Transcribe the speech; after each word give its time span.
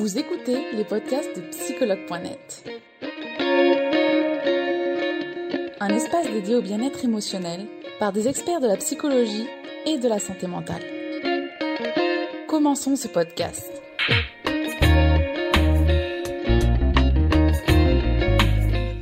Vous 0.00 0.16
écoutez 0.16 0.56
les 0.72 0.84
podcasts 0.84 1.36
de 1.36 1.42
psychologue.net. 1.50 2.64
Un 5.78 5.88
espace 5.90 6.26
dédié 6.32 6.54
au 6.54 6.62
bien-être 6.62 7.04
émotionnel 7.04 7.66
par 7.98 8.10
des 8.10 8.26
experts 8.26 8.62
de 8.62 8.66
la 8.66 8.78
psychologie 8.78 9.46
et 9.84 9.98
de 9.98 10.08
la 10.08 10.18
santé 10.18 10.46
mentale. 10.46 10.80
Commençons 12.48 12.96
ce 12.96 13.08
podcast. 13.08 13.70
Je 14.06 14.14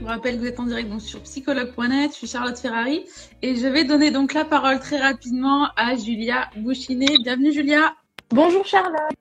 vous 0.00 0.06
rappelle 0.06 0.34
que 0.34 0.40
vous 0.40 0.48
êtes 0.48 0.58
en 0.58 0.66
direct 0.66 0.90
donc, 0.90 1.02
sur 1.02 1.20
psychologue.net, 1.20 2.10
je 2.10 2.16
suis 2.16 2.26
Charlotte 2.26 2.58
Ferrari 2.58 3.04
et 3.42 3.54
je 3.54 3.68
vais 3.68 3.84
donner 3.84 4.10
donc 4.10 4.34
la 4.34 4.44
parole 4.44 4.80
très 4.80 4.98
rapidement 4.98 5.68
à 5.76 5.94
Julia 5.94 6.50
Bouchinet. 6.56 7.18
Bienvenue 7.22 7.52
Julia. 7.52 7.94
Bonjour 8.30 8.66
Charlotte. 8.66 9.14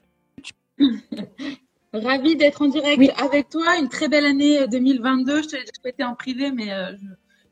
Ravie 1.94 2.36
d'être 2.36 2.62
en 2.62 2.68
direct 2.68 3.02
avec 3.20 3.50
toi. 3.50 3.78
Une 3.78 3.90
très 3.90 4.10
belle 4.10 4.26
année 4.26 4.68
2022. 4.68 5.44
Je 5.44 5.48
te 5.48 5.56
l'ai 5.56 5.64
souhaité 5.82 6.04
en 6.04 6.16
privé, 6.16 6.52
mais 6.52 6.72
euh, 6.74 6.92
je, 6.98 7.08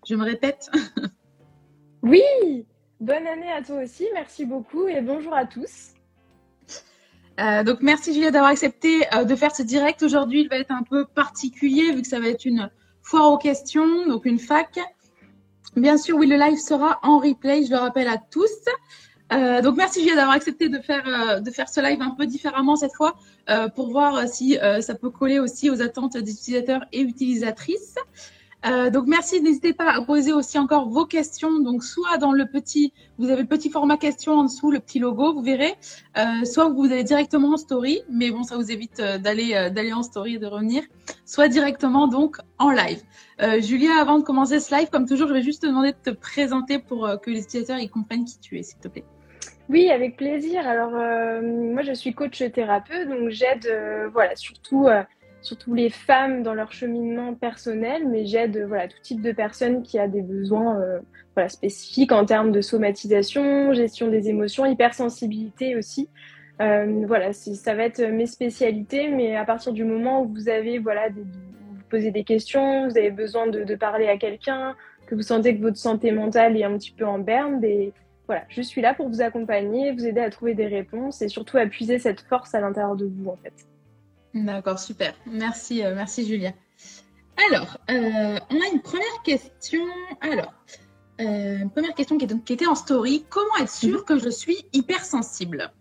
je, 0.10 0.16
me 0.16 0.24
répète. 0.24 0.70
oui, 2.04 2.22
bonne 3.00 3.28
année 3.28 3.52
à 3.52 3.62
toi 3.62 3.84
aussi. 3.84 4.06
Merci 4.14 4.46
beaucoup 4.46 4.88
et 4.88 5.02
bonjour 5.02 5.34
à 5.34 5.46
tous. 5.46 5.94
Euh, 7.40 7.64
donc 7.64 7.82
merci 7.82 8.14
Julia 8.14 8.32
d'avoir 8.32 8.52
accepté 8.52 9.04
euh, 9.14 9.26
de 9.26 9.36
faire 9.36 9.54
ce 9.54 9.64
direct 9.64 10.04
aujourd'hui. 10.04 10.42
Il 10.42 10.50
va 10.50 10.58
être 10.58 10.72
un 10.72 10.84
peu 10.84 11.06
particulier 11.06 11.92
vu 11.92 12.02
que 12.02 12.08
ça 12.08 12.20
va 12.20 12.28
être 12.28 12.46
une 12.46 12.70
foire 13.02 13.32
aux 13.32 13.38
questions, 13.38 14.08
donc 14.08 14.26
une 14.26 14.40
fac. 14.40 14.80
Bien 15.76 15.98
sûr, 15.98 16.18
oui, 16.18 16.28
le 16.28 16.38
live 16.38 16.58
sera 16.58 17.00
en 17.04 17.20
replay. 17.20 17.66
Je 17.66 17.72
le 17.72 17.78
rappelle 17.78 18.08
à 18.08 18.18
tous. 18.18 18.50
Euh, 19.34 19.62
donc 19.62 19.76
merci 19.76 20.02
Julia 20.02 20.16
d'avoir 20.16 20.36
accepté 20.36 20.70
de 20.70 20.78
faire 20.80 21.04
euh, 21.08 21.40
de 21.40 21.50
faire 21.50 21.68
ce 21.68 21.82
live 21.82 22.00
un 22.02 22.12
peu 22.12 22.28
différemment 22.28 22.76
cette 22.76 22.94
fois 22.94 23.16
euh, 23.50 23.70
pour 23.70 23.90
voir 23.90 24.28
si 24.28 24.60
euh, 24.60 24.82
ça 24.82 24.94
peut 24.94 25.10
coller 25.10 25.40
aussi 25.40 25.72
aux 25.72 25.82
attentes 25.82 26.16
des 26.16 26.32
utilisateurs 26.32 26.86
et 26.92 27.02
utilisatrices. 27.02 27.96
Euh, 28.68 28.90
donc 28.90 29.06
merci, 29.06 29.42
n'hésitez 29.42 29.74
pas 29.74 29.92
à 29.92 30.02
poser 30.02 30.34
aussi 30.34 30.58
encore 30.58 30.90
vos 30.90 31.06
questions. 31.06 31.60
Donc 31.60 31.84
soit 31.84 32.18
dans 32.18 32.32
le 32.32 32.48
petit, 32.48 32.94
vous 33.20 33.30
avez 33.30 33.42
le 33.42 33.48
petit 33.48 33.70
format 33.70 33.98
question 33.98 34.34
en 34.34 34.44
dessous, 34.44 34.72
le 34.72 34.80
petit 34.80 34.98
logo, 34.98 35.34
vous 35.34 35.44
verrez. 35.44 35.76
soit 36.46 36.70
vous 36.70 36.86
allez 36.86 37.04
directement 37.04 37.54
en 37.54 37.58
story, 37.58 38.02
mais 38.10 38.32
bon 38.32 38.42
ça 38.44 38.58
vous 38.58 38.72
évite 38.72 38.98
d'aller 38.98 39.70
d'aller 39.72 39.94
en 39.94 40.02
story 40.02 40.36
et 40.36 40.40
de 40.40 40.48
revenir. 40.48 40.84
Soit 41.26 41.48
directement 41.48 42.08
donc 42.08 42.38
en 42.58 42.72
live. 42.72 43.04
Julia, 43.60 44.00
avant 44.00 44.18
de 44.18 44.24
commencer 44.24 44.60
ce 44.60 44.74
live, 44.76 44.90
comme 44.92 45.08
toujours, 45.08 45.28
je 45.28 45.34
vais 45.34 45.44
juste 45.44 45.62
te 45.62 45.68
demander 45.68 45.92
de 45.92 46.12
te 46.12 46.16
présenter 46.16 46.80
pour 46.80 47.08
que 47.22 47.30
les 47.30 47.42
utilisateurs 47.42 47.78
ils 47.78 47.90
comprennent 47.90 48.26
qui 48.26 48.40
tu 48.40 48.58
es, 48.58 48.64
s'il 48.64 48.80
te 48.80 48.88
plaît. 48.88 49.06
Oui, 49.68 49.90
avec 49.90 50.16
plaisir. 50.16 50.68
Alors, 50.68 50.96
euh, 50.96 51.42
moi, 51.42 51.82
je 51.82 51.94
suis 51.94 52.14
coach 52.14 52.44
thérapeute, 52.54 53.10
donc 53.10 53.30
j'aide, 53.30 53.66
euh, 53.66 54.10
voilà, 54.14 54.36
surtout, 54.36 54.88
euh, 54.88 55.02
surtout 55.42 55.74
les 55.74 55.90
femmes 55.90 56.44
dans 56.44 56.54
leur 56.54 56.72
cheminement 56.72 57.34
personnel, 57.34 58.08
mais 58.08 58.26
j'aide, 58.26 58.64
voilà, 58.68 58.88
tout 58.88 59.00
type 59.02 59.22
de 59.22 59.32
personnes 59.32 59.82
qui 59.82 59.98
a 59.98 60.08
des 60.08 60.22
besoins, 60.22 60.80
voilà, 61.34 61.50
spécifiques 61.50 62.12
en 62.12 62.26
termes 62.26 62.52
de 62.52 62.62
somatisation, 62.62 63.74
gestion 63.74 64.08
des 64.08 64.30
émotions, 64.30 64.66
hypersensibilité 64.66 65.76
aussi. 65.76 66.10
voilà, 66.60 67.34
ça 67.34 67.76
va 67.76 67.84
être 67.84 68.02
mes 68.02 68.26
spécialités, 68.28 69.10
mais 69.10 69.36
à 69.36 69.46
partir 69.46 69.74
du 69.74 69.84
moment 69.84 70.22
où 70.22 70.28
vous 70.34 70.50
avez, 70.50 70.80
voilà, 70.80 71.10
des, 71.10 71.22
vous 71.22 71.84
posez 71.90 72.12
des 72.12 72.24
questions, 72.24 72.88
vous 72.88 72.98
avez 72.98 73.12
besoin 73.12 73.48
de, 73.48 73.64
de 73.64 73.76
parler 73.76 74.08
à 74.08 74.18
quelqu'un, 74.18 74.76
que 75.06 75.14
vous 75.14 75.22
sentez 75.22 75.56
que 75.56 75.62
votre 75.62 75.78
santé 75.78 76.12
mentale 76.12 76.58
est 76.58 76.64
un 76.64 76.76
petit 76.78 76.92
peu 76.92 77.06
en 77.06 77.20
berne, 77.20 77.60
des 77.60 77.94
voilà, 78.28 78.44
je 78.50 78.62
suis 78.62 78.82
là 78.82 78.94
pour 78.94 79.08
vous 79.08 79.22
accompagner, 79.22 79.92
vous 79.92 80.06
aider 80.06 80.22
à 80.22 80.30
trouver 80.30 80.56
des 80.56 80.68
réponses 80.68 81.22
et 81.22 81.28
surtout 81.28 81.58
à 81.58 81.66
puiser 81.66 82.00
cette 82.00 82.22
force 82.22 82.56
à 82.56 82.62
l'intérieur 82.62 82.96
de 82.96 83.06
vous 83.06 83.30
en 83.30 83.38
fait. 83.38 83.54
D'accord, 84.34 84.80
super. 84.80 85.14
Merci, 85.26 85.84
euh, 85.84 85.96
merci 85.96 86.26
Julia. 86.26 86.52
Alors, 87.50 87.78
euh, 87.90 88.38
on 88.50 88.56
a 88.56 88.74
une 88.74 88.82
première 88.82 89.22
question. 89.24 89.82
Alors, 90.22 90.54
euh, 91.22 91.60
une 91.60 91.70
première 91.70 91.94
question 91.94 92.18
qui, 92.18 92.26
est, 92.26 92.44
qui, 92.44 92.54
était 92.54 92.68
en 92.68 92.76
story. 92.76 93.26
Comment 93.30 93.56
être 93.62 93.72
sûr 93.72 94.04
que 94.06 94.20
je 94.20 94.30
suis 94.30 94.66
hypersensible? 94.74 95.72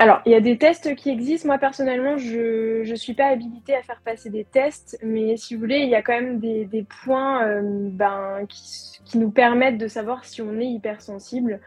Alors, 0.00 0.22
il 0.26 0.30
y 0.30 0.36
a 0.36 0.40
des 0.40 0.56
tests 0.56 0.94
qui 0.94 1.10
existent. 1.10 1.48
Moi, 1.48 1.58
personnellement, 1.58 2.16
je 2.18 2.88
ne 2.88 2.94
suis 2.94 3.14
pas 3.14 3.26
habilitée 3.26 3.74
à 3.74 3.82
faire 3.82 4.00
passer 4.04 4.30
des 4.30 4.44
tests, 4.44 4.96
mais 5.02 5.36
si 5.36 5.54
vous 5.54 5.60
voulez, 5.60 5.78
il 5.78 5.88
y 5.88 5.96
a 5.96 6.02
quand 6.02 6.12
même 6.12 6.38
des, 6.38 6.66
des 6.66 6.84
points 6.84 7.44
euh, 7.44 7.62
ben, 7.64 8.46
qui, 8.48 9.00
qui, 9.04 9.18
nous 9.18 9.32
permettent 9.32 9.76
de 9.76 9.88
savoir 9.88 10.24
si 10.24 10.40
on 10.40 10.56
est 10.60 10.68
hypersensible. 10.68 11.58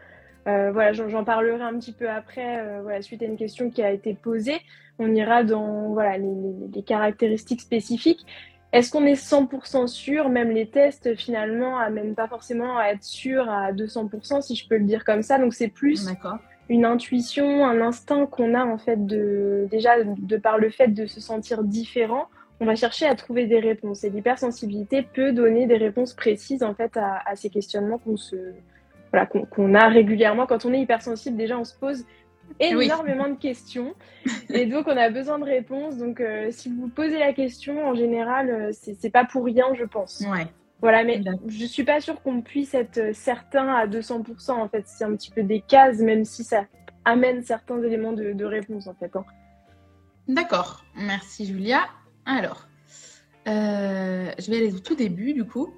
Euh, 0.48 0.72
voilà, 0.72 0.94
j'en 0.94 1.24
parlerai 1.24 1.60
un 1.60 1.78
petit 1.78 1.92
peu 1.92 2.08
après, 2.08 2.58
euh, 2.60 2.80
voilà, 2.80 3.02
suite 3.02 3.20
à 3.20 3.26
une 3.26 3.36
question 3.36 3.68
qui 3.68 3.82
a 3.82 3.90
été 3.90 4.14
posée. 4.14 4.62
On 4.98 5.14
ira 5.14 5.44
dans 5.44 5.92
voilà, 5.92 6.16
les, 6.16 6.24
les, 6.24 6.68
les 6.74 6.82
caractéristiques 6.82 7.60
spécifiques. 7.60 8.24
Est-ce 8.72 8.90
qu'on 8.90 9.04
est 9.04 9.22
100% 9.22 9.88
sûr 9.88 10.30
Même 10.30 10.52
les 10.52 10.68
tests, 10.68 11.14
finalement, 11.16 11.78
amènent 11.78 12.14
pas 12.14 12.28
forcément 12.28 12.78
à 12.78 12.86
être 12.86 13.04
sûr 13.04 13.50
à 13.50 13.72
200%, 13.72 14.40
si 14.40 14.56
je 14.56 14.66
peux 14.66 14.78
le 14.78 14.86
dire 14.86 15.04
comme 15.04 15.22
ça? 15.22 15.36
Donc, 15.36 15.52
c'est 15.52 15.68
plus 15.68 16.08
une 16.68 16.84
intuition, 16.84 17.66
un 17.66 17.80
instinct 17.80 18.26
qu'on 18.26 18.54
a 18.54 18.64
en 18.64 18.78
fait 18.78 19.04
de 19.06 19.66
déjà 19.70 20.02
de 20.04 20.36
par 20.36 20.58
le 20.58 20.70
fait 20.70 20.88
de 20.88 21.06
se 21.06 21.20
sentir 21.20 21.64
différent, 21.64 22.28
on 22.60 22.64
va 22.64 22.76
chercher 22.76 23.06
à 23.06 23.14
trouver 23.14 23.46
des 23.46 23.58
réponses. 23.58 24.04
Et 24.04 24.10
l'hypersensibilité 24.10 25.02
peut 25.02 25.32
donner 25.32 25.66
des 25.66 25.76
réponses 25.76 26.14
précises 26.14 26.62
en 26.62 26.74
fait 26.74 26.96
à, 26.96 27.20
à 27.26 27.36
ces 27.36 27.50
questionnements 27.50 27.98
qu'on 27.98 28.16
se 28.16 28.36
voilà 29.12 29.26
qu'on 29.26 29.74
a 29.74 29.88
régulièrement 29.88 30.46
quand 30.46 30.64
on 30.64 30.72
est 30.72 30.80
hypersensible. 30.80 31.36
Déjà, 31.36 31.58
on 31.58 31.64
se 31.64 31.76
pose 31.76 32.04
énormément 32.58 33.24
oui. 33.26 33.32
de 33.32 33.38
questions 33.38 33.94
et 34.50 34.66
donc 34.66 34.86
on 34.86 34.96
a 34.96 35.10
besoin 35.10 35.38
de 35.38 35.44
réponses. 35.44 35.98
Donc, 35.98 36.20
euh, 36.20 36.48
si 36.50 36.70
vous 36.70 36.88
posez 36.88 37.18
la 37.18 37.32
question, 37.32 37.86
en 37.86 37.94
général, 37.94 38.50
euh, 38.50 38.70
c'est 38.72 39.10
pas 39.10 39.24
pour 39.24 39.44
rien, 39.44 39.66
je 39.74 39.84
pense. 39.84 40.24
Ouais. 40.30 40.46
Voilà, 40.82 41.04
mais 41.04 41.22
je 41.46 41.64
suis 41.64 41.84
pas 41.84 42.00
sûre 42.00 42.20
qu'on 42.22 42.42
puisse 42.42 42.74
être 42.74 43.14
certain 43.14 43.68
à 43.68 43.86
200%. 43.86 44.50
En 44.50 44.68
fait, 44.68 44.82
c'est 44.86 45.04
un 45.04 45.14
petit 45.14 45.30
peu 45.30 45.44
des 45.44 45.60
cases, 45.60 45.98
même 45.98 46.24
si 46.24 46.42
ça 46.42 46.66
amène 47.04 47.42
certains 47.44 47.80
éléments 47.82 48.12
de, 48.12 48.32
de 48.32 48.44
réponse, 48.44 48.88
en 48.88 48.94
fait. 48.94 49.14
Hein. 49.14 49.24
D'accord. 50.26 50.84
Merci, 50.96 51.46
Julia. 51.46 51.82
Alors, 52.26 52.66
euh, 53.46 54.32
je 54.38 54.50
vais 54.50 54.56
aller 54.56 54.74
au 54.74 54.80
tout 54.80 54.96
début, 54.96 55.32
du 55.34 55.44
coup, 55.44 55.72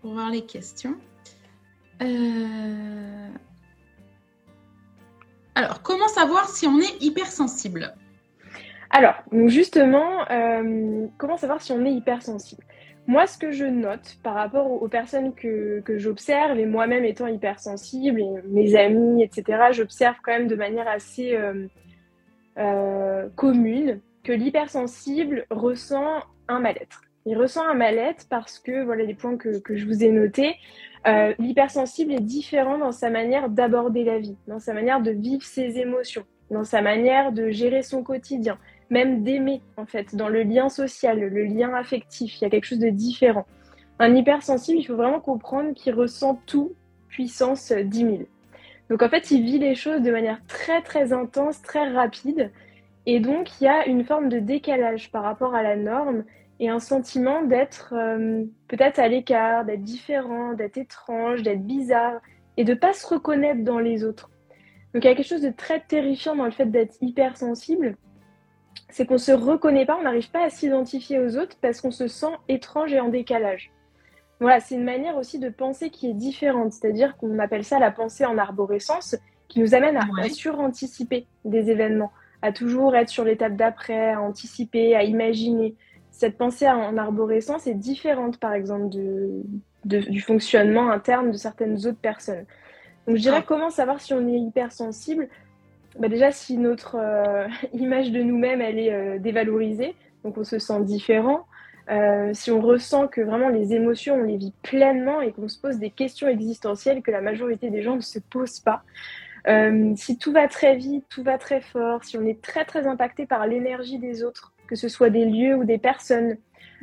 pour 0.00 0.14
voir 0.14 0.30
les 0.30 0.44
questions. 0.44 0.96
Euh... 2.02 3.28
Alors, 5.54 5.80
comment 5.82 6.08
savoir 6.08 6.48
si 6.48 6.66
on 6.66 6.80
est 6.80 7.00
hypersensible? 7.00 7.94
Alors, 8.90 9.14
justement, 9.46 10.28
euh, 10.30 11.06
comment 11.18 11.36
savoir 11.36 11.62
si 11.62 11.70
on 11.70 11.84
est 11.84 11.92
hypersensible? 11.92 12.64
Moi, 13.06 13.26
ce 13.26 13.36
que 13.36 13.50
je 13.50 13.66
note 13.66 14.16
par 14.22 14.34
rapport 14.34 14.70
aux 14.70 14.88
personnes 14.88 15.34
que, 15.34 15.82
j'observe, 15.96 16.58
et 16.58 16.66
moi-même 16.66 17.04
étant 17.04 17.26
hypersensible, 17.26 18.20
et 18.20 18.28
mes 18.48 18.76
amis, 18.76 19.22
etc., 19.22 19.64
j'observe 19.72 20.16
quand 20.22 20.32
même 20.32 20.48
de 20.48 20.56
manière 20.56 20.88
assez 20.88 21.36
euh, 21.36 21.66
euh, 22.58 23.28
commune 23.36 24.00
que 24.22 24.32
l'hypersensible 24.32 25.44
ressent 25.50 26.22
un 26.48 26.60
mal-être. 26.60 27.02
Il 27.26 27.36
ressent 27.36 27.66
un 27.66 27.74
mal-être 27.74 28.26
parce 28.28 28.58
que, 28.58 28.84
voilà 28.84 29.04
les 29.04 29.14
points 29.14 29.36
que, 29.36 29.58
que 29.58 29.76
je 29.76 29.86
vous 29.86 30.02
ai 30.02 30.10
notés, 30.10 30.56
euh, 31.06 31.34
l'hypersensible 31.38 32.12
est 32.12 32.20
différent 32.20 32.78
dans 32.78 32.92
sa 32.92 33.10
manière 33.10 33.50
d'aborder 33.50 34.04
la 34.04 34.18
vie, 34.18 34.36
dans 34.46 34.58
sa 34.58 34.72
manière 34.72 35.02
de 35.02 35.10
vivre 35.10 35.42
ses 35.42 35.78
émotions, 35.78 36.24
dans 36.50 36.64
sa 36.64 36.80
manière 36.80 37.32
de 37.32 37.50
gérer 37.50 37.82
son 37.82 38.02
quotidien, 38.02 38.58
même 38.90 39.22
d'aimer, 39.22 39.60
en 39.76 39.86
fait, 39.86 40.14
dans 40.14 40.28
le 40.28 40.42
lien 40.42 40.68
social, 40.68 41.18
le 41.20 41.44
lien 41.44 41.74
affectif. 41.74 42.40
Il 42.40 42.44
y 42.44 42.46
a 42.46 42.50
quelque 42.50 42.66
chose 42.66 42.78
de 42.78 42.90
différent. 42.90 43.46
Un 43.98 44.14
hypersensible, 44.14 44.78
il 44.78 44.84
faut 44.84 44.96
vraiment 44.96 45.20
comprendre 45.20 45.74
qu'il 45.74 45.94
ressent 45.94 46.40
tout 46.46 46.72
puissance 47.08 47.72
10 47.72 47.98
000. 47.98 48.18
Donc 48.90 49.02
en 49.02 49.08
fait, 49.08 49.30
il 49.30 49.42
vit 49.42 49.58
les 49.58 49.74
choses 49.74 50.02
de 50.02 50.10
manière 50.10 50.40
très 50.46 50.82
très 50.82 51.12
intense, 51.12 51.62
très 51.62 51.90
rapide. 51.90 52.50
Et 53.06 53.20
donc, 53.20 53.60
il 53.60 53.64
y 53.64 53.68
a 53.68 53.86
une 53.86 54.04
forme 54.04 54.28
de 54.28 54.38
décalage 54.38 55.10
par 55.10 55.22
rapport 55.22 55.54
à 55.54 55.62
la 55.62 55.76
norme 55.76 56.24
et 56.60 56.68
un 56.68 56.80
sentiment 56.80 57.42
d'être 57.42 57.94
euh, 57.96 58.44
peut-être 58.68 58.98
à 58.98 59.08
l'écart, 59.08 59.64
d'être 59.64 59.82
différent, 59.82 60.54
d'être 60.54 60.78
étrange, 60.78 61.42
d'être 61.42 61.64
bizarre 61.64 62.20
et 62.56 62.64
de 62.64 62.74
ne 62.74 62.78
pas 62.78 62.92
se 62.92 63.06
reconnaître 63.06 63.62
dans 63.64 63.78
les 63.78 64.04
autres. 64.04 64.30
Donc 64.92 65.04
il 65.04 65.08
y 65.08 65.10
a 65.10 65.14
quelque 65.14 65.28
chose 65.28 65.42
de 65.42 65.50
très 65.50 65.80
terrifiant 65.80 66.36
dans 66.36 66.44
le 66.44 66.52
fait 66.52 66.66
d'être 66.66 66.96
hypersensible 67.00 67.96
c'est 68.90 69.06
qu'on 69.06 69.18
se 69.18 69.32
reconnaît 69.32 69.86
pas, 69.86 69.96
on 69.98 70.02
n'arrive 70.02 70.30
pas 70.30 70.44
à 70.44 70.50
s'identifier 70.50 71.18
aux 71.18 71.36
autres 71.36 71.56
parce 71.60 71.80
qu'on 71.80 71.90
se 71.90 72.06
sent 72.06 72.32
étrange 72.48 72.92
et 72.92 73.00
en 73.00 73.08
décalage. 73.08 73.72
Voilà, 74.40 74.60
c'est 74.60 74.74
une 74.74 74.84
manière 74.84 75.16
aussi 75.16 75.38
de 75.38 75.48
penser 75.48 75.90
qui 75.90 76.10
est 76.10 76.14
différente, 76.14 76.72
c'est-à-dire 76.72 77.16
qu'on 77.16 77.38
appelle 77.38 77.64
ça 77.64 77.78
la 77.78 77.90
pensée 77.90 78.24
en 78.24 78.36
arborescence, 78.36 79.16
qui 79.48 79.60
nous 79.60 79.74
amène 79.74 79.96
à, 79.96 80.06
ouais. 80.16 80.26
à 80.26 80.28
suranticiper 80.28 81.26
des 81.44 81.70
événements, 81.70 82.12
à 82.42 82.52
toujours 82.52 82.96
être 82.96 83.08
sur 83.08 83.24
l'étape 83.24 83.56
d'après, 83.56 84.12
à 84.12 84.20
anticiper, 84.20 84.96
à 84.96 85.04
imaginer. 85.04 85.76
Cette 86.10 86.36
pensée 86.36 86.68
en 86.68 86.96
arborescence 86.96 87.66
est 87.66 87.74
différente, 87.74 88.38
par 88.38 88.52
exemple, 88.52 88.88
de, 88.88 89.42
de, 89.84 89.98
du 89.98 90.20
fonctionnement 90.20 90.90
interne 90.90 91.30
de 91.32 91.36
certaines 91.36 91.86
autres 91.86 91.98
personnes. 91.98 92.44
Donc, 93.06 93.16
je 93.16 93.22
dirais 93.22 93.44
comment 93.46 93.70
savoir 93.70 94.00
si 94.00 94.14
on 94.14 94.26
est 94.28 94.38
hypersensible 94.38 95.28
bah 95.98 96.08
déjà, 96.08 96.32
si 96.32 96.56
notre 96.56 96.96
image 97.72 98.10
de 98.10 98.22
nous-mêmes, 98.22 98.60
elle 98.60 98.78
est 98.78 99.18
dévalorisée, 99.18 99.94
donc 100.24 100.38
on 100.38 100.44
se 100.44 100.58
sent 100.58 100.82
différent, 100.82 101.46
si 102.32 102.50
on 102.50 102.60
ressent 102.60 103.08
que 103.08 103.20
vraiment 103.20 103.48
les 103.48 103.74
émotions, 103.74 104.16
on 104.16 104.24
les 104.24 104.36
vit 104.36 104.54
pleinement 104.62 105.20
et 105.20 105.32
qu'on 105.32 105.48
se 105.48 105.60
pose 105.60 105.78
des 105.78 105.90
questions 105.90 106.28
existentielles 106.28 107.02
que 107.02 107.10
la 107.10 107.20
majorité 107.20 107.70
des 107.70 107.82
gens 107.82 107.96
ne 107.96 108.00
se 108.00 108.18
posent 108.18 108.60
pas, 108.60 108.82
si 109.96 110.18
tout 110.18 110.32
va 110.32 110.48
très 110.48 110.76
vite, 110.76 111.04
tout 111.10 111.22
va 111.22 111.38
très 111.38 111.60
fort, 111.60 112.02
si 112.04 112.16
on 112.16 112.24
est 112.24 112.40
très 112.40 112.64
très 112.64 112.86
impacté 112.86 113.26
par 113.26 113.46
l'énergie 113.46 113.98
des 113.98 114.24
autres, 114.24 114.54
que 114.66 114.76
ce 114.76 114.88
soit 114.88 115.10
des 115.10 115.26
lieux 115.26 115.54
ou 115.56 115.64
des 115.64 115.78
personnes, 115.78 116.36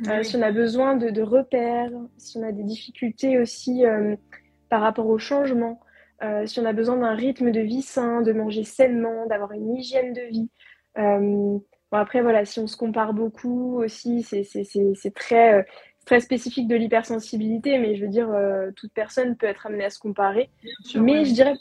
euh, 0.08 0.22
si 0.22 0.36
on 0.36 0.42
a 0.42 0.50
besoin 0.50 0.96
de, 0.96 1.22
repères, 1.22 1.90
si 2.16 2.38
on 2.38 2.42
a 2.42 2.52
des 2.52 2.62
difficultés 2.62 3.38
aussi 3.38 3.84
euh, 3.84 4.16
par 4.68 4.80
rapport 4.80 5.06
au 5.06 5.18
changement, 5.18 5.80
euh, 6.22 6.46
si 6.46 6.60
on 6.60 6.64
a 6.64 6.72
besoin 6.72 6.96
d'un 6.96 7.14
rythme 7.14 7.50
de 7.50 7.60
vie 7.60 7.82
sain, 7.82 8.22
de 8.22 8.32
manger 8.32 8.64
sainement, 8.64 9.26
d'avoir 9.26 9.52
une 9.52 9.76
hygiène 9.76 10.12
de 10.12 10.22
vie. 10.22 10.48
bon, 10.96 11.62
après, 11.92 12.22
voilà, 12.22 12.44
si 12.44 12.58
on 12.60 12.66
se 12.66 12.76
compare 12.76 13.14
beaucoup 13.14 13.82
aussi, 13.82 14.22
c'est 14.22 15.14
très, 15.14 15.66
très 16.06 16.20
spécifique 16.20 16.68
de 16.68 16.76
l'hypersensibilité, 16.76 17.78
mais 17.78 17.96
je 17.96 18.04
veux 18.04 18.10
dire, 18.10 18.30
toute 18.76 18.92
personne 18.92 19.36
peut 19.36 19.46
être 19.46 19.66
amenée 19.66 19.84
à 19.84 19.90
se 19.90 19.98
comparer. 19.98 20.50
mais 20.94 21.24
je 21.24 21.32
dirais 21.32 21.54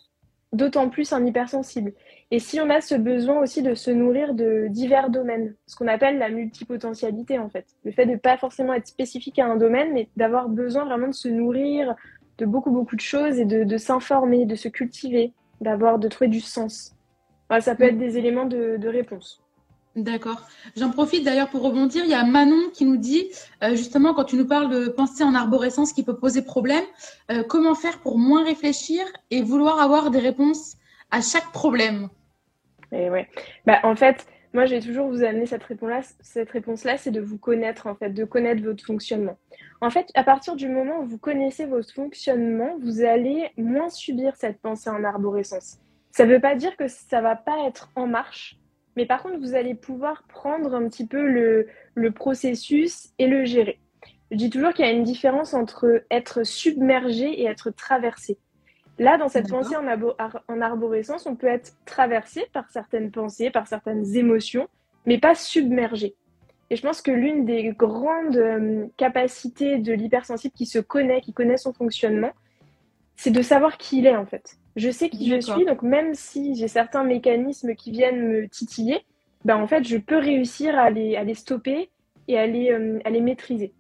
d'autant 0.54 0.90
plus 0.90 1.14
un 1.14 1.26
hypersensible. 1.26 1.94
Et 2.30 2.40
si 2.40 2.60
on 2.60 2.70
a 2.70 2.82
ce 2.82 2.96
besoin 2.96 3.40
aussi 3.40 3.62
de 3.62 3.74
se 3.74 3.90
nourrir 3.90 4.34
de 4.34 4.68
divers 4.70 5.10
domaines, 5.10 5.56
ce 5.66 5.76
qu'on 5.76 5.88
appelle 5.88 6.18
la 6.18 6.30
multipotentialité 6.30 7.40
en 7.40 7.50
fait, 7.50 7.66
le 7.84 7.92
fait 7.92 8.06
de 8.06 8.16
pas 8.18 8.38
forcément 8.38 8.74
être 8.74 8.88
spécifique 8.88 9.40
à 9.40 9.46
un 9.46 9.56
domaine, 9.56 9.94
mais 9.94 10.10
d'avoir 10.18 10.50
besoin 10.50 10.86
vraiment 10.86 11.08
de 11.08 11.14
se 11.14 11.30
nourrir 11.30 11.96
de 12.38 12.46
beaucoup 12.46 12.72
beaucoup 12.72 12.96
de 12.96 13.02
choses 13.02 13.40
et 13.40 13.46
de, 13.46 13.78
s'informer, 13.78 14.46
de 14.46 14.56
se 14.56 14.68
cultiver, 14.68 15.34
d'avoir 15.60 16.00
de 16.00 16.08
trouver 16.08 16.30
du 16.30 16.42
sens. 16.42 16.96
ça 17.60 17.76
peut 17.76 17.84
être 17.84 17.98
des 17.98 18.18
éléments 18.18 18.46
de 18.46 18.88
réponse. 18.88 19.42
D'accord. 19.96 20.48
J'en 20.78 20.90
profite 20.90 21.26
d'ailleurs 21.26 21.50
pour 21.50 21.64
rebondir. 21.64 22.06
Il 22.06 22.12
y 22.12 22.14
a 22.14 22.24
Manon 22.24 22.70
qui 22.74 22.86
nous 22.86 22.96
dit, 22.96 23.28
euh, 23.62 23.72
justement, 23.72 24.14
quand 24.14 24.24
tu 24.24 24.38
nous 24.38 24.48
parles 24.48 24.70
de 24.70 24.88
pensée 24.88 25.24
en 25.24 25.36
arborescence 25.36 25.92
qui 25.92 26.04
peut 26.04 26.16
poser 26.16 26.44
problème, 26.44 26.84
euh, 27.30 27.44
comment 27.44 27.76
faire 27.76 28.00
pour 28.00 28.18
moins 28.18 28.46
réfléchir 28.46 29.04
et 29.32 29.42
vouloir 29.42 29.82
avoir 29.82 30.10
des 30.10 30.20
réponses 30.20 30.78
à 31.12 31.20
chaque 31.20 31.52
problème? 31.52 32.08
Et 32.94 33.10
ouais. 33.10 33.28
Bah, 33.66 33.80
en 33.84 33.96
fait, 33.96 34.26
moi, 34.54 34.66
je 34.66 34.76
vais 34.76 34.82
toujours 34.82 35.08
vous 35.08 35.24
amener 35.24 35.46
cette 35.46 35.64
réponse-là. 35.64 36.02
Cette 36.20 36.50
réponse-là, 36.50 36.98
c'est 36.98 37.12
de 37.12 37.22
vous 37.22 37.38
connaître, 37.38 37.88
en 37.88 37.96
fait, 37.96 38.10
de 38.10 38.26
connaître 38.26 38.62
votre 38.62 38.84
fonctionnement. 38.84 39.38
En 39.80 39.90
fait, 39.90 40.12
à 40.14 40.24
partir 40.24 40.56
du 40.56 40.68
moment 40.68 41.00
où 41.00 41.06
vous 41.06 41.18
connaissez 41.18 41.66
votre 41.66 41.94
fonctionnement, 41.94 42.78
vous 42.82 43.02
allez 43.02 43.50
moins 43.58 43.90
subir 43.90 44.36
cette 44.36 44.60
pensée 44.60 44.90
en 44.90 45.04
arborescence. 45.04 45.80
Ça 46.12 46.26
ne 46.26 46.34
veut 46.34 46.42
pas 46.42 46.56
dire 46.56 46.76
que 46.76 46.88
ça 46.88 47.22
va 47.22 47.36
pas 47.36 47.66
être 47.66 47.90
en 47.96 48.08
marche, 48.08 48.58
mais 48.98 49.06
par 49.06 49.24
contre, 49.24 49.40
vous 49.40 49.56
allez 49.56 49.74
pouvoir 49.74 50.24
prendre 50.28 50.76
un 50.76 50.88
petit 50.90 51.08
peu 51.08 51.26
le 51.96 52.12
processus 52.12 53.10
et 53.18 53.28
le 53.28 53.46
gérer. 53.46 53.80
Je 54.32 54.38
dis 54.38 54.50
toujours 54.50 54.74
qu'il 54.74 54.86
y 54.86 54.88
a 54.88 54.92
une 54.92 55.04
différence 55.04 55.54
entre 55.54 56.04
être 56.10 56.44
submergé 56.46 57.42
et 57.42 57.46
être 57.46 57.70
traversé. 57.70 58.38
Là, 59.02 59.18
dans 59.18 59.30
cette 59.30 59.50
pensée 59.50 59.76
en, 59.76 59.88
en, 60.48 60.62
arborescence, 60.62 61.26
on 61.26 61.36
peut 61.36 61.48
être 61.48 61.74
traversé 61.86 62.46
par 62.54 62.70
certaines 62.70 63.10
pensées, 63.10 63.50
par 63.50 63.66
certaines 63.66 64.16
émotions, 64.16 64.68
mais 65.08 65.18
pas 65.18 65.34
submergé. 65.34 66.14
Et 66.70 66.76
je 66.76 66.84
pense 66.84 67.02
que 67.02 67.10
l'une 67.10 67.44
des 67.44 67.70
grandes 67.70 68.38
euh, 68.38 68.86
capacités 68.98 69.80
de 69.80 69.92
l'hypersensible 69.92 70.54
qui 70.54 70.68
se 70.68 70.78
connaît, 70.78 71.20
qui 71.22 71.34
connaît 71.34 71.58
son 71.58 71.74
fonctionnement, 71.74 72.30
c'est 73.16 73.32
de 73.32 73.42
savoir 73.42 73.80
qui 73.80 73.98
il 73.98 74.06
est 74.06 74.16
en 74.16 74.28
fait. 74.28 74.60
Je 74.76 74.92
sais 74.92 75.10
qui 75.10 75.28
je 75.28 75.42
suis, 75.42 75.66
donc 75.66 75.82
même 75.82 76.14
si 76.14 76.54
j'ai 76.54 76.68
certains 76.68 77.04
mécanismes 77.04 77.74
qui 77.74 77.90
viennent 77.90 78.28
me 78.28 78.48
titiller, 78.48 79.04
ben 79.46 79.58
en 79.58 79.66
fait, 79.66 79.84
je 79.84 79.98
peux 79.98 80.20
réussir 80.20 80.78
à 80.78 80.92
les, 80.92 81.16
à 81.16 81.24
les 81.24 81.34
stopper 81.34 81.90
et 82.28 82.38
à 82.38 82.46
les, 82.46 82.72
euh, 82.72 83.00
à 83.04 83.10
les 83.10 83.22
maîtriser. 83.22 83.74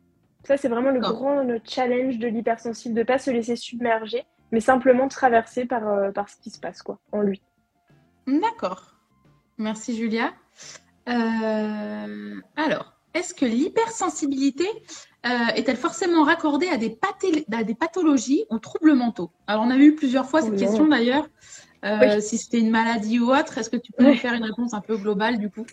Ça, 0.46 0.58
c'est 0.58 0.68
vraiment 0.68 0.90
le 0.90 1.00
grand 1.00 1.46
challenge 1.64 2.18
de 2.18 2.28
l'hypersensible, 2.28 2.96
de 2.96 3.02
ne 3.02 3.06
pas 3.06 3.20
se 3.20 3.30
laisser 3.30 3.56
submerger, 3.56 4.24
mais 4.52 4.60
simplement 4.60 5.08
traverser 5.08 5.66
par, 5.66 5.88
euh, 5.88 6.12
par 6.12 6.30
ce 6.30 6.38
qui 6.38 6.50
se 6.50 6.60
passe 6.60 6.82
quoi, 6.82 7.00
en 7.12 7.22
lui. 7.22 7.42
D'accord. 8.28 8.96
Merci 9.58 9.96
Julia. 9.96 10.32
Euh, 11.10 12.36
alors, 12.56 12.94
est-ce 13.14 13.34
que 13.34 13.46
l'hypersensibilité 13.46 14.66
euh, 15.26 15.30
est-elle 15.56 15.78
forcément 15.78 16.24
raccordée 16.24 16.68
à 16.68 16.78
des, 16.78 16.98
des, 17.48 17.76
pathologies 17.76 18.46
ou 18.50 18.60
troubles 18.60 18.94
mentaux? 18.94 19.32
Alors, 19.48 19.64
on 19.64 19.70
a 19.70 19.78
eu 19.78 19.96
plusieurs 19.96 20.28
fois 20.28 20.42
cette 20.42 20.58
question 20.58 20.88
d'ailleurs. 20.88 21.28
Euh, 21.84 22.20
si 22.22 22.38
c'était 22.38 22.60
une 22.60 22.70
maladie 22.70 23.20
ou 23.20 23.32
autre, 23.32 23.58
est-ce 23.58 23.70
que 23.70 23.78
tu 23.78 23.92
peux 23.92 24.04
nous 24.04 24.16
faire 24.16 24.34
une 24.34 24.44
réponse 24.44 24.74
un 24.74 24.82
peu 24.82 24.98
globale 24.98 25.40
du 25.40 25.50
coup? 25.50 25.66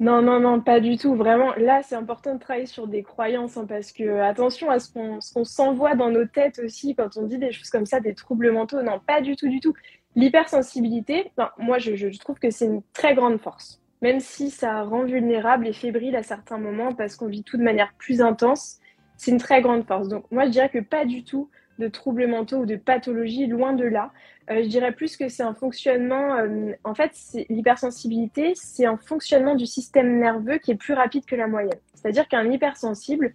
Non, 0.00 0.22
non, 0.22 0.40
non, 0.40 0.60
pas 0.60 0.80
du 0.80 0.96
tout. 0.96 1.14
Vraiment, 1.14 1.54
là, 1.54 1.82
c'est 1.82 1.94
important 1.94 2.34
de 2.34 2.40
travailler 2.40 2.66
sur 2.66 2.88
des 2.88 3.02
croyances, 3.02 3.56
hein, 3.56 3.66
parce 3.68 3.92
que 3.92 4.20
attention 4.20 4.68
à 4.70 4.78
ce 4.80 4.92
qu'on 4.92 5.44
s'envoie 5.44 5.94
dans 5.94 6.10
nos 6.10 6.24
têtes 6.24 6.58
aussi 6.58 6.94
quand 6.94 7.16
on 7.16 7.22
dit 7.22 7.38
des 7.38 7.52
choses 7.52 7.70
comme 7.70 7.86
ça, 7.86 8.00
des 8.00 8.14
troubles 8.14 8.50
mentaux. 8.50 8.82
Non, 8.82 9.00
pas 9.06 9.20
du 9.20 9.36
tout, 9.36 9.48
du 9.48 9.60
tout. 9.60 9.74
L'hypersensibilité, 10.16 11.32
moi, 11.58 11.78
je, 11.78 12.18
trouve 12.18 12.38
que 12.38 12.50
c'est 12.50 12.66
une 12.66 12.82
très 12.92 13.14
grande 13.14 13.40
force, 13.40 13.80
même 14.02 14.20
si 14.20 14.50
ça 14.50 14.82
rend 14.82 15.04
vulnérable 15.04 15.66
et 15.66 15.72
fébrile 15.72 16.16
à 16.16 16.22
certains 16.22 16.58
moments, 16.58 16.92
parce 16.92 17.16
qu'on 17.16 17.26
vit 17.26 17.42
tout 17.42 17.56
de 17.56 17.62
manière 17.62 17.92
plus 17.98 18.20
intense 18.20 18.80
c'est 19.16 19.30
une 19.30 19.38
très 19.38 19.62
grande 19.62 19.86
force. 19.86 20.08
Donc 20.08 20.24
moi, 20.30 20.46
je 20.46 20.50
dirais 20.50 20.68
que 20.68 20.80
pas 20.80 21.04
du 21.04 21.24
tout 21.24 21.48
de 21.78 21.88
troubles 21.88 22.26
mentaux 22.26 22.58
ou 22.58 22.66
de 22.66 22.76
pathologies, 22.76 23.46
loin 23.46 23.72
de 23.72 23.84
là. 23.84 24.12
Euh, 24.50 24.62
je 24.62 24.68
dirais 24.68 24.92
plus 24.92 25.16
que 25.16 25.28
c'est 25.28 25.42
un 25.42 25.54
fonctionnement, 25.54 26.36
euh, 26.36 26.72
en 26.84 26.94
fait, 26.94 27.12
l'hypersensibilité, 27.48 28.52
c'est 28.54 28.86
un 28.86 28.96
fonctionnement 28.96 29.54
du 29.54 29.66
système 29.66 30.18
nerveux 30.18 30.58
qui 30.58 30.70
est 30.70 30.76
plus 30.76 30.94
rapide 30.94 31.24
que 31.24 31.36
la 31.36 31.46
moyenne. 31.46 31.78
C'est-à-dire 31.94 32.28
qu'un 32.28 32.50
hypersensible 32.50 33.34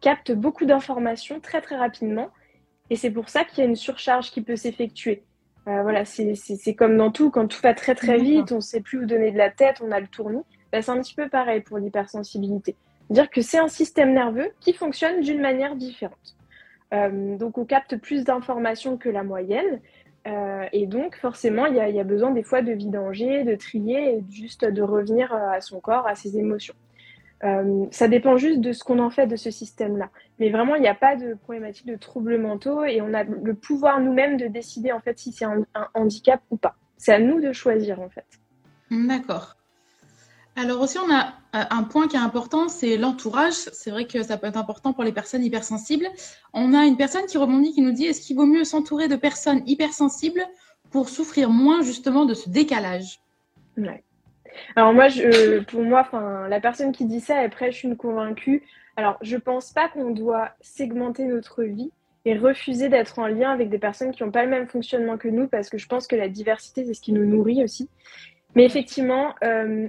capte 0.00 0.32
beaucoup 0.32 0.66
d'informations 0.66 1.40
très 1.40 1.60
très 1.60 1.76
rapidement, 1.76 2.28
et 2.90 2.96
c'est 2.96 3.10
pour 3.10 3.28
ça 3.28 3.44
qu'il 3.44 3.58
y 3.58 3.66
a 3.66 3.68
une 3.68 3.76
surcharge 3.76 4.30
qui 4.30 4.42
peut 4.42 4.56
s'effectuer. 4.56 5.22
Euh, 5.68 5.82
voilà, 5.82 6.04
c'est 6.04 6.74
comme 6.74 6.96
dans 6.96 7.10
tout, 7.10 7.30
quand 7.30 7.46
tout 7.46 7.60
va 7.62 7.74
très 7.74 7.94
très 7.94 8.18
vite, 8.18 8.52
on 8.52 8.56
ne 8.56 8.60
sait 8.60 8.80
plus 8.80 8.98
où 8.98 9.06
donner 9.06 9.30
de 9.30 9.38
la 9.38 9.50
tête, 9.50 9.80
on 9.82 9.92
a 9.92 10.00
le 10.00 10.08
tournis. 10.08 10.42
Ben, 10.72 10.82
c'est 10.82 10.90
un 10.90 11.00
petit 11.00 11.14
peu 11.14 11.28
pareil 11.28 11.60
pour 11.60 11.78
l'hypersensibilité 11.78 12.76
dire 13.10 13.28
que 13.28 13.42
c'est 13.42 13.58
un 13.58 13.68
système 13.68 14.14
nerveux 14.14 14.50
qui 14.60 14.72
fonctionne 14.72 15.20
d'une 15.20 15.40
manière 15.40 15.76
différente. 15.76 16.36
Euh, 16.92 17.36
donc 17.36 17.58
on 17.58 17.64
capte 17.64 17.96
plus 17.96 18.24
d'informations 18.24 18.96
que 18.96 19.08
la 19.08 19.22
moyenne. 19.22 19.80
Euh, 20.26 20.66
et 20.72 20.86
donc 20.86 21.16
forcément, 21.16 21.66
il 21.66 21.76
y, 21.76 22.00
a, 22.00 22.04
besoin 22.04 22.30
des 22.30 22.42
fois 22.42 22.60
de 22.60 22.72
vidanger, 22.72 23.44
de 23.44 23.54
trier 23.54 24.16
et 24.16 24.24
juste 24.30 24.64
de 24.64 24.82
revenir 24.82 25.32
euh, 25.32 25.50
à 25.50 25.60
son 25.60 25.80
corps, 25.80 26.06
à 26.06 26.14
ses 26.14 26.36
émotions. 26.36 26.74
ça 27.90 28.06
dépend 28.06 28.36
juste 28.36 28.60
de 28.60 28.72
ce 28.72 28.84
qu'on 28.84 28.98
en 28.98 29.08
fait 29.08 29.26
de 29.26 29.36
ce 29.36 29.50
système-là. 29.50 30.10
Mais 30.38 30.50
vraiment, 30.50 30.74
il 30.74 30.82
n'y 30.82 30.88
a 30.88 30.94
pas 30.94 31.16
de 31.16 31.34
problématique 31.34 31.86
de 31.86 31.96
troubles 31.96 32.36
mentaux 32.36 32.84
et 32.84 33.00
on 33.00 33.14
a 33.14 33.24
le 33.24 33.54
pouvoir 33.54 34.00
nous-mêmes 34.00 34.36
de 34.36 34.46
décider 34.46 34.92
en 34.92 35.00
fait 35.00 35.18
si 35.18 35.32
c'est 35.32 35.46
un 35.46 35.64
handicap 35.94 36.42
ou 36.50 36.58
pas. 36.58 36.76
C'est 36.98 37.14
à 37.14 37.18
nous 37.18 37.40
de 37.40 37.52
choisir 37.52 37.98
en 38.00 38.10
fait. 38.10 38.26
D'accord. 38.90 39.56
Alors 40.56 40.80
aussi, 40.80 40.98
on 40.98 41.12
a 41.12 41.32
euh, 41.54 41.64
un 41.70 41.82
point 41.84 42.08
qui 42.08 42.16
est 42.16 42.20
important, 42.20 42.68
c'est 42.68 42.96
l'entourage. 42.96 43.52
C'est 43.52 43.90
vrai 43.90 44.06
que 44.06 44.22
ça 44.22 44.36
peut 44.36 44.46
être 44.46 44.56
important 44.56 44.92
pour 44.92 45.04
les 45.04 45.12
personnes 45.12 45.44
hypersensibles. 45.44 46.06
On 46.52 46.74
a 46.74 46.84
une 46.84 46.96
personne 46.96 47.26
qui 47.26 47.38
rebondit, 47.38 47.72
qui 47.72 47.82
nous 47.82 47.92
dit, 47.92 48.06
est-ce 48.06 48.20
qu'il 48.20 48.36
vaut 48.36 48.46
mieux 48.46 48.64
s'entourer 48.64 49.08
de 49.08 49.16
personnes 49.16 49.62
hypersensibles 49.66 50.42
pour 50.90 51.08
souffrir 51.08 51.50
moins 51.50 51.82
justement 51.82 52.24
de 52.24 52.34
ce 52.34 52.48
décalage? 52.48 53.20
Ouais. 53.76 54.02
Alors 54.76 54.92
moi, 54.92 55.08
je, 55.08 55.60
pour 55.60 55.82
moi, 55.82 56.08
la 56.48 56.60
personne 56.60 56.92
qui 56.92 57.04
dit 57.04 57.20
ça, 57.20 57.42
elle 57.42 57.50
prêche 57.50 57.84
une 57.84 57.96
convaincue. 57.96 58.62
Alors, 58.96 59.16
je 59.22 59.36
pense 59.36 59.72
pas 59.72 59.88
qu'on 59.88 60.10
doit 60.10 60.50
segmenter 60.60 61.24
notre 61.24 61.62
vie 61.62 61.90
et 62.24 62.36
refuser 62.36 62.88
d'être 62.88 63.18
en 63.18 63.26
lien 63.26 63.50
avec 63.50 63.70
des 63.70 63.78
personnes 63.78 64.10
qui 64.10 64.22
n'ont 64.22 64.30
pas 64.30 64.44
le 64.44 64.50
même 64.50 64.66
fonctionnement 64.66 65.16
que 65.16 65.28
nous, 65.28 65.46
parce 65.46 65.70
que 65.70 65.78
je 65.78 65.86
pense 65.86 66.06
que 66.06 66.16
la 66.16 66.28
diversité, 66.28 66.84
c'est 66.84 66.94
ce 66.94 67.00
qui 67.00 67.12
nous 67.12 67.24
nourrit 67.24 67.64
aussi. 67.64 67.88
Mais 68.54 68.64
effectivement, 68.64 69.34
euh, 69.42 69.88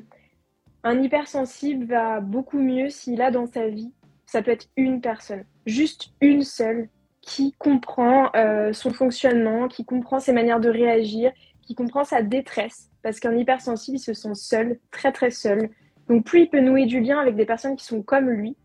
un 0.84 1.02
hypersensible 1.02 1.86
va 1.86 2.22
beaucoup 2.22 2.60
mieux 2.60 2.90
s'il 2.90 3.22
a 3.22 3.32
dans 3.32 3.46
sa 3.46 3.68
vie, 3.68 3.92
ça 4.26 4.42
peut 4.42 4.52
être 4.52 4.68
une 4.78 5.02
personne, 5.02 5.44
juste 5.66 6.12
une 6.22 6.44
seule, 6.44 6.90
qui 7.22 7.54
comprend 7.60 8.32
euh, 8.36 8.74
son 8.74 8.92
fonctionnement, 8.92 9.68
qui 9.68 9.86
comprend 9.86 10.20
ses 10.20 10.34
manières 10.34 10.60
de 10.60 10.70
réagir, 10.70 11.32
qui 11.62 11.76
comprend 11.76 12.04
sa 12.04 12.24
détresse. 12.24 12.90
Parce 13.04 13.20
qu'un 13.20 13.38
hypersensible, 13.38 13.98
il 13.98 14.00
se 14.00 14.14
sent 14.14 14.34
seul, 14.36 14.80
très 14.90 15.12
très 15.12 15.30
seul. 15.30 15.70
Donc 16.08 16.26
plus 16.26 16.42
il 16.42 16.50
peut 16.50 16.62
nouer 16.62 16.86
du 16.86 17.00
lien 17.00 17.20
avec 17.20 17.36
des 17.36 17.46
personnes 17.46 17.76
qui 17.76 17.86
sont 17.86 18.02
comme 18.02 18.30
lui, 18.30 18.58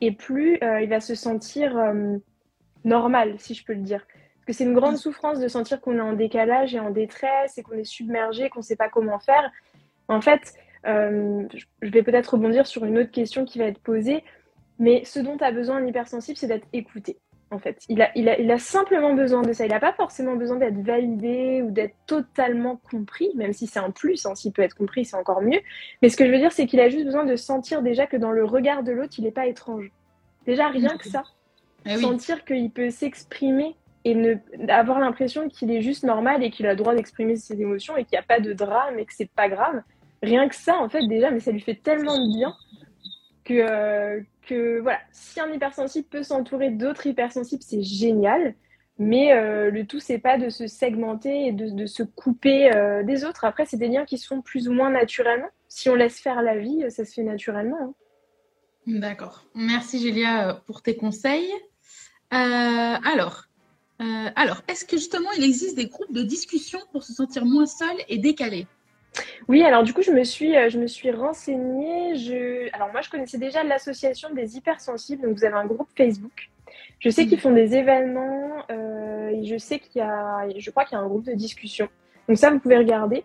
et 0.00 0.12
plus 0.12 0.58
euh, 0.62 0.80
il 0.80 0.88
va 0.88 1.00
se 1.00 1.14
sentir 1.14 1.76
euh, 1.76 2.16
normal, 2.84 3.34
si 3.38 3.54
je 3.54 3.64
peux 3.64 3.74
le 3.74 3.80
dire. 3.80 4.06
Parce 4.06 4.46
que 4.46 4.52
c'est 4.52 4.64
une 4.64 4.74
grande 4.74 4.96
souffrance 4.96 5.40
de 5.40 5.48
sentir 5.48 5.80
qu'on 5.80 5.96
est 5.96 6.02
en 6.02 6.12
décalage 6.12 6.74
et 6.74 6.80
en 6.80 6.90
détresse 6.90 7.58
et 7.58 7.62
qu'on 7.62 7.78
est 7.78 7.84
submergé, 7.84 8.48
qu'on 8.50 8.60
ne 8.60 8.64
sait 8.64 8.76
pas 8.76 8.88
comment 8.88 9.18
faire. 9.18 9.50
En 10.08 10.20
fait, 10.20 10.54
euh, 10.86 11.46
je 11.82 11.90
vais 11.90 12.02
peut-être 12.02 12.34
rebondir 12.34 12.66
sur 12.66 12.84
une 12.84 12.98
autre 12.98 13.10
question 13.10 13.44
qui 13.44 13.58
va 13.58 13.64
être 13.66 13.80
posée, 13.80 14.22
mais 14.78 15.04
ce 15.04 15.20
dont 15.20 15.36
a 15.38 15.52
besoin 15.52 15.76
un 15.76 15.86
hypersensible, 15.86 16.36
c'est 16.36 16.46
d'être 16.46 16.66
écouté. 16.72 17.18
en 17.50 17.58
fait. 17.58 17.78
Il 17.88 18.02
a, 18.02 18.10
il 18.16 18.28
a, 18.28 18.38
il 18.38 18.50
a 18.50 18.58
simplement 18.58 19.14
besoin 19.14 19.42
de 19.42 19.52
ça. 19.52 19.64
Il 19.64 19.70
n'a 19.70 19.80
pas 19.80 19.92
forcément 19.92 20.34
besoin 20.34 20.56
d'être 20.56 20.80
validé 20.80 21.62
ou 21.62 21.70
d'être 21.70 21.94
totalement 22.06 22.80
compris, 22.90 23.30
même 23.34 23.52
si 23.52 23.66
c'est 23.66 23.78
un 23.78 23.90
plus. 23.90 24.26
Hein, 24.26 24.34
S'il 24.34 24.52
peut 24.52 24.62
être 24.62 24.74
compris, 24.74 25.04
c'est 25.04 25.16
encore 25.16 25.42
mieux. 25.42 25.60
Mais 26.02 26.08
ce 26.08 26.16
que 26.16 26.26
je 26.26 26.30
veux 26.30 26.38
dire, 26.38 26.52
c'est 26.52 26.66
qu'il 26.66 26.80
a 26.80 26.88
juste 26.88 27.04
besoin 27.04 27.24
de 27.24 27.36
sentir 27.36 27.82
déjà 27.82 28.06
que 28.06 28.16
dans 28.16 28.32
le 28.32 28.44
regard 28.44 28.82
de 28.82 28.92
l'autre, 28.92 29.14
il 29.18 29.24
n'est 29.24 29.30
pas 29.30 29.46
étrange. 29.46 29.90
Déjà, 30.46 30.68
rien 30.68 30.96
que 30.96 31.08
ça. 31.08 31.22
Eh 31.86 31.96
sentir 31.98 32.44
qu'il 32.44 32.70
peut 32.70 32.90
s'exprimer 32.90 33.76
et 34.04 34.14
ne, 34.14 34.34
avoir 34.68 34.98
l'impression 34.98 35.48
qu'il 35.48 35.70
est 35.70 35.82
juste 35.82 36.04
normal 36.04 36.42
et 36.42 36.50
qu'il 36.50 36.66
a 36.66 36.70
le 36.70 36.76
droit 36.76 36.94
d'exprimer 36.94 37.36
ses 37.36 37.60
émotions 37.60 37.96
et 37.96 38.04
qu'il 38.04 38.16
n'y 38.16 38.22
a 38.22 38.26
pas 38.26 38.40
de 38.40 38.52
drame 38.52 38.98
et 38.98 39.04
que 39.04 39.12
c'est 39.14 39.30
pas 39.30 39.48
grave. 39.48 39.82
Rien 40.24 40.48
que 40.48 40.54
ça, 40.54 40.78
en 40.78 40.88
fait, 40.88 41.06
déjà, 41.06 41.30
mais 41.30 41.40
ça 41.40 41.52
lui 41.52 41.60
fait 41.60 41.74
tellement 41.74 42.18
de 42.18 42.34
bien 42.34 42.54
que, 43.44 43.54
euh, 44.50 44.80
voilà, 44.80 45.00
si 45.12 45.38
un 45.38 45.52
hypersensible 45.52 46.08
peut 46.08 46.22
s'entourer 46.22 46.70
d'autres 46.70 47.06
hypersensibles, 47.06 47.62
c'est 47.62 47.82
génial. 47.82 48.54
Mais 48.98 49.32
euh, 49.32 49.70
le 49.70 49.86
tout, 49.86 50.00
c'est 50.00 50.18
pas 50.18 50.38
de 50.38 50.48
se 50.48 50.66
segmenter 50.66 51.48
et 51.48 51.52
de, 51.52 51.86
se 51.86 52.02
couper 52.02 52.72
euh, 52.72 53.02
des 53.02 53.24
autres. 53.24 53.44
Après, 53.44 53.66
c'est 53.66 53.76
des 53.76 53.88
liens 53.88 54.04
qui 54.04 54.18
sont 54.18 54.40
plus 54.40 54.68
ou 54.68 54.72
moins 54.72 54.90
naturellement. 54.90 55.48
Si 55.68 55.90
on 55.90 55.94
laisse 55.94 56.20
faire 56.20 56.42
la 56.42 56.56
vie, 56.56 56.84
ça 56.90 57.04
se 57.04 57.12
fait 57.12 57.24
naturellement. 57.24 57.76
Hein. 57.82 57.94
D'accord. 58.86 59.44
Merci 59.54 60.00
Julia 60.00 60.62
pour 60.66 60.80
tes 60.80 60.96
conseils. 60.96 61.50
alors, 62.30 63.48
alors 63.98 64.62
est-ce 64.68 64.84
que 64.84 64.96
justement 64.96 65.30
il 65.36 65.44
existe 65.44 65.76
des 65.76 65.86
groupes 65.86 66.12
de 66.12 66.22
discussion 66.22 66.78
pour 66.92 67.02
se 67.02 67.12
sentir 67.12 67.44
moins 67.44 67.66
seul 67.66 67.96
et 68.08 68.18
décalé? 68.18 68.66
Oui, 69.48 69.62
alors 69.62 69.82
du 69.82 69.92
coup, 69.92 70.02
je 70.02 70.10
me 70.10 70.24
suis, 70.24 70.56
euh, 70.56 70.68
je 70.68 70.78
me 70.78 70.86
suis 70.86 71.10
renseignée. 71.10 72.16
Je... 72.16 72.74
Alors 72.74 72.90
moi, 72.92 73.00
je 73.02 73.10
connaissais 73.10 73.38
déjà 73.38 73.62
l'association 73.62 74.30
des 74.32 74.56
hypersensibles. 74.56 75.22
Donc, 75.22 75.36
vous 75.36 75.44
avez 75.44 75.56
un 75.56 75.66
groupe 75.66 75.88
Facebook. 75.96 76.50
Je 76.98 77.10
sais 77.10 77.26
qu'ils 77.26 77.40
font 77.40 77.52
des 77.52 77.74
événements 77.74 78.64
euh, 78.70 79.28
et 79.28 79.44
je 79.44 79.58
sais 79.58 79.78
qu'il 79.78 80.00
y 80.00 80.02
a, 80.02 80.48
je 80.56 80.70
crois 80.70 80.84
qu'il 80.84 80.96
y 80.96 81.00
a 81.00 81.04
un 81.04 81.08
groupe 81.08 81.24
de 81.24 81.34
discussion. 81.34 81.88
Donc 82.28 82.38
ça, 82.38 82.50
vous 82.50 82.58
pouvez 82.58 82.78
regarder. 82.78 83.24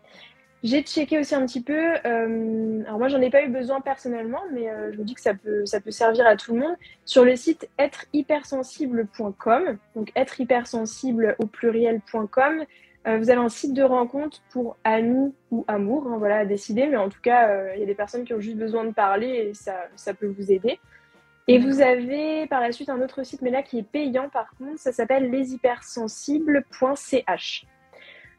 J'ai 0.61 0.81
checké 0.81 1.17
aussi 1.17 1.33
un 1.35 1.45
petit 1.45 1.61
peu. 1.61 1.93
Euh, 2.05 2.83
alors 2.85 2.99
moi, 2.99 3.07
j'en 3.07 3.21
ai 3.21 3.29
pas 3.29 3.43
eu 3.43 3.47
besoin 3.47 3.79
personnellement, 3.79 4.41
mais 4.51 4.67
je 4.91 4.97
vous 4.97 5.05
dis 5.05 5.13
que 5.13 5.21
ça 5.21 5.33
peut, 5.33 5.65
ça 5.65 5.79
peut 5.79 5.91
servir 5.91 6.27
à 6.27 6.35
tout 6.35 6.53
le 6.53 6.59
monde. 6.59 6.75
Sur 7.05 7.23
le 7.23 7.37
site 7.37 7.69
êtrehypersensible.com, 7.77 9.77
donc 9.95 10.11
êtrehypersensible 10.15 11.37
au 11.39 11.45
pluriel.com, 11.45 12.65
vous 13.05 13.29
avez 13.29 13.39
un 13.39 13.49
site 13.49 13.73
de 13.73 13.83
rencontre 13.83 14.41
pour 14.51 14.77
amis 14.83 15.33
ou 15.51 15.63
amour, 15.67 16.07
hein, 16.07 16.17
voilà, 16.17 16.39
à 16.39 16.45
décider, 16.45 16.87
mais 16.87 16.97
en 16.97 17.09
tout 17.09 17.21
cas, 17.21 17.49
euh, 17.49 17.71
il 17.75 17.79
y 17.79 17.83
a 17.83 17.85
des 17.85 17.93
personnes 17.95 18.25
qui 18.25 18.33
ont 18.33 18.39
juste 18.39 18.57
besoin 18.57 18.83
de 18.83 18.91
parler 18.91 19.27
et 19.27 19.53
ça, 19.53 19.87
peut 20.13 20.27
vous 20.27 20.51
aider. 20.51 20.79
Et 21.47 21.57
vous 21.57 21.81
avez 21.81 22.45
par 22.47 22.61
la 22.61 22.71
suite 22.71 22.89
un 22.89 23.01
autre 23.01 23.23
site, 23.23 23.41
mais 23.41 23.49
là 23.49 23.63
qui 23.63 23.79
est 23.79 23.83
payant 23.83 24.29
par 24.29 24.51
contre, 24.57 24.79
ça 24.79 24.91
s'appelle 24.91 25.31
leshypersensibles.ch. 25.31 27.65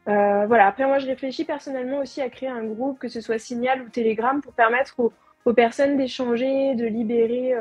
Euh, 0.07 0.45
voilà, 0.47 0.67
après 0.67 0.85
moi 0.85 0.99
je 0.99 1.07
réfléchis 1.07 1.43
personnellement 1.43 1.99
aussi 1.99 2.21
à 2.21 2.29
créer 2.29 2.49
un 2.49 2.63
groupe, 2.63 2.99
que 2.99 3.09
ce 3.09 3.19
soit 3.19 3.37
Signal 3.37 3.81
ou 3.81 3.89
Telegram, 3.89 4.39
pour 4.41 4.53
permettre 4.53 4.95
aux 5.43 5.53
personnes 5.53 5.97
d'échanger, 5.97 6.75
de 6.75 6.85
libérer 6.85 7.53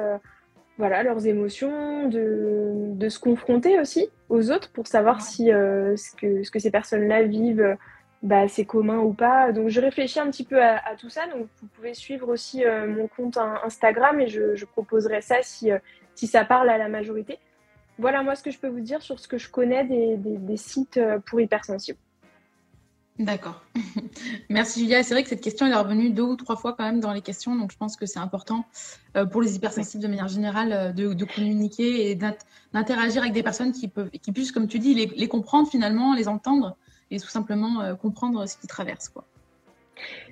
voilà, 0.80 1.02
leurs 1.02 1.26
émotions, 1.26 2.08
de, 2.08 3.08
se 3.08 3.18
confronter 3.18 3.78
aussi 3.78 4.08
aux 4.30 4.50
autres 4.50 4.72
pour 4.72 4.86
savoir 4.86 5.20
si 5.20 5.52
euh, 5.52 5.94
ce, 5.96 6.16
que, 6.16 6.42
ce 6.42 6.50
que 6.50 6.58
ces 6.58 6.70
personnes-là 6.70 7.24
vivent, 7.24 7.76
bah, 8.22 8.48
c'est 8.48 8.64
commun 8.64 8.98
ou 8.98 9.12
pas. 9.12 9.52
Donc 9.52 9.68
je 9.68 9.78
réfléchis 9.78 10.20
un 10.20 10.30
petit 10.30 10.44
peu 10.44 10.62
à, 10.62 10.80
tout 10.98 11.10
ça. 11.10 11.26
Donc 11.26 11.48
vous 11.60 11.68
pouvez 11.74 11.92
suivre 11.92 12.28
aussi 12.28 12.64
euh, 12.64 12.86
mon 12.88 13.08
compte 13.08 13.36
Instagram 13.36 14.20
et 14.20 14.28
je, 14.28 14.64
proposerai 14.64 15.20
ça 15.20 15.36
si, 15.42 15.70
euh, 15.70 15.78
si 16.14 16.26
ça 16.26 16.46
parle 16.46 16.70
à 16.70 16.78
la 16.78 16.88
majorité. 16.88 17.38
Voilà 17.98 18.22
moi 18.22 18.34
ce 18.34 18.42
que 18.42 18.50
je 18.50 18.58
peux 18.58 18.68
vous 18.68 18.80
dire 18.80 19.02
sur 19.02 19.20
ce 19.20 19.28
que 19.28 19.36
je 19.36 19.50
connais 19.50 19.84
des, 19.84 20.16
des 20.16 20.56
sites 20.56 20.98
pour 21.26 21.42
hypersensibles. 21.42 21.98
D'accord. 23.20 23.62
Merci 24.48 24.80
Julia. 24.80 25.02
C'est 25.02 25.12
vrai 25.12 25.22
que 25.22 25.28
cette 25.28 25.42
question 25.42 25.66
est 25.66 25.74
revenue 25.74 26.08
deux 26.08 26.22
ou 26.22 26.36
trois 26.36 26.56
fois 26.56 26.72
quand 26.72 26.84
même 26.84 27.00
dans 27.00 27.12
les 27.12 27.20
questions, 27.20 27.54
donc 27.54 27.70
je 27.70 27.76
pense 27.76 27.94
que 27.96 28.06
c'est 28.06 28.18
important 28.18 28.64
euh, 29.14 29.26
pour 29.26 29.42
les 29.42 29.56
hypersensibles 29.56 30.02
de 30.02 30.08
manière 30.08 30.28
générale 30.28 30.72
euh, 30.72 30.92
de, 30.92 31.24
communiquer 31.26 32.10
et 32.10 32.14
d'interagir 32.14 33.20
avec 33.20 33.34
des 33.34 33.42
personnes 33.42 33.72
qui, 33.72 33.88
peuvent, 33.88 34.08
qui 34.08 34.32
puissent, 34.32 34.52
comme 34.52 34.68
tu 34.68 34.78
dis, 34.78 34.94
les, 34.94 35.28
comprendre 35.28 35.68
finalement, 35.68 36.14
les 36.14 36.28
entendre 36.28 36.78
et 37.10 37.20
tout 37.20 37.28
simplement 37.28 37.82
euh, 37.82 37.94
comprendre 37.94 38.46
ce 38.48 38.56
qu'ils 38.56 38.70
traversent. 38.70 39.12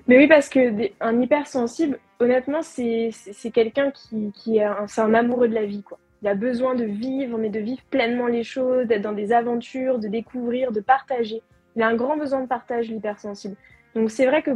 Mais 0.06 0.16
oui, 0.16 0.26
parce 0.26 0.48
que 0.48 0.90
un 1.02 1.20
hypersensible, 1.20 1.98
honnêtement, 2.20 2.62
c'est 2.62 3.12
quelqu'un 3.52 3.90
qui, 3.90 4.56
est 4.56 4.64
un, 4.64 4.86
un 4.96 5.14
amoureux 5.14 5.48
de 5.48 5.54
la 5.54 5.66
vie. 5.66 5.82
Quoi. 5.82 5.98
Il 6.22 6.28
a 6.28 6.34
besoin 6.34 6.74
de 6.74 6.84
vivre, 6.84 7.36
mais 7.36 7.50
de 7.50 7.60
vivre 7.60 7.82
pleinement 7.90 8.28
les 8.28 8.44
choses, 8.44 8.86
d'être 8.86 9.02
dans 9.02 9.12
des 9.12 9.30
aventures, 9.32 9.98
de 9.98 10.08
découvrir, 10.08 10.72
de 10.72 10.80
partager 10.80 11.42
il 11.78 11.82
a 11.82 11.86
un 11.86 11.94
grand 11.94 12.16
besoin 12.16 12.40
de 12.40 12.48
partage, 12.48 12.88
l'hypersensible. 12.88 13.54
Donc 13.94 14.10
c'est 14.10 14.26
vrai 14.26 14.42
que 14.42 14.50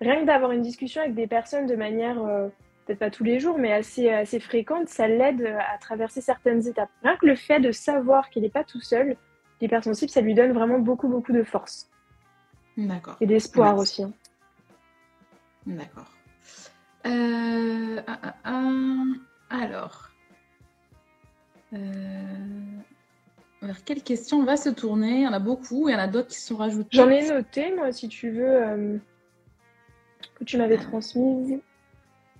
rien 0.00 0.20
que 0.22 0.24
d'avoir 0.24 0.50
une 0.50 0.62
discussion 0.62 1.02
avec 1.02 1.14
des 1.14 1.26
personnes 1.26 1.66
de 1.66 1.76
manière, 1.76 2.24
euh, 2.24 2.48
peut-être 2.86 2.98
pas 2.98 3.10
tous 3.10 3.22
les 3.22 3.38
jours, 3.38 3.58
mais 3.58 3.70
assez, 3.70 4.08
assez 4.08 4.40
fréquente, 4.40 4.88
ça 4.88 5.06
l'aide 5.06 5.44
à 5.44 5.76
traverser 5.76 6.22
certaines 6.22 6.66
étapes. 6.66 6.88
Rien 7.02 7.16
que 7.18 7.26
le 7.26 7.36
fait 7.36 7.60
de 7.60 7.70
savoir 7.70 8.30
qu'il 8.30 8.42
n'est 8.42 8.48
pas 8.48 8.64
tout 8.64 8.80
seul, 8.80 9.16
l'hypersensible, 9.60 10.10
ça 10.10 10.22
lui 10.22 10.32
donne 10.32 10.52
vraiment 10.52 10.78
beaucoup, 10.78 11.08
beaucoup 11.08 11.32
de 11.32 11.42
force. 11.42 11.90
D'accord. 12.78 13.18
Et 13.20 13.26
d'espoir 13.26 13.76
aussi. 13.76 14.04
Hein. 14.04 14.12
D'accord. 15.66 16.10
Euh, 17.06 18.00
alors. 19.50 20.08
Euh, 21.74 21.78
vers 23.64 23.84
quelle 23.84 24.02
question 24.02 24.38
on 24.38 24.44
va 24.44 24.56
se 24.56 24.68
tourner? 24.68 25.20
Il 25.20 25.22
y 25.22 25.26
en 25.26 25.32
a 25.32 25.38
beaucoup, 25.38 25.88
il 25.88 25.92
y 25.92 25.94
en 25.94 25.98
a 25.98 26.06
d'autres 26.06 26.28
qui 26.28 26.40
sont 26.40 26.56
rajoutées. 26.56 26.96
J'en 26.96 27.08
ai 27.08 27.26
noté, 27.28 27.74
moi, 27.74 27.92
si 27.92 28.08
tu 28.08 28.30
veux, 28.30 28.62
euh, 28.62 28.96
que 30.38 30.44
tu 30.44 30.56
m'avais 30.56 30.76
transmise. 30.76 31.58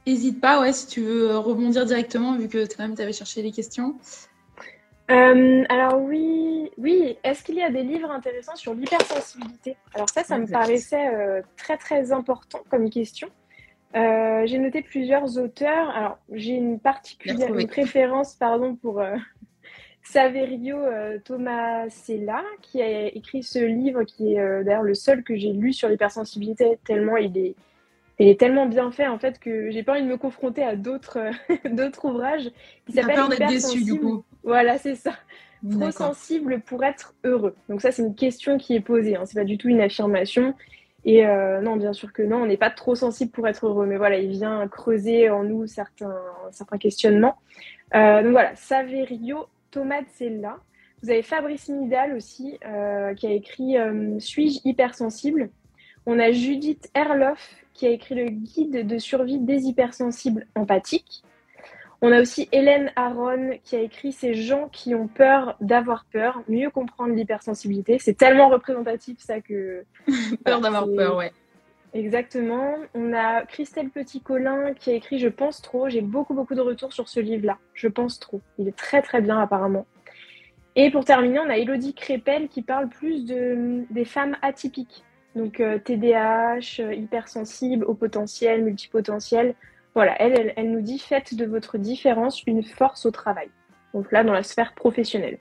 N'hésite 0.06 0.40
pas, 0.40 0.60
ouais, 0.60 0.72
si 0.72 0.86
tu 0.86 1.00
veux 1.00 1.36
rebondir 1.38 1.86
directement, 1.86 2.36
vu 2.36 2.48
que 2.48 2.66
quand 2.66 2.82
même 2.82 2.94
tu 2.94 3.02
avais 3.02 3.12
cherché 3.12 3.42
les 3.42 3.52
questions. 3.52 3.96
Euh, 5.10 5.64
alors 5.68 6.00
oui, 6.02 6.70
oui. 6.78 7.16
Est-ce 7.24 7.42
qu'il 7.42 7.56
y 7.56 7.62
a 7.62 7.70
des 7.70 7.82
livres 7.82 8.10
intéressants 8.10 8.56
sur 8.56 8.74
l'hypersensibilité? 8.74 9.76
Alors 9.94 10.08
ça, 10.08 10.24
ça 10.24 10.38
me 10.38 10.46
paraissait 10.46 11.08
euh, 11.14 11.42
très 11.56 11.76
très 11.76 12.12
important 12.12 12.60
comme 12.70 12.88
question. 12.90 13.28
j'ai 13.94 14.58
noté 14.58 14.82
plusieurs 14.82 15.38
auteurs. 15.38 15.88
Alors 15.90 16.18
j'ai 16.32 16.52
une 16.52 16.78
particulière 16.78 17.54
une 17.54 17.66
préférence, 17.66 18.34
pardon, 18.34 18.76
pour 18.76 19.02
Saverio 20.04 20.76
euh, 20.76 21.18
Tomasella, 21.24 22.42
qui 22.60 22.82
a 22.82 23.06
écrit 23.06 23.42
ce 23.42 23.58
livre, 23.58 24.04
qui 24.04 24.34
est 24.34 24.38
euh, 24.38 24.62
d'ailleurs 24.62 24.82
le 24.82 24.94
seul 24.94 25.24
que 25.24 25.34
j'ai 25.34 25.52
lu 25.52 25.72
sur 25.72 25.88
l'hypersensibilité, 25.88 26.78
tellement 26.84 27.16
il 27.16 27.36
est, 27.38 27.54
il 28.18 28.28
est 28.28 28.38
tellement 28.38 28.66
bien 28.66 28.90
fait 28.92 29.08
en 29.08 29.18
fait 29.18 29.38
que 29.38 29.70
j'ai 29.70 29.82
pas 29.82 29.92
envie 29.92 30.02
de 30.02 30.08
me 30.08 30.18
confronter 30.18 30.62
à 30.62 30.76
d'autres 30.76 31.18
d'autres 31.70 32.04
ouvrages 32.04 32.50
qui 32.86 32.92
s'appellent 32.92 33.16
du 33.82 33.98
coup. 33.98 34.24
Voilà, 34.42 34.78
c'est 34.78 34.94
ça. 34.94 35.14
Trop 35.70 35.90
sensible 35.90 36.60
pour 36.60 36.84
être 36.84 37.14
heureux. 37.24 37.56
Donc 37.70 37.80
ça, 37.80 37.90
c'est 37.90 38.02
une 38.02 38.14
question 38.14 38.58
qui 38.58 38.74
est 38.74 38.80
posée. 38.80 39.16
Hein. 39.16 39.22
C'est 39.24 39.38
pas 39.38 39.44
du 39.44 39.56
tout 39.56 39.68
une 39.68 39.80
affirmation. 39.80 40.54
Et 41.06 41.26
euh, 41.26 41.62
non, 41.62 41.76
bien 41.76 41.94
sûr 41.94 42.12
que 42.12 42.20
non, 42.20 42.42
on 42.42 42.46
n'est 42.46 42.58
pas 42.58 42.70
trop 42.70 42.94
sensible 42.94 43.30
pour 43.30 43.48
être 43.48 43.66
heureux. 43.66 43.86
Mais 43.86 43.96
voilà, 43.96 44.18
il 44.18 44.28
vient 44.28 44.68
creuser 44.68 45.30
en 45.30 45.42
nous 45.42 45.66
certains 45.66 46.14
certains 46.50 46.76
questionnements. 46.76 47.36
donc 47.94 48.32
voilà, 48.32 48.54
Saverio 48.56 49.46
c'est 50.14 50.30
là. 50.30 50.58
Vous 51.02 51.10
avez 51.10 51.22
Fabrice 51.22 51.68
Midal 51.68 52.14
aussi, 52.14 52.58
euh, 52.64 53.14
qui 53.14 53.26
a 53.26 53.30
écrit 53.30 53.76
euh, 53.76 54.18
Suis-je 54.18 54.60
hypersensible? 54.64 55.50
On 56.06 56.18
a 56.18 56.32
Judith 56.32 56.90
Erloff, 56.94 57.56
qui 57.72 57.86
a 57.86 57.90
écrit 57.90 58.14
le 58.14 58.30
guide 58.30 58.86
de 58.86 58.98
survie 58.98 59.38
des 59.38 59.66
hypersensibles 59.66 60.46
empathiques. 60.54 61.22
On 62.00 62.12
a 62.12 62.20
aussi 62.20 62.48
Hélène 62.52 62.92
Aron 62.96 63.58
qui 63.62 63.76
a 63.76 63.80
écrit 63.80 64.12
Ces 64.12 64.34
gens 64.34 64.68
qui 64.68 64.94
ont 64.94 65.08
peur 65.08 65.56
d'avoir 65.60 66.04
peur, 66.12 66.42
mieux 66.48 66.70
comprendre 66.70 67.14
l'hypersensibilité. 67.14 67.98
C'est 67.98 68.14
tellement 68.14 68.48
représentatif 68.48 69.18
ça 69.20 69.40
que. 69.40 69.84
peur 70.44 70.60
d'avoir 70.60 70.86
peur, 70.86 71.16
ouais. 71.16 71.32
Exactement. 71.94 72.74
On 72.94 73.12
a 73.12 73.46
Christelle 73.46 73.88
Petit-Colin 73.88 74.74
qui 74.74 74.90
a 74.90 74.94
écrit 74.94 75.18
Je 75.18 75.28
pense 75.28 75.62
trop. 75.62 75.88
J'ai 75.88 76.00
beaucoup, 76.00 76.34
beaucoup 76.34 76.56
de 76.56 76.60
retours 76.60 76.92
sur 76.92 77.08
ce 77.08 77.20
livre-là. 77.20 77.58
Je 77.72 77.86
pense 77.86 78.18
trop. 78.18 78.40
Il 78.58 78.66
est 78.66 78.76
très, 78.76 79.00
très 79.00 79.20
bien, 79.20 79.40
apparemment. 79.40 79.86
Et 80.74 80.90
pour 80.90 81.04
terminer, 81.04 81.38
on 81.38 81.48
a 81.48 81.56
Elodie 81.56 81.94
Crépel 81.94 82.48
qui 82.48 82.62
parle 82.62 82.88
plus 82.88 83.24
de, 83.24 83.84
des 83.90 84.04
femmes 84.04 84.36
atypiques. 84.42 85.04
Donc 85.36 85.62
TDAH, 85.84 86.80
euh, 86.80 86.94
hypersensible, 86.94 87.84
au 87.84 87.94
potentiel, 87.94 88.64
multipotentiel. 88.64 89.54
Voilà, 89.94 90.20
elle, 90.20 90.52
elle, 90.56 90.70
nous 90.72 90.80
dit 90.80 90.98
Faites 90.98 91.34
de 91.34 91.44
votre 91.44 91.78
différence 91.78 92.42
une 92.44 92.64
force 92.64 93.06
au 93.06 93.12
travail. 93.12 93.48
Donc 93.94 94.10
là, 94.10 94.24
dans 94.24 94.32
la 94.32 94.42
sphère 94.42 94.74
professionnelle. 94.74 95.38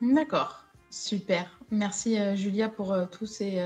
D'accord. 0.00 0.64
Super. 0.90 1.60
Merci 1.70 2.18
euh, 2.18 2.34
Julia 2.34 2.68
pour 2.68 2.92
euh, 2.92 3.06
tous 3.06 3.26
ces 3.26 3.60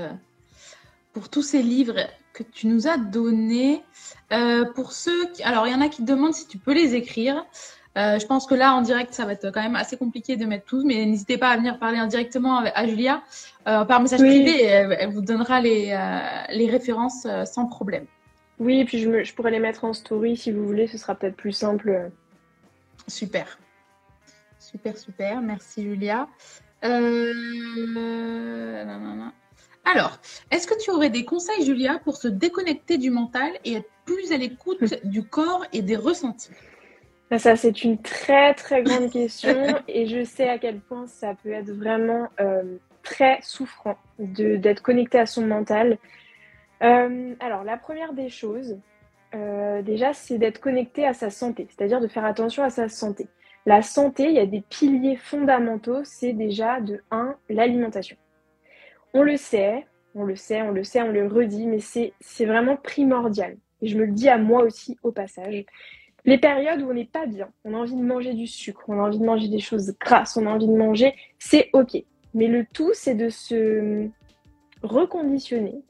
pour 1.13 1.29
tous 1.29 1.41
ces 1.41 1.61
livres 1.61 2.07
que 2.33 2.43
tu 2.43 2.67
nous 2.67 2.87
as 2.87 2.97
donnés. 2.97 3.83
Euh, 4.31 4.65
pour 4.65 4.91
ceux 4.91 5.31
qui... 5.31 5.43
Alors, 5.43 5.67
il 5.67 5.71
y 5.71 5.75
en 5.75 5.81
a 5.81 5.89
qui 5.89 6.03
demandent 6.03 6.33
si 6.33 6.47
tu 6.47 6.57
peux 6.57 6.73
les 6.73 6.95
écrire. 6.95 7.45
je 7.95 8.25
pense 8.25 8.45
que 8.45 8.55
là, 8.55 8.73
en 8.75 8.81
direct, 8.81 9.13
ça 9.13 9.25
va 9.25 9.33
être 9.33 9.51
quand 9.51 9.61
même 9.61 9.75
assez 9.75 9.97
compliqué 9.97 10.37
de 10.37 10.45
mettre 10.45 10.65
tout, 10.65 10.83
mais 10.85 11.05
n'hésitez 11.05 11.37
pas 11.37 11.49
à 11.49 11.57
venir 11.57 11.79
parler 11.79 11.97
indirectement 11.97 12.59
à 12.59 12.87
Julia 12.87 13.21
par 13.65 14.01
message 14.01 14.19
privé. 14.19 14.63
elle, 14.63 15.11
vous 15.11 15.21
donnera 15.21 15.59
les, 15.59 15.97
les 16.51 16.69
références 16.69 17.27
sans 17.45 17.65
problème. 17.65 18.05
Oui, 18.59 18.79
et 18.79 18.85
puis 18.85 18.99
je, 18.99 19.23
je, 19.23 19.33
pourrais 19.33 19.51
les 19.51 19.59
mettre 19.59 19.85
en 19.85 19.93
story 19.93 20.37
si 20.37 20.51
vous 20.51 20.65
voulez, 20.65 20.87
ce 20.87 20.97
sera 20.97 21.15
peut-être 21.15 21.35
plus 21.35 21.53
simple. 21.53 22.11
Super. 23.07 23.57
Super, 24.59 24.97
super. 24.97 25.41
Merci 25.41 25.83
Julia. 25.83 26.27
Euh, 26.83 27.33
Alors, 29.91 30.19
est-ce 30.51 30.67
que 30.67 30.77
tu 30.79 30.91
aurais 30.91 31.09
des 31.09 31.25
conseils, 31.25 31.65
Julia, 31.65 31.99
pour 32.03 32.17
se 32.17 32.27
déconnecter 32.27 32.99
du 32.99 33.09
mental 33.09 33.51
et 33.65 33.77
être 33.77 33.89
plus 34.05 34.31
à 34.31 34.37
l'écoute 34.37 34.83
du 35.03 35.23
corps 35.23 35.65
et 35.73 35.81
des 35.81 35.95
ressentis? 35.95 36.51
Ça, 37.37 37.55
c'est 37.55 37.83
une 37.83 37.99
très, 37.99 38.53
très 38.53 38.83
grande 38.83 39.11
question 39.11 39.79
et 39.87 40.05
je 40.07 40.23
sais 40.23 40.47
à 40.47 40.59
quel 40.59 40.79
point 40.79 41.07
ça 41.07 41.33
peut 41.41 41.51
être 41.51 41.71
vraiment 41.71 42.27
euh, 42.39 42.77
très 43.01 43.39
souffrant 43.41 43.97
d'être 44.19 44.83
connecté 44.83 45.17
à 45.17 45.25
son 45.25 45.45
mental. 45.45 45.97
Euh, 46.83 47.33
alors, 47.39 47.63
la 47.63 47.77
première 47.77 48.13
des 48.13 48.29
choses, 48.29 48.77
euh, 49.33 49.81
déjà, 49.81 50.13
c'est 50.13 50.37
d'être 50.37 50.59
connecté 50.59 51.05
à 51.07 51.15
sa 51.15 51.31
santé, 51.31 51.67
c'est-à-dire 51.69 51.99
de 51.99 52.07
faire 52.07 52.25
attention 52.25 52.63
à 52.63 52.69
sa 52.69 52.89
santé. 52.89 53.27
La 53.65 53.81
santé, 53.81 54.25
il 54.25 54.35
y 54.35 54.39
a 54.39 54.45
des 54.45 54.61
piliers 54.61 55.17
fondamentaux, 55.17 56.03
c'est 56.03 56.33
déjà 56.33 56.79
de 56.79 57.01
1, 57.09 57.35
l'alimentation. 57.49 58.17
On 59.13 59.23
le 59.23 59.37
sait, 59.37 59.85
on 60.15 60.23
le 60.23 60.35
sait, 60.35 60.61
on 60.61 60.71
le 60.71 60.83
sait, 60.83 61.01
on 61.01 61.11
le 61.11 61.27
redit, 61.27 61.65
mais 61.65 61.79
c'est 61.79 62.45
vraiment 62.45 62.75
primordial. 62.77 63.57
Et 63.81 63.87
je 63.87 63.97
me 63.97 64.05
le 64.05 64.11
dis 64.11 64.29
à 64.29 64.37
moi 64.37 64.63
aussi 64.63 64.97
au 65.03 65.11
passage. 65.11 65.65
Les 66.25 66.37
périodes 66.37 66.81
où 66.81 66.89
on 66.89 66.93
n'est 66.93 67.05
pas 67.05 67.25
bien, 67.25 67.49
on 67.63 67.73
a 67.73 67.77
envie 67.77 67.95
de 67.95 68.03
manger 68.03 68.33
du 68.33 68.45
sucre, 68.45 68.83
on 68.87 68.99
a 68.99 69.07
envie 69.07 69.19
de 69.19 69.25
manger 69.25 69.47
des 69.47 69.59
choses 69.59 69.95
grasses, 69.99 70.35
on 70.37 70.45
a 70.45 70.49
envie 70.49 70.67
de 70.67 70.75
manger, 70.75 71.15
c'est 71.39 71.69
ok. 71.73 72.03
Mais 72.33 72.47
le 72.47 72.65
tout, 72.71 72.91
c'est 72.93 73.15
de 73.15 73.29
se 73.29 74.07
reconditionner 74.83 75.81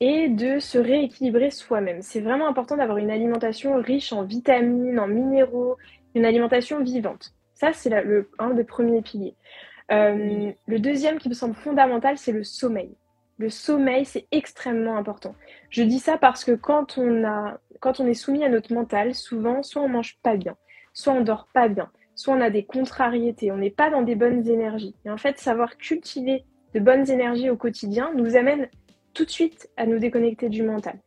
et 0.00 0.28
de 0.28 0.58
se 0.58 0.78
rééquilibrer 0.78 1.50
soi-même. 1.50 2.02
C'est 2.02 2.20
vraiment 2.20 2.48
important 2.48 2.76
d'avoir 2.76 2.98
une 2.98 3.10
alimentation 3.10 3.80
riche 3.80 4.12
en 4.12 4.22
vitamines, 4.22 4.98
en 4.98 5.06
minéraux, 5.06 5.76
une 6.14 6.24
alimentation 6.24 6.82
vivante. 6.82 7.34
Ça, 7.54 7.72
c'est 7.72 7.92
un 8.38 8.50
des 8.50 8.64
premiers 8.64 9.02
piliers. 9.02 9.34
Euh, 9.92 10.52
le 10.66 10.78
deuxième 10.78 11.18
qui 11.18 11.28
me 11.28 11.34
semble 11.34 11.54
fondamental, 11.54 12.18
c'est 12.18 12.32
le 12.32 12.44
sommeil. 12.44 12.94
Le 13.38 13.50
sommeil, 13.50 14.04
c'est 14.04 14.26
extrêmement 14.30 14.96
important. 14.96 15.34
Je 15.70 15.82
dis 15.82 15.98
ça 15.98 16.18
parce 16.18 16.44
que 16.44 16.52
quand 16.52 16.98
on, 16.98 17.24
a, 17.24 17.58
quand 17.80 18.00
on 18.00 18.06
est 18.06 18.14
soumis 18.14 18.44
à 18.44 18.48
notre 18.48 18.72
mental, 18.72 19.14
souvent, 19.14 19.62
soit 19.62 19.82
on 19.82 19.88
mange 19.88 20.18
pas 20.22 20.36
bien, 20.36 20.56
soit 20.92 21.12
on 21.12 21.20
dort 21.20 21.48
pas 21.52 21.68
bien, 21.68 21.90
soit 22.14 22.34
on 22.34 22.40
a 22.40 22.50
des 22.50 22.64
contrariétés, 22.64 23.50
on 23.50 23.56
n'est 23.56 23.70
pas 23.70 23.90
dans 23.90 24.02
des 24.02 24.14
bonnes 24.14 24.48
énergies. 24.48 24.94
Et 25.04 25.10
en 25.10 25.16
fait, 25.16 25.38
savoir 25.38 25.76
cultiver 25.76 26.44
de 26.74 26.80
bonnes 26.80 27.10
énergies 27.10 27.50
au 27.50 27.56
quotidien 27.56 28.12
nous 28.14 28.36
amène 28.36 28.68
tout 29.14 29.24
de 29.24 29.30
suite 29.30 29.68
à 29.76 29.86
nous 29.86 29.98
déconnecter 29.98 30.48
du 30.48 30.62
mental. 30.62 30.98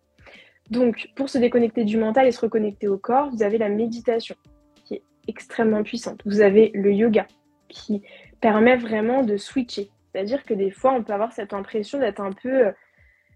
Donc, 0.70 1.10
pour 1.16 1.30
se 1.30 1.38
déconnecter 1.38 1.86
du 1.86 1.98
mental 1.98 2.28
et 2.28 2.32
se 2.32 2.42
reconnecter 2.42 2.88
au 2.88 2.98
corps, 2.98 3.30
vous 3.30 3.44
avez 3.44 3.58
la 3.58 3.70
méditation, 3.70 4.36
qui 4.84 4.96
est 4.96 5.04
extrêmement 5.28 5.84
puissante. 5.84 6.22
Vous 6.26 6.42
avez 6.42 6.72
le 6.74 6.92
yoga, 6.92 7.26
qui 7.70 8.02
permet 8.42 8.78
vraiment 8.78 9.24
de 9.24 9.38
switcher. 9.38 9.90
C'est-à-dire 10.12 10.44
que 10.44 10.54
des 10.54 10.72
fois, 10.72 10.94
on 10.94 11.04
peut 11.04 11.14
avoir 11.14 11.34
cette 11.34 11.54
impression 11.54 12.00
d'être 12.00 12.22
un 12.22 12.32
peu 12.32 12.68
euh, 12.68 12.72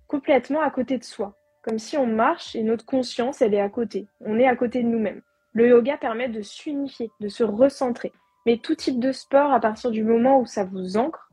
complètement 0.08 0.62
à 0.62 0.72
côté 0.72 0.98
de 0.98 1.03
soi. 1.03 1.36
Comme 1.63 1.79
si 1.79 1.98
on 1.98 2.08
marche 2.08 2.55
et 2.55 2.63
notre 2.63 2.86
conscience, 2.86 3.41
elle 3.41 3.53
est 3.53 3.62
à 3.62 3.70
côté. 3.70 4.08
On 4.20 4.39
est 4.39 4.48
à 4.48 4.55
côté 4.55 4.81
de 4.81 4.88
nous-mêmes. 4.88 5.22
Le 5.53 5.67
yoga 5.67 5.98
permet 5.98 6.29
de 6.29 6.41
s'unifier, 6.41 7.12
de 7.20 7.27
se 7.27 7.43
recentrer. 7.43 8.12
Mais 8.46 8.58
tout 8.58 8.75
type 8.75 9.00
de 9.00 9.12
sport, 9.12 9.51
à 9.51 9.60
partir 9.60 9.91
du 9.91 10.03
moment 10.03 10.39
où 10.39 10.46
ça 10.46 10.63
vous 10.63 10.98
ancre, 10.98 11.29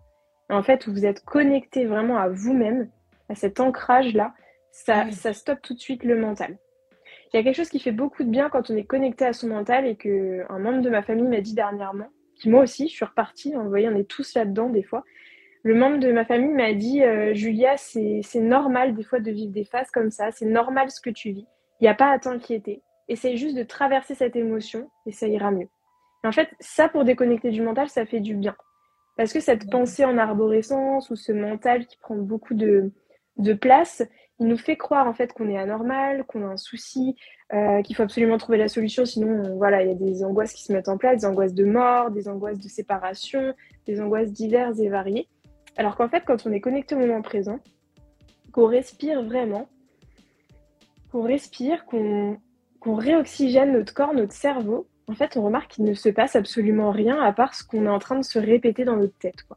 en 0.50 0.62
fait, 0.62 0.86
où 0.86 0.92
vous 0.92 1.06
êtes 1.06 1.24
connecté 1.24 1.86
vraiment 1.86 2.18
à 2.18 2.28
vous-même, 2.28 2.90
à 3.28 3.34
cet 3.34 3.60
ancrage-là, 3.60 4.34
ça, 4.70 5.10
ça 5.12 5.32
stoppe 5.32 5.62
tout 5.62 5.74
de 5.74 5.80
suite 5.80 6.04
le 6.04 6.18
mental. 6.18 6.58
Il 7.32 7.36
y 7.36 7.40
a 7.40 7.42
quelque 7.42 7.56
chose 7.56 7.68
qui 7.68 7.80
fait 7.80 7.92
beaucoup 7.92 8.24
de 8.24 8.30
bien 8.30 8.48
quand 8.48 8.70
on 8.70 8.76
est 8.76 8.84
connecté 8.84 9.26
à 9.26 9.32
son 9.32 9.48
mental 9.48 9.86
et 9.86 9.96
que 9.96 10.44
un 10.50 10.58
membre 10.58 10.82
de 10.82 10.90
ma 10.90 11.02
famille 11.02 11.28
m'a 11.28 11.40
dit 11.40 11.54
dernièrement, 11.54 12.08
qui 12.38 12.48
moi 12.48 12.62
aussi, 12.62 12.88
je 12.88 12.94
suis 12.94 13.04
repartie, 13.04 13.52
vous 13.52 13.68
voyez, 13.68 13.88
on 13.88 13.96
est 13.96 14.08
tous 14.08 14.34
là-dedans 14.34 14.68
des 14.70 14.82
fois. 14.82 15.04
Le 15.62 15.74
membre 15.74 15.98
de 15.98 16.12
ma 16.12 16.24
famille 16.24 16.54
m'a 16.54 16.72
dit, 16.72 17.02
euh, 17.02 17.34
Julia, 17.34 17.76
c'est 17.76 18.22
normal 18.36 18.94
des 18.94 19.02
fois 19.02 19.20
de 19.20 19.30
vivre 19.30 19.52
des 19.52 19.64
phases 19.64 19.90
comme 19.90 20.10
ça, 20.10 20.30
c'est 20.30 20.46
normal 20.46 20.90
ce 20.90 21.00
que 21.00 21.10
tu 21.10 21.32
vis, 21.32 21.46
il 21.80 21.84
n'y 21.84 21.88
a 21.88 21.94
pas 21.94 22.10
à 22.10 22.18
t'inquiéter. 22.18 22.82
Essaye 23.08 23.36
juste 23.36 23.56
de 23.56 23.62
traverser 23.62 24.14
cette 24.14 24.36
émotion 24.36 24.90
et 25.06 25.12
ça 25.12 25.26
ira 25.26 25.50
mieux. 25.50 25.68
en 26.24 26.32
fait, 26.32 26.50
ça 26.60 26.88
pour 26.88 27.04
déconnecter 27.04 27.50
du 27.50 27.62
mental, 27.62 27.88
ça 27.88 28.06
fait 28.06 28.20
du 28.20 28.34
bien. 28.34 28.56
Parce 29.16 29.32
que 29.32 29.40
cette 29.40 29.68
pensée 29.68 30.04
en 30.04 30.16
arborescence 30.16 31.10
ou 31.10 31.16
ce 31.16 31.32
mental 31.32 31.86
qui 31.86 31.96
prend 31.96 32.16
beaucoup 32.16 32.54
de, 32.54 32.92
de 33.36 33.52
place, 33.52 34.02
il 34.40 34.46
nous 34.46 34.56
fait 34.56 34.76
croire 34.76 35.06
en 35.06 35.14
fait 35.14 35.32
qu'on 35.32 35.48
est 35.48 35.58
anormal, 35.58 36.24
qu'on 36.24 36.42
a 36.42 36.52
un 36.52 36.56
souci, 36.56 37.16
euh, 37.52 37.82
qu'il 37.82 37.96
faut 37.96 38.02
absolument 38.02 38.38
trouver 38.38 38.58
la 38.58 38.68
solution, 38.68 39.04
sinon 39.04 39.56
voilà, 39.56 39.82
il 39.82 39.88
y 39.88 39.92
a 39.92 39.94
des 39.94 40.22
angoisses 40.24 40.52
qui 40.52 40.62
se 40.62 40.72
mettent 40.72 40.88
en 40.88 40.96
place, 40.96 41.20
des 41.20 41.26
angoisses 41.26 41.54
de 41.54 41.64
mort, 41.64 42.10
des 42.10 42.28
angoisses 42.28 42.58
de 42.58 42.68
séparation, 42.68 43.54
des 43.86 44.00
angoisses 44.00 44.32
diverses 44.32 44.78
et 44.78 44.88
variées. 44.88 45.28
Alors 45.76 45.96
qu'en 45.96 46.08
fait, 46.08 46.22
quand 46.24 46.46
on 46.46 46.52
est 46.52 46.60
connecté 46.60 46.94
au 46.94 46.98
moment 46.98 47.22
présent, 47.22 47.60
qu'on 48.52 48.66
respire 48.66 49.22
vraiment, 49.22 49.68
qu'on 51.10 51.22
respire, 51.22 51.84
qu'on 51.86 52.38
réoxygène 52.84 53.72
notre 53.72 53.94
corps, 53.94 54.14
notre 54.14 54.32
cerveau, 54.32 54.86
en 55.08 55.14
fait, 55.14 55.36
on 55.36 55.42
remarque 55.42 55.72
qu'il 55.72 55.84
ne 55.84 55.94
se 55.94 56.10
passe 56.10 56.36
absolument 56.36 56.90
rien 56.90 57.18
à 57.20 57.32
part 57.32 57.54
ce 57.54 57.64
qu'on 57.64 57.86
est 57.86 57.90
en 57.90 57.98
train 57.98 58.16
de 58.16 58.24
se 58.24 58.38
répéter 58.38 58.84
dans 58.84 58.96
notre 58.96 59.16
tête. 59.16 59.42
Quoi. 59.42 59.56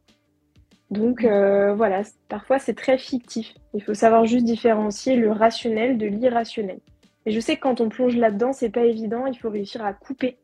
Donc 0.91 1.23
euh, 1.23 1.73
voilà, 1.73 2.04
parfois 2.27 2.60
c'est 2.60 2.73
très 2.73 2.97
fictif. 2.97 3.54
Il 3.73 3.82
faut 3.82 3.93
savoir 3.93 4.25
juste 4.25 4.43
différencier 4.43 5.15
le 5.15 5.32
rationnel 5.32 5.97
de 5.97 6.06
l'irrationnel. 6.06 6.80
Et 7.25 7.32
je 7.32 7.39
sais 7.39 7.56
que 7.56 7.62
quand 7.62 7.80
on 7.80 7.88
plonge 7.88 8.17
là-dedans, 8.17 8.51
c'est 8.51 8.69
pas 8.69 8.84
évident. 8.84 9.25
Il 9.25 9.38
faut 9.38 9.49
réussir 9.49 9.86
à 9.86 9.93
couper, 9.93 10.38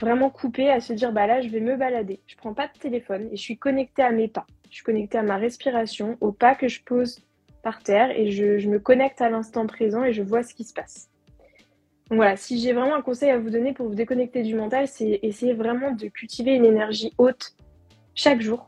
vraiment 0.00 0.30
couper, 0.30 0.70
à 0.70 0.80
se 0.80 0.94
dire 0.94 1.12
bah 1.12 1.26
là 1.26 1.42
je 1.42 1.50
vais 1.50 1.60
me 1.60 1.76
balader. 1.76 2.20
Je 2.26 2.36
prends 2.36 2.54
pas 2.54 2.66
de 2.66 2.78
téléphone 2.78 3.28
et 3.30 3.36
je 3.36 3.42
suis 3.42 3.58
connectée 3.58 4.02
à 4.02 4.10
mes 4.10 4.26
pas. 4.26 4.46
Je 4.70 4.76
suis 4.76 4.84
connectée 4.84 5.18
à 5.18 5.22
ma 5.22 5.36
respiration, 5.36 6.16
aux 6.22 6.32
pas 6.32 6.54
que 6.54 6.68
je 6.68 6.82
pose 6.82 7.20
par 7.62 7.82
terre 7.82 8.10
et 8.18 8.30
je, 8.30 8.56
je 8.56 8.70
me 8.70 8.78
connecte 8.78 9.20
à 9.20 9.28
l'instant 9.28 9.66
présent 9.66 10.02
et 10.02 10.14
je 10.14 10.22
vois 10.22 10.42
ce 10.42 10.54
qui 10.54 10.64
se 10.64 10.72
passe. 10.72 11.10
Donc 12.08 12.16
voilà, 12.16 12.36
si 12.36 12.58
j'ai 12.58 12.72
vraiment 12.72 12.94
un 12.94 13.02
conseil 13.02 13.28
à 13.28 13.38
vous 13.38 13.50
donner 13.50 13.74
pour 13.74 13.86
vous 13.86 13.94
déconnecter 13.94 14.42
du 14.42 14.54
mental, 14.54 14.88
c'est 14.88 15.20
essayer 15.22 15.52
vraiment 15.52 15.90
de 15.90 16.06
cultiver 16.08 16.54
une 16.54 16.64
énergie 16.64 17.12
haute 17.18 17.54
chaque 18.14 18.40
jour 18.40 18.67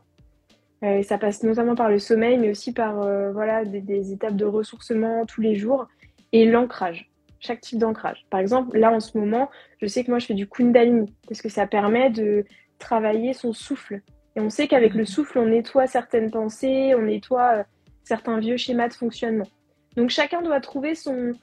et 0.81 1.03
ça 1.03 1.17
passe 1.17 1.43
notamment 1.43 1.75
par 1.75 1.89
le 1.89 1.99
sommeil, 1.99 2.37
mais 2.37 2.49
aussi 2.49 2.73
par 2.73 3.01
euh, 3.01 3.31
voilà, 3.31 3.65
des, 3.65 4.13
étapes 4.13 4.35
de 4.35 4.45
ressourcement 4.45 5.25
tous 5.25 5.41
les 5.41 5.55
jours 5.55 5.87
et 6.31 6.45
l'ancrage, 6.45 7.11
chaque 7.39 7.61
type 7.61 7.77
d'ancrage. 7.77 8.25
Par 8.29 8.39
exemple, 8.39 8.77
là 8.77 8.91
en 8.91 8.99
ce 8.99 9.17
moment, 9.17 9.49
je 9.81 9.87
sais 9.87 10.03
que 10.03 10.09
moi 10.09 10.19
je 10.19 10.25
fais 10.25 10.33
du 10.33 10.47
Kundalini 10.47 11.13
parce 11.27 11.41
que 11.41 11.49
ça 11.49 11.67
permet 11.67 12.09
de 12.09 12.45
travailler 12.79 13.33
son 13.33 13.53
souffle. 13.53 14.01
Et 14.35 14.39
on 14.39 14.49
sait 14.49 14.67
qu'avec 14.67 14.93
le 14.93 15.05
souffle, 15.05 15.37
on 15.37 15.47
nettoie 15.47 15.87
certaines 15.87 16.31
pensées, 16.31 16.95
on 16.95 17.03
nettoie 17.03 17.57
euh, 17.57 17.63
certains 18.03 18.39
vieux 18.39 18.57
schémas 18.57 18.87
de 18.87 18.93
fonctionnement. 18.93 19.47
Donc 19.95 20.09
chacun 20.09 20.41
doit 20.41 20.61
trouver 20.61 20.95
son 20.95 21.33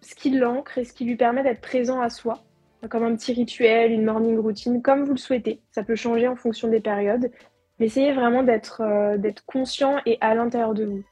ce 0.00 0.14
qui 0.14 0.30
l'ancre 0.30 0.78
et 0.78 0.84
ce 0.84 0.92
qui 0.92 1.04
lui 1.04 1.16
permet 1.16 1.42
d'être 1.42 1.60
présent 1.60 2.00
à 2.00 2.10
soi, 2.10 2.42
comme 2.90 3.02
un 3.02 3.16
petit 3.16 3.32
rituel, 3.32 3.92
une 3.92 4.04
morning 4.04 4.38
routine, 4.38 4.82
comme 4.82 5.04
vous 5.04 5.12
le 5.12 5.18
souhaitez. 5.18 5.60
Ça 5.72 5.82
peut 5.82 5.96
changer 5.96 6.28
en 6.28 6.36
fonction 6.36 6.68
des 6.68 6.80
périodes. 6.80 7.30
Mais 7.78 7.86
essayez 7.86 8.12
vraiment 8.12 8.42
d'être 8.42 8.80
euh, 8.80 9.16
d'être 9.18 9.44
conscient 9.44 10.00
et 10.06 10.18
à 10.20 10.34
l'intérieur 10.34 10.74
de 10.74 10.84
vous, 10.84 11.04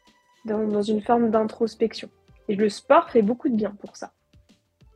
dans, 0.45 0.67
dans 0.67 0.83
une 0.83 1.03
forme 1.03 1.31
d'introspection. 1.31 2.09
Et 2.49 2.57
le 2.57 2.69
sport 2.69 3.11
fait 3.11 3.23
beaucoup 3.23 3.49
de 3.49 3.57
bien 3.57 3.75
pour 3.81 3.97
ça. 3.97 4.13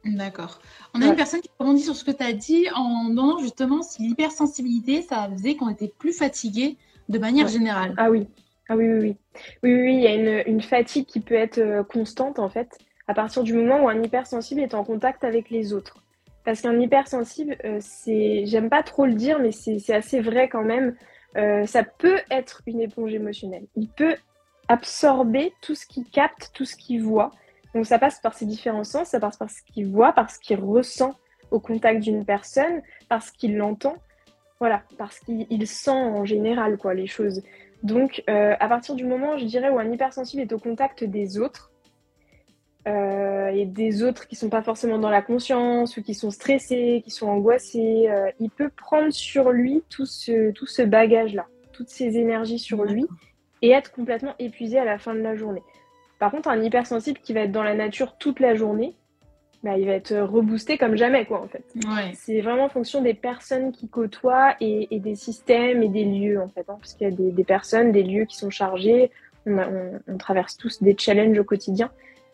D'accord. 0.05 0.61
On 0.95 1.03
a 1.03 1.07
une 1.07 1.17
personne 1.17 1.41
qui 1.41 1.51
rebondit 1.59 1.83
sur 1.83 1.95
ce 1.95 2.05
que 2.05 2.11
tu 2.11 2.23
as 2.23 2.33
dit 2.33 2.67
en 2.75 3.09
demandant 3.09 3.39
justement 3.39 3.83
si 3.83 4.03
l'hypersensibilité, 4.03 5.03
ça 5.03 5.29
faisait 5.31 5.57
qu'on 5.57 5.69
était 5.69 5.93
plus 5.99 6.13
fatigué 6.13 6.77
de 7.09 7.19
manière 7.19 7.49
générale. 7.49 7.95
Ah 7.97 8.11
oui. 8.11 8.29
Ah 8.69 8.77
oui, 8.77 8.87
oui, 8.87 8.99
oui. 9.01 9.17
Oui, 9.63 9.75
oui, 9.75 9.95
il 9.95 10.01
y 10.01 10.07
a 10.07 10.15
une, 10.15 10.55
une, 10.55 10.61
fatigue 10.61 11.07
qui 11.07 11.21
peut 11.21 11.35
être 11.35 11.59
euh, 11.59 11.83
constante 11.83 12.39
en 12.39 12.51
fait, 12.51 12.79
à 13.07 13.15
partir 13.15 13.43
du 13.43 13.55
moment 13.55 13.85
où 13.85 13.89
un 13.89 14.03
hypersensible 14.03 14.61
est 14.61 14.75
en 14.75 14.85
contact 14.85 15.25
avec 15.25 15.49
les 15.49 15.73
autres. 15.73 16.05
Parce 16.45 16.61
qu'un 16.61 16.79
hypersensible, 16.79 17.57
euh, 17.65 17.79
c'est, 17.81 18.45
j'aime 18.45 18.69
pas 18.69 18.83
trop 18.83 19.07
le 19.07 19.15
dire, 19.15 19.39
mais 19.39 19.53
c'est 19.53 19.93
assez 19.93 20.21
vrai 20.21 20.49
quand 20.49 20.65
même. 20.65 20.95
Euh, 21.37 21.67
ça 21.67 21.85
peut 21.85 22.21
être 22.31 22.63
une 22.67 22.81
éponge 22.81 23.13
émotionnelle. 23.15 23.67
Il 23.77 23.89
peut 23.89 24.17
absorber 24.69 25.53
tout 25.61 25.75
ce 25.75 25.87
qu'il 25.87 26.05
capte, 26.09 26.51
tout 26.55 26.65
ce 26.65 26.77
qu'il 26.77 27.03
voit. 27.03 27.31
Donc 27.75 27.87
ça 27.87 27.99
passe 27.99 28.21
par 28.21 28.35
ses 28.35 28.47
différents 28.47 28.85
sens, 28.85 29.09
ça 29.09 29.21
passe 29.21 29.37
par 29.37 29.51
ce 29.51 29.63
qu'il 29.63 29.89
voit, 29.89 30.13
par 30.13 30.31
ce 30.31 30.39
qu'il 30.39 30.59
ressent 30.59 31.15
au 31.51 31.61
contact 31.61 32.01
d'une 32.01 32.25
personne, 32.25 32.83
parce 33.09 33.31
qu'il 33.31 33.57
l'entend, 33.57 33.97
voilà, 34.59 34.83
parce 34.97 35.19
qu'il 35.21 35.67
sent 35.67 35.91
en 35.91 36.25
général 36.25 36.77
quoi 36.77 36.95
les 36.95 37.07
choses. 37.07 37.43
Donc 37.83 38.23
euh, 38.29 38.55
à 38.59 38.69
partir 38.69 38.95
du 38.95 39.05
moment, 39.05 39.39
je 39.39 39.45
dirais, 39.45 39.71
où 39.71 39.79
un 39.79 39.91
hypersensible 39.91 40.43
est 40.43 40.53
au 40.53 40.59
contact 40.59 41.05
des 41.05 41.39
autres, 41.39 41.71
euh, 42.87 43.49
et 43.49 43.67
des 43.67 44.03
autres 44.03 44.29
qui 44.29 44.37
sont 44.37 44.49
pas 44.49 44.63
forcément 44.63 44.99
dans 44.99 45.11
la 45.11 45.23
conscience 45.23 45.97
ou 45.97 46.03
qui 46.03 46.15
sont 46.15 46.31
stressés, 46.31 47.03
qui 47.05 47.11
sont 47.11 47.29
angoissés, 47.29 48.07
euh, 48.09 48.31
il 48.39 48.51
peut 48.51 48.71
prendre 48.71 49.13
sur 49.13 49.51
lui 49.51 49.83
tout 49.91 50.07
ce, 50.07 50.53
tout 50.53 50.67
ce 50.67 50.83
bagage-là, 50.83 51.47
toutes 51.73 51.91
ces 51.91 52.17
énergies 52.17 52.59
sur 52.59 52.85
lui 52.85 53.07
et 53.63 53.71
être 53.71 53.93
complètement 53.93 54.35
épuisé 54.39 54.79
à 54.79 54.85
la 54.85 54.99
fin 54.99 55.15
de 55.15 55.21
la 55.21 55.35
journée. 55.35 55.63
Par 56.19 56.31
contre, 56.31 56.49
un 56.49 56.63
hypersensible 56.63 57.19
qui 57.23 57.33
va 57.33 57.41
être 57.41 57.53
dans 57.53 57.63
la 57.63 57.75
nature 57.75 58.17
toute 58.17 58.41
la 58.41 58.55
journée, 58.55 58.95
bah, 59.63 59.77
il 59.77 59.87
va 59.87 59.93
être 59.93 60.17
reboosté 60.17 60.79
comme 60.79 60.97
jamais, 60.97 61.25
quoi, 61.25 61.43
en 61.43 61.49
fait. 61.49 61.65
C'est 62.15 62.41
vraiment 62.41 62.65
en 62.65 62.69
fonction 62.69 63.03
des 63.03 63.15
personnes 63.15 63.73
qui 63.73 63.89
côtoient 63.89 64.55
et, 64.61 64.87
des 65.01 65.17
systèmes 65.17 65.83
et 65.83 65.89
des 65.89 66.05
lieux, 66.05 66.41
en 66.41 66.49
fait. 66.49 66.65
Hein, 66.69 66.77
parce 66.81 66.95
qu'il 66.95 67.09
y 67.09 67.13
a 67.13 67.15
des, 67.15 67.45
personnes, 67.45 67.91
des 67.91 68.05
lieux 68.05 68.25
qui 68.25 68.37
sont 68.37 68.51
chargés. 68.51 69.11
on, 69.47 70.17
traverse 70.19 70.57
tous 70.57 70.83
des 70.83 70.97
challenges 70.97 71.39
au 71.39 71.45
quotidien. 71.45 71.91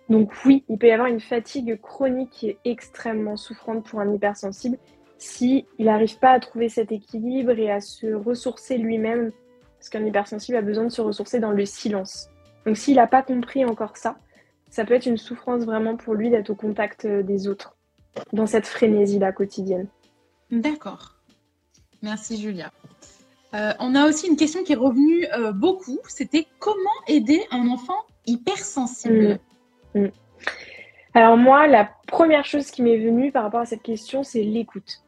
Donc 0.09 0.33
oui, 0.45 0.65
il 0.69 0.79
peut 0.79 0.89
y 0.89 0.91
avoir 0.91 1.09
une 1.09 1.21
fatigue 1.21 1.81
chronique 1.81 2.31
qui 2.31 2.51
est 2.51 2.59
extrêmement 2.65 3.37
souffrante 3.37 3.87
pour 3.89 4.01
un 4.01 4.13
hypersensible 4.13 4.79
si 5.19 5.67
il 5.79 5.87
n'arrive 5.87 6.19
pas 6.19 6.33
à 6.33 6.41
trouver 6.41 6.69
cet 6.69 6.93
équilibre 6.93 7.53
et 7.53 7.71
à 7.71 7.81
se 7.81 8.13
ressourcer 8.13 8.77
lui-même, 8.77 9.33
parce 9.79 9.89
qu'un 9.89 10.05
hypersensible 10.05 10.59
a 10.59 10.63
besoin 10.63 10.85
de 10.85 10.91
se 10.91 11.01
ressourcer 11.01 11.41
dans 11.41 11.53
le 11.53 11.65
silence. 11.65 12.29
Donc 12.67 12.77
s'il 12.77 12.97
n'a 12.97 13.07
pas 13.07 13.23
compris 13.23 13.65
encore 13.65 13.97
ça, 13.97 14.17
ça 14.71 14.85
peut 14.85 14.95
être 14.95 15.07
une 15.07 15.17
souffrance 15.17 15.65
vraiment 15.65 15.97
pour 15.97 16.15
lui 16.15 16.31
d'être 16.31 16.51
au 16.51 16.55
contact 16.55 17.05
euh, 17.05 17.23
des 17.23 17.49
autres, 17.49 17.77
dans 18.33 18.47
cette 18.47 18.67
frénésie-là 18.67 19.33
quotidienne. 19.33 19.87
D'accord. 20.51 21.15
Merci 22.03 22.37
Julia. 22.37 22.73
Euh, 23.55 23.73
on 23.79 23.95
a 23.95 24.09
aussi 24.09 24.27
une 24.27 24.37
question 24.37 24.65
qui 24.65 24.73
est 24.73 24.77
revenue 24.77 25.27
euh, 25.33 25.53
beaucoup, 25.53 26.01
c'était 26.09 26.47
comment 26.59 26.81
aider 27.07 27.41
un 27.51 27.69
enfant 27.69 28.05
hypersensible? 28.27 29.35
Mm. 29.35 29.39
Mm. 29.95 30.07
Alors 31.15 31.37
moi, 31.37 31.67
la 31.67 31.89
première 32.07 32.45
chose 32.45 32.71
qui 32.71 32.83
m'est 32.83 32.99
venue 32.99 33.31
par 33.31 33.45
rapport 33.45 33.61
à 33.61 33.67
cette 33.67 33.83
question, 33.83 34.23
c'est 34.23 34.43
l'écoute. 34.43 35.05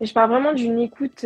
Et 0.00 0.06
je 0.06 0.14
parle 0.14 0.30
vraiment 0.30 0.52
d'une 0.52 0.78
écoute, 0.78 1.24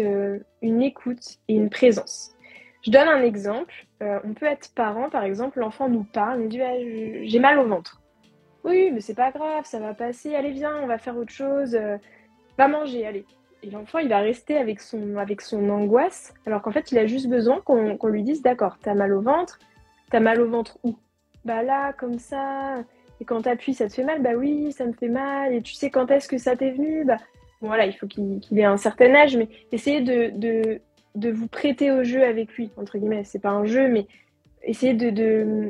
une 0.63 0.83
écoute 0.83 1.39
et 1.49 1.55
une 1.55 1.71
présence. 1.71 2.35
Je 2.83 2.91
donne 2.91 3.09
un 3.09 3.23
exemple. 3.23 3.87
Euh, 4.03 4.21
on 4.25 4.35
peut 4.35 4.47
être 4.47 4.73
parent, 4.75 5.11
par 5.11 5.25
exemple, 5.25 5.59
l'enfant 5.59 5.89
nous 5.89 6.05
parle, 6.05 6.39
il 6.39 6.43
nous 6.45 6.49
dit 6.49 6.63
ah, 6.63 7.27
j'ai 7.27 7.39
mal 7.39 7.59
au 7.59 7.67
ventre. 7.67 8.01
Oui, 8.65 8.91
mais 8.93 9.01
c'est 9.01 9.15
pas 9.15 9.31
grave, 9.31 9.65
ça 9.65 9.79
va 9.79 9.95
passer. 9.95 10.35
Allez, 10.35 10.53
viens, 10.53 10.77
on 10.83 10.87
va 10.87 10.99
faire 10.99 11.17
autre 11.17 11.33
chose. 11.33 11.75
Euh, 11.75 11.97
va 12.57 12.69
manger, 12.69 13.07
allez. 13.07 13.25
Et 13.63 13.71
l'enfant, 13.71 13.99
il 13.99 14.09
va 14.09 14.19
rester 14.19 14.57
avec 14.57 14.81
son, 14.81 15.17
avec 15.17 15.41
son 15.41 15.69
angoisse, 15.69 16.33
alors 16.47 16.63
qu'en 16.63 16.71
fait, 16.71 16.93
il 16.93 16.99
a 16.99 17.07
juste 17.07 17.29
besoin 17.29 17.61
qu'on 17.61 18.07
lui 18.07 18.23
dise 18.23 18.41
d'accord, 18.41 18.79
t'as 18.81 18.95
mal 18.95 19.13
au 19.13 19.21
ventre. 19.21 19.59
T'as 20.11 20.21
mal 20.21 20.41
au 20.41 20.49
ventre 20.49 20.79
où? 20.85 20.97
Bah 21.45 21.63
là, 21.63 21.93
comme 21.93 22.19
ça. 22.19 22.85
Et 23.21 23.25
quand 23.25 23.43
t'appuies, 23.43 23.75
ça 23.75 23.89
te 23.89 23.95
fait 23.95 24.05
mal 24.05 24.23
Bah 24.23 24.35
oui, 24.37 24.73
ça 24.73 24.87
me 24.87 24.93
fait 24.93 25.09
mal. 25.09 25.55
Et 25.55 25.63
tu 25.63 25.75
sais 25.75 25.91
quand 25.91 26.11
est-ce 26.11 26.29
que 26.29 26.39
ça 26.39 26.57
t'est 26.57 26.71
venu? 26.71 27.05
Bah 27.05 27.19
voilà, 27.61 27.87
il 27.87 27.93
faut 27.93 28.07
qu'il 28.07 28.41
ait 28.57 28.65
un 28.65 28.77
certain 28.77 29.15
âge, 29.15 29.37
mais 29.37 29.49
essayez 29.73 30.01
de, 30.01 30.81
de 31.15 31.31
vous 31.31 31.49
prêter 31.49 31.91
au 31.91 32.05
jeu 32.05 32.23
avec 32.23 32.53
lui, 32.55 32.71
entre 32.77 32.99
guillemets. 32.99 33.25
C'est 33.25 33.41
pas 33.41 33.51
un 33.51 33.65
jeu, 33.65 33.89
mais 33.89 34.07
essayer 34.63 34.95
de, 34.95 35.11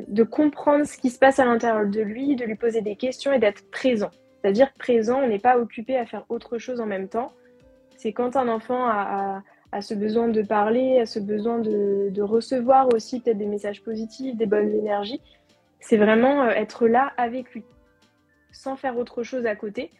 de, 0.07 0.23
comprendre 0.23 0.85
ce 0.85 0.97
qui 0.97 1.09
se 1.09 1.19
passe 1.19 1.39
à 1.39 1.45
l'intérieur 1.45 1.87
de 1.87 2.01
lui, 2.01 2.35
de 2.35 2.45
lui 2.45 2.55
poser 2.55 2.81
des 2.81 2.95
questions 2.95 3.31
et 3.33 3.39
d'être 3.39 3.69
présent. 3.71 4.09
C'est-à-dire 4.41 4.71
présent, 4.73 5.21
on 5.21 5.27
n'est 5.27 5.39
pas 5.39 5.57
occupé 5.57 5.97
à 5.97 6.05
faire 6.05 6.25
autre 6.29 6.57
chose 6.57 6.79
en 6.79 6.85
même 6.85 7.07
temps. 7.07 7.31
C'est 7.97 8.13
quand 8.13 8.35
un 8.35 8.47
enfant 8.47 8.85
a, 8.85 9.41
a, 9.71 9.81
ce 9.81 9.93
besoin 9.93 10.27
de 10.27 10.41
parler, 10.41 10.99
a 10.99 11.05
ce 11.05 11.19
besoin 11.19 11.59
de, 11.59 12.09
de 12.09 12.21
recevoir 12.21 12.93
aussi 12.93 13.19
peut-être 13.19 13.37
des 13.37 13.45
messages 13.45 13.81
positifs, 13.83 14.35
des 14.35 14.45
bonnes 14.45 14.73
énergies, 14.73 15.21
c'est 15.79 15.97
vraiment 15.97 16.43
euh, 16.43 16.49
être 16.49 16.87
là 16.87 17.13
avec 17.17 17.51
lui, 17.53 17.63
sans 18.51 18.75
faire 18.75 18.97
autre 18.97 19.23
chose 19.23 19.45
à 19.45 19.55
côté. 19.55 19.91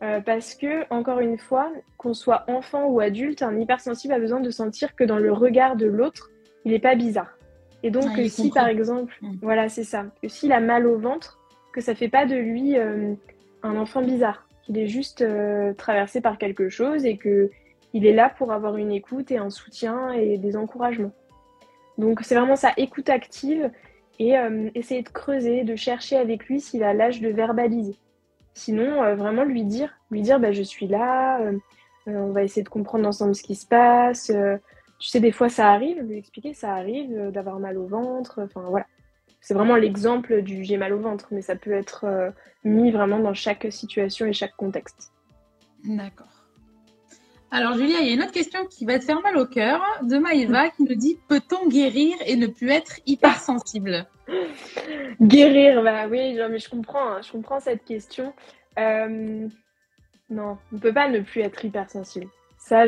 Euh, 0.00 0.20
parce 0.20 0.54
que, 0.54 0.84
encore 0.90 1.18
une 1.18 1.38
fois, 1.38 1.72
qu'on 1.96 2.14
soit 2.14 2.44
enfant 2.46 2.86
ou 2.86 3.00
adulte, 3.00 3.42
un 3.42 3.58
hypersensible 3.58 4.14
a 4.14 4.20
besoin 4.20 4.38
de 4.38 4.50
sentir 4.50 4.94
que 4.94 5.02
dans 5.02 5.18
le 5.18 5.32
regard 5.32 5.74
de 5.74 5.86
l'autre, 5.86 6.30
il 6.64 6.70
n'est 6.70 6.78
pas 6.78 6.94
bizarre. 6.94 7.36
Et 7.82 7.90
donc, 7.90 8.04
ah, 8.16 8.28
si 8.28 8.50
par 8.50 8.68
exemple, 8.68 9.16
mm. 9.22 9.38
voilà, 9.42 9.68
c'est 9.68 9.84
ça, 9.84 10.06
que 10.22 10.28
s'il 10.28 10.52
a 10.52 10.60
mal 10.60 10.86
au 10.86 10.98
ventre, 10.98 11.38
que 11.72 11.80
ça 11.80 11.94
fait 11.94 12.08
pas 12.08 12.26
de 12.26 12.36
lui 12.36 12.78
euh, 12.78 13.14
un 13.62 13.76
enfant 13.76 14.02
bizarre, 14.02 14.46
qu'il 14.62 14.78
est 14.78 14.86
juste 14.86 15.22
euh, 15.22 15.72
traversé 15.74 16.20
par 16.20 16.38
quelque 16.38 16.68
chose 16.68 17.04
et 17.04 17.16
que 17.16 17.50
il 17.92 18.06
est 18.06 18.12
là 18.12 18.28
pour 18.28 18.52
avoir 18.52 18.76
une 18.76 18.92
écoute 18.92 19.30
et 19.30 19.38
un 19.38 19.50
soutien 19.50 20.12
et 20.12 20.38
des 20.38 20.56
encouragements. 20.56 21.12
Donc, 21.96 22.20
c'est 22.22 22.36
vraiment 22.36 22.54
ça, 22.54 22.72
écoute 22.76 23.08
active 23.08 23.70
et 24.18 24.34
essayer 24.74 25.02
de 25.02 25.08
creuser, 25.08 25.62
de 25.62 25.76
chercher 25.76 26.16
avec 26.16 26.46
lui 26.46 26.60
s'il 26.60 26.82
a 26.82 26.92
l'âge 26.92 27.20
de 27.20 27.28
verbaliser. 27.28 27.96
Sinon, 28.58 29.04
euh, 29.04 29.14
vraiment 29.14 29.44
lui 29.44 29.62
dire, 29.62 29.94
lui 30.10 30.20
dire 30.20 30.40
bah, 30.40 30.50
je 30.50 30.64
suis 30.64 30.88
là, 30.88 31.40
euh, 31.42 31.52
euh, 32.08 32.16
on 32.16 32.32
va 32.32 32.42
essayer 32.42 32.64
de 32.64 32.68
comprendre 32.68 33.06
ensemble 33.06 33.36
ce 33.36 33.44
qui 33.44 33.54
se 33.54 33.64
passe. 33.64 34.32
tu 34.98 35.08
sais, 35.08 35.20
des 35.20 35.30
fois 35.30 35.48
ça 35.48 35.70
arrive, 35.70 36.02
lui 36.02 36.18
expliquer, 36.18 36.54
ça 36.54 36.74
arrive 36.74 37.30
d'avoir 37.30 37.60
mal 37.60 37.78
au 37.78 37.86
ventre. 37.86 38.40
Enfin 38.42 38.62
voilà. 38.68 38.86
C'est 39.40 39.54
vraiment 39.54 39.76
l'exemple 39.76 40.42
du 40.42 40.64
j'ai 40.64 40.76
mal 40.76 40.92
au 40.92 40.98
ventre, 40.98 41.28
mais 41.30 41.40
ça 41.40 41.54
peut 41.54 41.70
être 41.70 42.32
mis 42.64 42.90
vraiment 42.90 43.20
dans 43.20 43.32
chaque 43.32 43.68
situation 43.70 44.26
et 44.26 44.32
chaque 44.32 44.56
contexte. 44.56 45.12
D'accord. 45.84 46.37
Alors 47.50 47.74
Julia, 47.74 48.00
il 48.00 48.06
y 48.06 48.10
a 48.10 48.14
une 48.14 48.22
autre 48.22 48.32
question 48.32 48.66
qui 48.66 48.84
va 48.84 48.98
te 48.98 49.04
faire 49.04 49.22
mal 49.22 49.36
au 49.38 49.46
cœur 49.46 49.80
de 50.02 50.18
Maëva 50.18 50.68
qui 50.68 50.82
nous 50.82 50.94
dit 50.94 51.18
peut-on 51.28 51.66
guérir 51.68 52.14
et 52.26 52.36
ne 52.36 52.46
plus 52.46 52.70
être 52.70 53.00
hypersensible? 53.06 54.06
Guérir, 55.20 55.82
bah 55.82 56.06
oui, 56.08 56.38
mais 56.50 56.58
je 56.58 56.68
comprends, 56.68 57.12
hein, 57.12 57.20
je 57.22 57.32
comprends 57.32 57.58
cette 57.58 57.84
question. 57.84 58.34
Euh, 58.78 59.48
non, 60.28 60.58
on 60.72 60.76
ne 60.76 60.80
peut 60.80 60.92
pas 60.92 61.08
ne 61.08 61.20
plus 61.20 61.40
être 61.40 61.64
hypersensible. 61.64 62.26
Ça, 62.58 62.84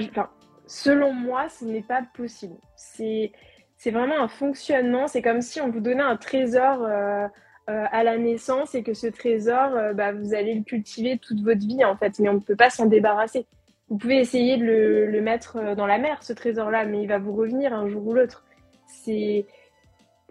selon 0.66 1.14
moi, 1.14 1.49
ce 1.49 1.64
n'est 1.64 1.83
pas 1.83 2.03
possible. 2.14 2.57
C'est, 2.77 3.33
c'est 3.79 3.90
vraiment 3.90 4.20
un 4.20 4.29
fonctionnement. 4.29 5.07
C'est 5.07 5.23
comme 5.23 5.40
si 5.40 5.62
on 5.62 5.70
vous 5.70 5.81
donnait 5.81 6.03
un 6.03 6.16
trésor 6.16 6.83
euh, 6.83 7.27
euh, 7.70 7.87
à 7.90 8.05
la 8.05 8.18
naissance 8.18 8.75
et 8.75 8.83
que 8.83 8.92
ce 8.92 9.07
trésor, 9.07 9.94
bah, 9.94 10.12
vous 10.12 10.35
allez 10.35 10.55
le 10.55 10.64
cultiver 10.64 11.16
toute 11.16 11.40
votre 11.40 11.66
vie 11.66 11.83
en 11.83 11.96
fait, 11.96 12.18
mais 12.18 12.29
on 12.29 12.35
ne 12.35 12.40
peut 12.40 12.57
pas 12.57 12.68
s'en 12.68 12.85
débarrasser. 12.85 13.46
Vous 13.90 13.98
pouvez 13.98 14.18
essayer 14.18 14.57
de 14.57 14.64
le, 14.64 15.20
mettre 15.20 15.74
dans 15.74 15.87
la 15.87 15.98
mer, 15.98 16.22
ce 16.22 16.33
trésor-là, 16.33 16.87
mais 16.87 17.03
il 17.03 17.09
va 17.09 17.18
vous 17.18 17.33
revenir 17.33 17.74
un 17.74 17.88
jour 17.88 18.07
ou 18.07 18.14
l'autre. 18.14 18.44
C'est 18.87 19.46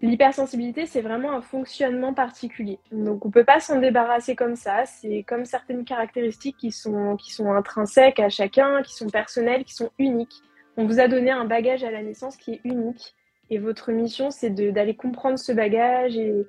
L'hypersensibilité, 0.02 0.86
c'est 0.86 1.02
vraiment 1.02 1.32
un 1.32 1.42
fonctionnement 1.42 2.14
particulier. 2.14 2.78
Donc, 2.90 3.26
on 3.26 3.28
ne 3.28 3.32
peut 3.32 3.44
pas 3.44 3.60
s'en 3.60 3.78
débarrasser 3.78 4.34
comme 4.34 4.56
ça. 4.56 4.86
C'est 4.86 5.24
comme 5.24 5.44
certaines 5.44 5.84
caractéristiques 5.84 6.56
qui 6.56 6.72
sont, 6.72 7.16
qui 7.16 7.32
sont 7.34 7.52
intrinsèques 7.52 8.18
à 8.18 8.30
chacun, 8.30 8.80
qui 8.82 8.94
sont 8.94 9.08
personnelles, 9.08 9.64
qui 9.64 9.74
sont 9.74 9.90
uniques. 9.98 10.40
On 10.78 10.86
vous 10.86 11.00
a 11.00 11.08
donné 11.08 11.30
un 11.30 11.44
bagage 11.44 11.84
à 11.84 11.90
la 11.90 12.02
naissance 12.02 12.38
qui 12.38 12.52
est 12.52 12.60
unique. 12.64 13.14
Et 13.50 13.58
votre 13.58 13.92
mission, 13.92 14.30
c'est 14.30 14.50
d'aller 14.50 14.96
comprendre 14.96 15.38
ce 15.38 15.52
bagage 15.52 16.16
et, 16.16 16.46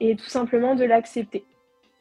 et 0.00 0.16
tout 0.16 0.28
simplement 0.28 0.74
de 0.74 0.84
l'accepter. 0.84 1.44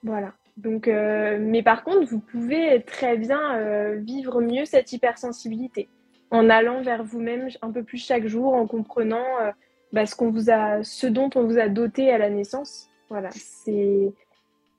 Voilà. 0.04 0.34
Donc, 0.58 0.88
euh, 0.88 1.38
mais 1.40 1.64
par 1.64 1.84
contre, 1.84 2.08
vous 2.08 2.20
pouvez 2.20 2.82
très 2.84 3.18
bien 3.18 3.56
euh, 3.56 3.96
vivre 3.98 4.42
mieux 4.42 4.66
cette 4.66 4.92
hypersensibilité 4.94 5.90
en 6.32 6.50
allant 6.50 6.82
vers 6.82 7.04
vous-même 7.04 7.50
un 7.62 7.72
peu 7.72 7.84
plus 7.84 7.98
chaque 7.98 8.26
jour, 8.28 8.54
en 8.54 8.66
comprenant 8.66 9.26
euh, 9.42 9.52
bah, 9.92 10.06
ce, 10.06 10.16
qu'on 10.16 10.32
vous 10.32 10.50
a, 10.50 10.82
ce 10.84 11.08
dont 11.08 11.30
on 11.36 11.46
vous 11.46 11.58
a 11.58 11.68
doté 11.68 12.10
à 12.12 12.18
la 12.18 12.30
naissance. 12.30 12.90
Voilà, 13.10 13.30
c'est. 13.32 14.14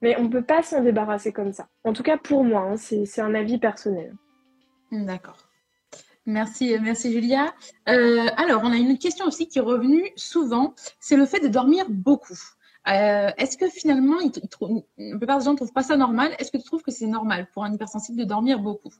Mais 0.02 0.18
on 0.18 0.24
ne 0.24 0.28
peut 0.28 0.42
pas 0.42 0.62
s'en 0.62 0.82
débarrasser 0.82 1.32
comme 1.32 1.52
ça. 1.52 1.68
En 1.84 1.92
tout 1.92 2.02
cas, 2.02 2.16
pour 2.16 2.44
moi, 2.44 2.62
hein, 2.62 2.76
c'est 2.76 3.20
un 3.20 3.34
avis 3.34 3.58
personnel. 3.58 4.14
D'accord. 4.92 5.38
Merci, 6.26 6.76
merci 6.82 7.12
Julia. 7.12 7.54
Alors, 7.86 8.62
on 8.64 8.72
a 8.72 8.76
une 8.76 8.98
question 8.98 9.26
aussi 9.26 9.48
qui 9.48 9.58
est 9.58 9.62
revenue 9.62 10.10
souvent, 10.16 10.74
c'est 11.00 11.16
le 11.16 11.24
fait 11.24 11.40
de 11.40 11.48
dormir 11.48 11.86
beaucoup. 11.88 12.36
Euh, 12.88 13.30
est-ce 13.36 13.56
que 13.56 13.68
finalement, 13.68 14.16
la 14.98 15.18
plupart 15.18 15.38
des 15.38 15.44
gens 15.44 15.52
ne 15.52 15.56
trouvent 15.56 15.72
pas 15.72 15.82
ça 15.82 15.96
normal? 15.96 16.32
Est-ce 16.38 16.52
que 16.52 16.58
tu 16.58 16.64
trouves 16.64 16.82
que 16.82 16.92
c'est 16.92 17.06
normal 17.06 17.48
pour 17.52 17.64
un 17.64 17.72
hypersensible 17.72 18.18
de 18.18 18.24
dormir 18.24 18.60
beaucoup? 18.60 18.92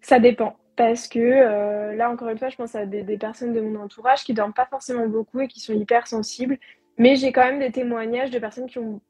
Ça 0.00 0.18
dépend 0.18 0.56
parce 0.76 1.06
que 1.06 1.18
euh, 1.20 1.94
là, 1.94 2.10
encore 2.10 2.28
une 2.28 2.38
fois, 2.38 2.48
je 2.48 2.56
pense 2.56 2.74
à 2.74 2.86
des, 2.86 3.04
personnes 3.18 3.52
de 3.52 3.60
mon 3.60 3.80
entourage 3.80 4.24
qui 4.24 4.34
dorment 4.34 4.54
pas 4.54 4.66
forcément 4.66 5.06
beaucoup 5.06 5.40
et 5.40 5.48
qui 5.48 5.60
sont 5.60 5.74
hyper 5.74 6.06
sensibles. 6.06 6.58
Mais 6.98 7.16
j'ai 7.16 7.32
quand 7.32 7.44
même 7.44 7.58
des 7.58 7.70
témoignages 7.70 8.30
de 8.30 8.38
personnes 8.38 8.66
qui 8.66 8.78
ont 8.78 9.00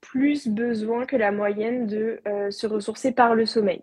plus 0.00 0.48
besoin 0.48 1.06
que 1.06 1.16
la 1.16 1.32
moyenne 1.32 1.86
de 1.86 2.20
euh, 2.26 2.50
se 2.50 2.66
ressourcer 2.66 3.12
par 3.12 3.34
le 3.34 3.46
sommeil. 3.46 3.82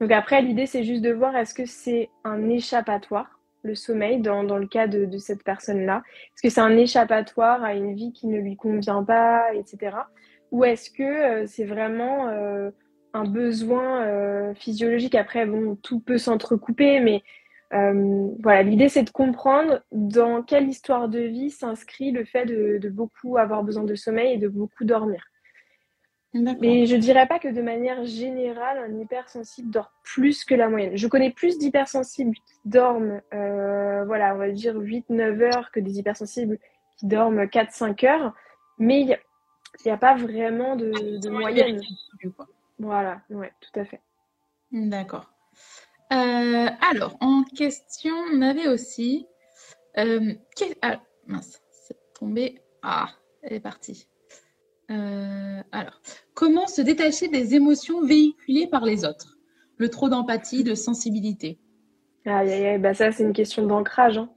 Donc 0.00 0.12
après, 0.12 0.42
l'idée, 0.42 0.66
c'est 0.66 0.84
juste 0.84 1.02
de 1.02 1.12
voir 1.12 1.36
est-ce 1.36 1.54
que 1.54 1.66
c'est 1.66 2.08
un 2.24 2.48
échappatoire, 2.48 3.37
le 3.62 3.74
sommeil, 3.74 4.20
dans, 4.20 4.42
le 4.42 4.66
cas 4.66 4.86
de, 4.86 5.18
cette 5.18 5.42
personne-là? 5.44 6.02
Est-ce 6.06 6.42
que 6.42 6.50
c'est 6.50 6.60
un 6.60 6.76
échappatoire 6.76 7.62
à 7.62 7.74
une 7.74 7.94
vie 7.94 8.12
qui 8.12 8.26
ne 8.26 8.38
lui 8.38 8.56
convient 8.56 9.04
pas, 9.04 9.52
etc. 9.54 9.96
Ou 10.50 10.64
est-ce 10.64 10.90
que 10.90 11.02
euh, 11.02 11.46
c'est 11.46 11.64
vraiment 11.64 12.28
un 13.14 13.24
besoin 13.24 14.02
euh, 14.02 14.54
physiologique? 14.54 15.14
Après, 15.14 15.46
bon, 15.46 15.76
tout 15.76 16.00
peut 16.00 16.18
s'entrecouper, 16.18 17.00
mais 17.00 17.22
Euh, 17.74 18.28
voilà, 18.42 18.62
l'idée 18.62 18.88
c'est 18.88 19.02
de 19.02 19.10
comprendre 19.10 19.82
dans 19.92 20.42
quelle 20.42 20.68
histoire 20.68 21.08
de 21.08 21.20
vie 21.20 21.50
s'inscrit 21.50 22.12
le 22.12 22.24
fait 22.24 22.46
de, 22.46 22.88
beaucoup 22.88 23.36
avoir 23.36 23.62
besoin 23.62 23.84
de 23.84 23.94
sommeil 23.94 24.34
et 24.34 24.38
de 24.38 24.48
beaucoup 24.48 24.84
dormir. 24.84 25.22
Mais 26.34 26.86
je 26.86 26.96
dirais 26.96 27.26
pas 27.26 27.38
que 27.38 27.48
de 27.48 27.62
manière 27.62 28.04
générale, 28.04 28.78
un 28.78 29.00
hypersensible 29.00 29.70
dort 29.70 29.92
plus 30.02 30.44
que 30.44 30.54
la 30.54 30.68
moyenne. 30.68 30.96
Je 30.96 31.08
connais 31.08 31.30
plus 31.30 31.58
d'hypersensibles 31.58 32.34
qui 32.34 32.54
dorment, 32.66 33.22
euh, 33.32 34.04
voilà, 34.04 34.34
on 34.34 34.38
va 34.38 34.50
dire 34.50 34.76
8-9 34.76 35.40
heures 35.40 35.70
que 35.70 35.80
des 35.80 35.98
hypersensibles 35.98 36.58
qui 36.98 37.06
dorment 37.06 37.44
4-5 37.44 38.06
heures. 38.06 38.34
Mais 38.78 39.00
il 39.00 39.16
n'y 39.86 39.90
a, 39.90 39.96
pas 39.96 40.16
vraiment 40.16 40.76
de, 40.76 41.18
de 41.18 41.30
moyenne. 41.30 41.80
Voilà, 42.78 43.22
ouais, 43.30 43.52
tout 43.60 43.80
à 43.80 43.84
fait. 43.84 44.00
D'accord. 44.70 45.30
Euh, 46.12 46.68
alors, 46.90 47.16
en 47.20 47.42
question, 47.42 48.14
on 48.32 48.42
avait 48.42 48.68
aussi. 48.68 49.26
Euh, 49.96 50.34
ah, 50.82 51.00
mince, 51.26 51.62
c'est 51.70 51.96
tombé. 52.14 52.60
Ah, 52.82 53.08
elle 53.42 53.54
est 53.54 53.60
partie. 53.60 54.08
Euh, 54.90 55.62
alors, 55.72 56.00
comment 56.34 56.66
se 56.66 56.80
détacher 56.80 57.28
des 57.28 57.54
émotions 57.54 58.04
véhiculées 58.04 58.66
par 58.66 58.84
les 58.84 59.04
autres? 59.04 59.36
Le 59.76 59.88
trop 59.88 60.08
d'empathie, 60.08 60.64
de 60.64 60.74
sensibilité. 60.74 61.58
Aïe, 62.24 62.50
aïe, 62.50 62.66
aïe, 62.66 62.78
bah 62.78 62.94
ça, 62.94 63.12
c'est 63.12 63.22
une 63.22 63.32
question 63.32 63.66
d'ancrage. 63.66 64.18
Hein. 64.18 64.30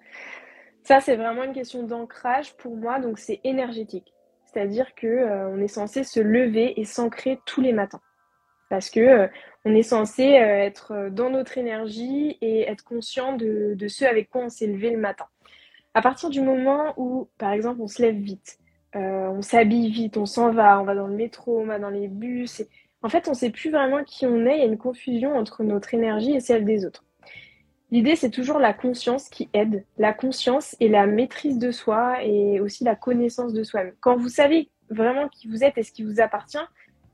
Ça, 0.83 0.99
c'est 0.99 1.15
vraiment 1.15 1.43
une 1.43 1.53
question 1.53 1.83
d'ancrage 1.83 2.55
pour 2.57 2.75
moi, 2.75 2.99
donc 2.99 3.19
c'est 3.19 3.39
énergétique. 3.43 4.13
C'est-à-dire 4.45 4.93
que 4.95 5.47
on 5.53 5.61
est 5.61 5.67
censé 5.67 6.03
se 6.03 6.19
lever 6.19 6.79
et 6.79 6.85
s'ancrer 6.85 7.39
tous 7.45 7.61
les 7.61 7.71
matins 7.71 8.01
parce 8.71 8.89
que 8.89 9.01
euh, 9.01 9.27
on 9.65 9.75
est 9.75 9.83
censé 9.83 10.23
euh, 10.23 10.63
être 10.63 10.93
euh, 10.93 11.09
dans 11.09 11.29
notre 11.29 11.57
énergie 11.57 12.37
et 12.41 12.61
être 12.61 12.85
conscient 12.85 13.35
de, 13.35 13.75
ce 13.87 14.05
avec 14.05 14.29
quoi 14.29 14.45
on 14.45 14.49
s'est 14.49 14.65
levé 14.65 14.89
le 14.91 14.97
matin. 14.97 15.25
À 15.93 16.01
partir 16.01 16.29
du 16.29 16.41
moment 16.41 16.93
où, 16.95 17.27
par 17.37 17.51
exemple, 17.51 17.81
on 17.81 17.87
se 17.87 18.01
lève 18.01 18.15
vite, 18.15 18.59
on 18.93 19.41
s'habille 19.41 19.89
vite, 19.89 20.17
on 20.17 20.25
s'en 20.25 20.51
va, 20.51 20.79
on 20.79 20.83
va 20.83 20.95
dans 20.95 21.07
le 21.07 21.15
métro, 21.15 21.59
on 21.59 21.65
va 21.65 21.79
dans 21.79 21.89
les 21.89 22.07
bus, 22.07 22.63
en 23.03 23.09
fait, 23.09 23.27
on 23.27 23.31
ne 23.31 23.35
sait 23.35 23.49
plus 23.49 23.71
vraiment 23.71 24.03
qui 24.03 24.25
on 24.25 24.45
est, 24.45 24.57
il 24.57 24.59
y 24.59 24.63
a 24.63 24.65
une 24.65 24.77
confusion 24.77 25.35
entre 25.35 25.63
notre 25.63 25.93
énergie 25.93 26.33
et 26.33 26.39
celle 26.39 26.65
des 26.65 26.85
autres. 26.85 27.03
L'idée, 27.89 28.15
c'est 28.15 28.29
toujours 28.29 28.59
la 28.59 28.73
conscience 28.73 29.27
qui 29.27 29.49
aide, 29.53 29.83
la 29.97 30.13
conscience 30.13 30.75
et 30.79 30.87
la 30.87 31.07
maîtrise 31.07 31.57
de 31.57 31.71
soi 31.71 32.23
et 32.23 32.59
aussi 32.61 32.83
la 32.83 32.95
connaissance 32.95 33.53
de 33.53 33.63
soi-même. 33.63 33.93
Quand 33.99 34.15
vous 34.15 34.29
savez 34.29 34.69
vraiment 34.89 35.27
qui 35.27 35.47
vous 35.47 35.63
êtes 35.63 35.77
et 35.77 35.83
ce 35.83 35.91
qui 35.91 36.03
vous 36.03 36.21
appartient, 36.21 36.57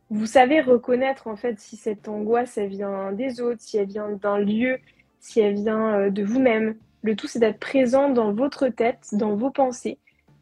vous 0.09 0.25
savez 0.25 0.61
reconnaître 0.61 1.27
en 1.27 1.35
fait 1.35 1.59
si 1.59 1.77
cette 1.77 2.07
angoisse 2.07 2.57
elle 2.57 2.69
vient 2.69 3.11
des 3.11 3.41
autres, 3.41 3.61
si 3.61 3.77
elle 3.77 3.87
vient 3.87 4.09
d'un 4.09 4.37
lieu, 4.37 4.77
si 5.19 5.39
elle 5.39 5.55
vient 5.55 5.99
euh, 5.99 6.09
de 6.09 6.23
vous-même. 6.23 6.75
Le 7.01 7.15
tout 7.15 7.27
c'est 7.27 7.39
d'être 7.39 7.59
présent 7.59 8.09
dans 8.09 8.31
votre 8.31 8.67
tête, 8.67 9.09
dans 9.13 9.35
vos 9.35 9.49
pensées 9.49 9.97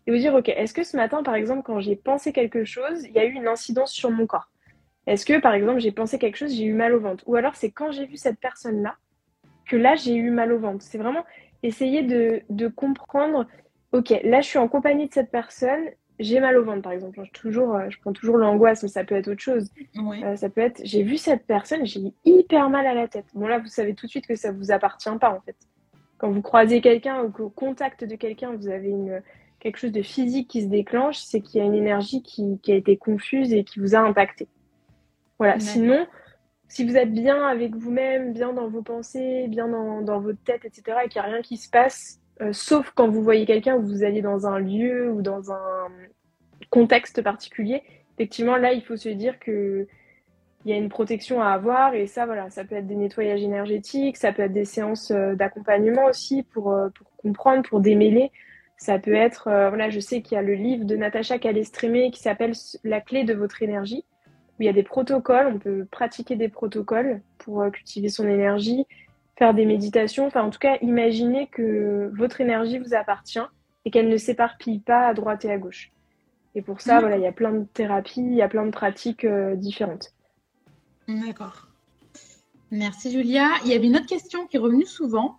et 0.08 0.12
vous 0.12 0.18
dire 0.18 0.34
ok, 0.34 0.50
est-ce 0.50 0.74
que 0.74 0.84
ce 0.84 0.98
matin 0.98 1.24
par 1.24 1.36
exemple 1.36 1.63
quand 1.63 1.80
j'ai 1.80 1.96
pensé 1.96 2.34
quelque 2.34 2.65
chose, 2.65 3.04
il 3.04 3.12
y 3.12 3.20
a 3.20 3.26
eu 3.26 3.32
une 3.32 3.48
incidence 3.48 3.91
sur 3.91 4.12
mon 4.12 4.28
corps? 4.28 4.50
Est-ce 5.08 5.26
que 5.26 5.39
par 5.39 5.54
exemple 5.54 5.80
j'ai 5.80 5.91
pensé 5.91 6.20
quelque 6.20 6.38
chose, 6.38 6.54
j'ai 6.54 6.65
eu 6.65 6.74
mal 6.74 6.94
au 6.94 7.00
ventre? 7.00 7.24
Ou 7.28 7.36
alors 7.36 7.56
c'est 7.56 7.72
quand 7.72 7.91
j'ai 7.91 8.06
vu 8.06 8.18
cette 8.18 8.39
personne 8.39 8.82
là 8.82 8.96
que 9.68 9.76
là 9.76 9.96
j'ai 9.96 10.15
eu 10.15 10.30
mal 10.30 10.52
au 10.52 10.60
ventre. 10.60 10.84
C'est 10.84 10.98
vraiment 10.98 11.26
essayer 11.63 12.04
de, 12.04 12.41
de 12.50 12.68
comprendre 12.68 13.48
ok, 13.91 14.13
là 14.24 14.41
je 14.41 14.48
suis 14.48 14.60
en 14.60 14.68
compagnie 14.68 15.08
de 15.08 15.13
cette 15.13 15.32
personne, 15.32 15.89
j'ai 16.20 16.39
mal 16.39 16.58
au 16.58 16.63
ventre, 16.63 16.82
par 16.82 16.91
exemple. 16.91 17.20
Je, 17.24 17.32
toujours, 17.32 17.76
euh, 17.76 17.89
je 17.89 18.00
prends 18.00 18.13
toujours 18.13 18.38
l'angoisse, 18.38 18.84
mais 18.84 18.89
ça 18.89 19.04
peut 19.04 19.15
être 19.15 19.28
autre 19.28 19.41
chose. 19.41 19.70
Euh, 19.98 20.36
ça 20.36 20.50
peut 20.50 20.62
être, 20.62 20.82
j'ai 20.84 21.04
vu 21.04 21.18
cette 21.18 21.46
personne, 21.46 21.86
j'ai 21.86 22.13
hyper 22.24 22.70
mal 22.70 22.88
à 22.88 22.94
la 22.94 23.08
tête. 23.08 23.26
Bon, 23.34 23.48
là, 23.48 23.60
vous 23.60 23.68
savez 23.68 23.94
tout 23.96 24.06
de 24.06 24.12
suite 24.12 24.28
que 24.28 24.36
ça 24.36 24.52
vous 24.52 24.72
appartient 24.72 25.10
pas, 25.20 25.32
en 25.32 25.41
fait. 25.41 25.56
Quand 26.18 26.32
vous 26.32 26.41
croisez 26.41 26.80
quelqu'un 26.80 27.24
ou 27.24 27.30
qu'au 27.30 27.50
contact 27.50 28.06
de 28.06 28.15
quelqu'un, 28.15 28.56
vous 28.56 28.70
avez 28.70 28.89
une, 28.89 29.22
quelque 29.65 29.80
chose 29.80 29.91
de 29.91 30.04
physique 30.04 30.47
qui 30.47 30.62
se 30.62 30.67
déclenche, 30.67 31.17
c'est 31.17 31.41
qu'il 31.41 31.60
y 31.60 31.63
a 31.63 31.65
une 31.65 31.73
énergie 31.73 32.21
qui, 32.21 32.60
qui, 32.62 32.71
a 32.71 32.75
été 32.75 32.97
confuse 32.97 33.51
et 33.51 33.63
qui 33.63 33.80
vous 33.80 33.95
a 33.95 33.99
impacté. 33.99 34.47
Voilà. 35.39 35.60
Sinon, 35.60 36.06
si 36.67 36.86
vous 36.86 36.95
êtes 36.95 37.12
bien 37.12 37.47
avec 37.47 37.73
vous-même, 37.75 38.32
bien 38.32 38.54
dans 38.54 38.67
vos 38.67 38.84
pensées, 38.84 39.47
bien 39.47 39.67
dans, 39.67 40.01
dans 40.01 40.19
votre 40.19 40.38
tête, 40.43 40.65
etc., 40.65 40.97
et 41.04 41.10
qu'il 41.10 41.19
n'y 41.19 41.28
a 41.28 41.32
rien 41.32 41.41
qui 41.41 41.58
se 41.58 41.67
passe, 41.67 42.19
euh, 42.41 42.54
sauf 42.54 42.91
quand 42.93 43.08
vous 43.08 43.23
voyez 43.23 43.47
quelqu'un 43.47 43.75
où 43.75 43.82
vous 43.82 44.04
allez 44.04 44.21
dans 44.21 44.45
un 44.45 44.60
lieu 44.60 45.12
ou 45.12 45.23
dans 45.23 45.51
un 45.51 45.88
contexte 46.69 47.23
particulier, 47.23 47.82
effectivement, 48.13 48.58
là, 48.58 48.71
il 48.71 48.84
faut 48.84 48.97
se 48.97 49.10
dire 49.10 49.39
que 49.39 49.88
il 50.63 50.71
y 50.71 50.73
a 50.75 50.78
une 50.78 50.89
protection 50.89 51.41
à 51.41 51.49
avoir 51.49 51.95
et 51.95 52.06
ça, 52.06 52.28
voilà, 52.28 52.51
ça 52.51 52.65
peut 52.65 52.75
être 52.75 52.88
des 52.88 52.95
nettoyages 52.95 53.41
énergétiques, 53.41 54.17
ça 54.17 54.32
peut 54.32 54.43
être 54.43 54.54
des 54.54 54.65
séances 54.65 55.10
euh, 55.10 55.34
d'accompagnement 55.34 56.06
aussi 56.06 56.43
pour, 56.43 56.71
euh, 56.71 56.89
pour 56.89 57.08
comprendre, 57.17 57.67
pour 57.67 57.80
démêler. 57.80 58.32
Ça 58.78 59.00
peut 59.00 59.14
être, 59.14 59.44
voilà, 59.46 59.90
je 59.90 60.00
sais 60.00 60.22
qu'il 60.22 60.36
y 60.36 60.38
a 60.38 60.42
le 60.42 60.54
livre 60.54 60.86
de 60.86 60.96
Natacha 60.96 61.40
Calestrémé 61.40 62.12
qui 62.12 62.22
s'appelle 62.22 62.54
La 62.84 63.00
clé 63.02 63.24
de 63.24 63.34
votre 63.34 63.64
énergie, 63.64 64.04
où 64.28 64.62
il 64.62 64.66
y 64.66 64.70
a 64.70 64.74
des 64.74 64.84
protocoles, 64.84 65.48
on 65.48 65.60
peut 65.60 65.86
pratiquer 65.90 66.36
des 66.36 66.50
protocoles 66.50 67.22
pour 67.38 67.64
cultiver 67.72 68.10
son 68.10 68.28
énergie 68.28 68.86
faire 69.38 69.54
des 69.54 69.66
méditations, 69.66 70.28
enfin 70.28 70.44
en 70.44 70.50
tout 70.50 70.60
cas 70.60 70.78
imaginez 70.82 71.48
que 71.48 72.12
votre 72.16 72.42
énergie 72.42 72.80
vous 72.80 72.94
appartient 72.94 73.40
et 73.84 73.92
qu'elle 73.92 74.10
ne 74.10 74.18
s'éparpille 74.18 74.80
pas 74.80 75.08
à 75.08 75.14
droite 75.14 75.46
et 75.46 75.52
à 75.52 75.58
gauche. 75.58 75.92
Et 76.56 76.62
pour 76.62 76.80
ça, 76.80 77.02
voilà, 77.02 77.18
il 77.18 77.24
y 77.24 77.28
a 77.28 77.34
plein 77.34 77.52
de 77.52 77.66
thérapies, 77.66 78.22
il 78.22 78.34
y 78.34 78.42
a 78.42 78.48
plein 78.48 78.66
de 78.66 78.72
pratiques 78.72 79.26
euh, 79.26 79.58
différentes. 79.58 80.14
D'accord. 81.08 81.68
Merci 82.72 83.12
Julia. 83.12 83.50
Il 83.66 83.72
y 83.72 83.74
avait 83.74 83.88
une 83.88 83.98
autre 83.98 84.06
question 84.06 84.48
qui 84.48 84.56
est 84.56 84.60
revenue 84.60 84.86
souvent. 84.86 85.38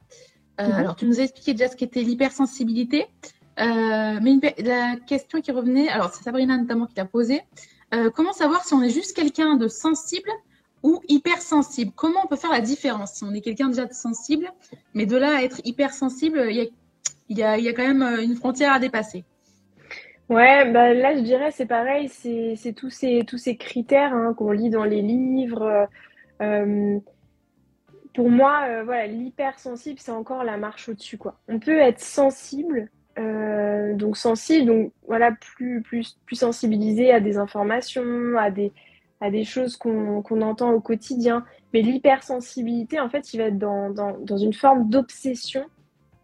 Euh, 0.61 0.67
mhm. 0.67 0.73
Alors, 0.73 0.97
tu 0.97 1.07
nous 1.07 1.21
as 1.21 1.25
expliqué 1.25 1.53
déjà 1.53 1.69
ce 1.69 1.77
qu'était 1.77 2.03
l'hypersensibilité. 2.03 3.07
Euh, 3.59 4.19
mais 4.23 4.55
la 4.59 4.97
question 5.07 5.41
qui 5.41 5.51
revenait, 5.51 5.89
alors 5.89 6.13
c'est 6.13 6.23
Sabrina 6.23 6.57
notamment 6.57 6.87
qui 6.87 6.95
l'a 6.97 7.07
posée. 7.07 7.41
comment 8.15 8.33
savoir 8.33 8.65
si 8.65 8.75
on 8.75 8.83
est 8.83 8.91
juste 8.91 9.17
quelqu'un 9.17 9.57
de 9.57 9.69
sensible 9.69 10.31
ou 10.83 11.01
hypersensible? 11.09 11.93
Comment 11.95 12.21
on 12.25 12.29
peut 12.29 12.37
faire 12.37 12.51
la 12.51 12.61
différence? 12.61 13.15
Si 13.15 13.25
on 13.25 13.33
est 13.33 13.41
quelqu'un 13.41 13.69
déjà 13.69 13.87
de 13.87 13.93
sensible, 13.93 14.53
mais 14.95 15.07
de 15.07 15.17
là 15.17 15.39
à 15.39 15.43
être 15.43 15.61
hypersensible, 15.65 16.47
il 16.49 16.71
y 17.31 17.43
a, 17.43 17.59
y, 17.59 17.69
a, 17.69 17.73
quand 17.73 17.87
même 17.87 18.03
euh, 18.03 18.23
une 18.23 18.37
frontière 18.37 18.73
à 18.73 18.79
dépasser. 18.79 19.25
Ouais, 20.29 20.71
bah 20.73 20.93
là 20.93 21.17
je 21.17 21.21
dirais 21.21 21.53
c'est 21.53 21.67
pareil, 21.67 22.09
c'est 22.09 22.73
tous 22.73 22.91
ces, 22.91 23.23
tous 23.25 23.39
ces 23.39 23.57
critères 23.57 24.13
hein, 24.13 24.35
qu'on 24.37 24.51
lit 24.51 24.71
dans 24.71 24.85
les 24.85 25.01
livres. 25.01 25.89
Euh, 26.43 26.99
pour 28.17 28.31
moi, 28.31 28.65
euh, 28.69 28.83
voilà, 28.83 29.07
l'hypersensible, 29.07 30.01
c'est 30.01 30.11
encore 30.11 30.43
la 30.43 30.57
marche 30.57 30.89
au-dessus. 30.89 31.19
On 31.47 31.61
peut 31.61 31.79
être 31.79 32.01
sensible, 32.01 32.91
donc 33.95 34.17
sensible, 34.17 34.67
donc 34.67 34.93
voilà, 35.07 35.33
plus, 35.33 35.81
plus, 35.83 36.19
plus 36.27 36.37
sensibilisé 36.37 37.13
à 37.13 37.21
des 37.21 37.39
informations, 37.39 38.37
à 38.37 38.51
des, 38.51 38.73
à 39.21 39.31
des 39.31 39.45
choses 39.45 39.77
qu'on 39.77 40.41
entend 40.43 40.73
au 40.73 40.81
quotidien. 40.81 41.45
Mais 41.73 41.83
l'hypersensibilité, 41.83 43.01
en 43.01 43.09
fait, 43.09 43.33
il 43.33 43.39
va 43.39 43.45
être 43.45 43.59
dans, 43.59 43.91
dans, 43.91 44.19
dans 44.19 44.37
une 44.37 44.53
forme 44.53 44.89
d'obsession 44.91 45.65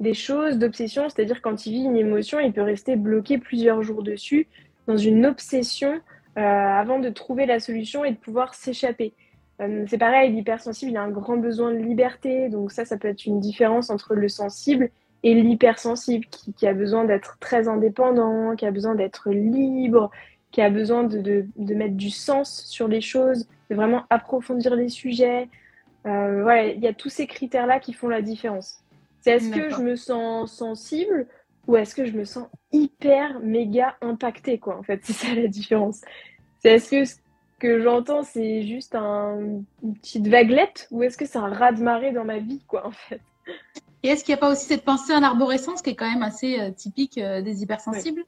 des 0.02 0.14
choses, 0.14 0.58
d'obsession, 0.58 1.08
c'est-à-dire 1.08 1.40
quand 1.40 1.64
il 1.64 1.72
vit 1.72 1.84
une 1.84 1.96
émotion, 1.96 2.40
il 2.40 2.52
peut 2.52 2.62
rester 2.62 2.96
bloqué 2.96 3.38
plusieurs 3.38 3.82
jours 3.82 4.02
dessus, 4.02 4.48
dans 4.86 4.96
une 4.96 5.24
obsession, 5.24 6.00
euh, 6.36 6.40
avant 6.40 6.98
de 6.98 7.08
trouver 7.08 7.46
la 7.46 7.60
solution 7.60 8.04
et 8.04 8.10
de 8.10 8.16
pouvoir 8.16 8.54
s'échapper. 8.54 9.14
Euh, 9.60 9.84
c'est 9.86 9.98
pareil, 9.98 10.32
l'hypersensible, 10.32 10.92
il 10.92 10.96
a 10.96 11.02
un 11.02 11.10
grand 11.10 11.36
besoin 11.36 11.72
de 11.72 11.78
liberté, 11.78 12.48
donc 12.48 12.72
ça, 12.72 12.84
ça 12.84 12.96
peut 12.96 13.08
être 13.08 13.26
une 13.26 13.40
différence 13.40 13.90
entre 13.90 14.14
le 14.14 14.28
sensible 14.28 14.90
et 15.22 15.34
l'hypersensible, 15.34 16.26
qui, 16.26 16.52
qui 16.52 16.66
a 16.66 16.74
besoin 16.74 17.04
d'être 17.04 17.38
très 17.38 17.68
indépendant, 17.68 18.56
qui 18.56 18.66
a 18.66 18.70
besoin 18.70 18.94
d'être 18.94 19.30
libre, 19.30 20.10
qui 20.50 20.60
a 20.60 20.70
besoin 20.70 21.04
de, 21.04 21.46
de, 21.56 21.74
mettre 21.74 21.94
du 21.94 22.10
sens 22.10 22.64
sur 22.66 22.88
les 22.88 23.00
choses, 23.00 23.46
de 23.70 23.76
vraiment 23.76 24.04
approfondir 24.10 24.74
les 24.74 24.88
sujets. 24.88 25.48
Euh, 26.06 26.42
voilà, 26.42 26.66
il 26.66 26.80
y 26.80 26.88
a 26.88 26.92
tous 26.92 27.08
ces 27.08 27.26
critères-là 27.26 27.78
qui 27.78 27.92
font 27.92 28.08
la 28.08 28.20
différence. 28.20 28.82
C'est 29.20 29.32
est-ce 29.32 29.50
que 29.50 29.70
je 29.70 29.80
me 29.80 29.94
sens 29.94 30.52
sensible 30.52 31.26
ou 31.68 31.76
est-ce 31.76 31.94
que 31.94 32.04
je 32.04 32.12
me 32.12 32.24
sens 32.24 32.48
hyper 32.72 33.38
méga 33.40 33.96
impactée, 34.00 34.58
quoi, 34.58 34.76
en 34.76 34.82
fait, 34.82 35.00
c'est 35.04 35.12
ça 35.12 35.34
la 35.34 35.46
différence. 35.46 36.00
C'est 36.58 36.70
est-ce 36.70 36.90
que 36.90 37.22
que 37.62 37.80
j'entends, 37.80 38.24
c'est 38.24 38.62
juste 38.62 38.96
un, 38.96 39.38
une 39.84 39.94
petite 39.94 40.26
vaguelette 40.26 40.88
ou 40.90 41.04
est-ce 41.04 41.16
que 41.16 41.26
c'est 41.26 41.38
un 41.38 41.48
raz-de-marée 41.48 42.10
dans 42.10 42.24
ma 42.24 42.38
vie, 42.38 42.60
quoi, 42.66 42.84
en 42.84 42.90
fait? 42.90 43.20
Et 44.02 44.08
est-ce 44.08 44.24
qu'il 44.24 44.34
n'y 44.34 44.38
a 44.38 44.40
pas 44.40 44.50
aussi 44.50 44.66
cette 44.66 44.84
pensée 44.84 45.14
en 45.14 45.22
arborescence 45.22 45.80
qui 45.80 45.90
est 45.90 45.94
quand 45.94 46.10
même 46.10 46.24
assez 46.24 46.58
euh, 46.58 46.72
typique 46.72 47.18
euh, 47.18 47.40
des 47.40 47.62
hypersensibles? 47.62 48.24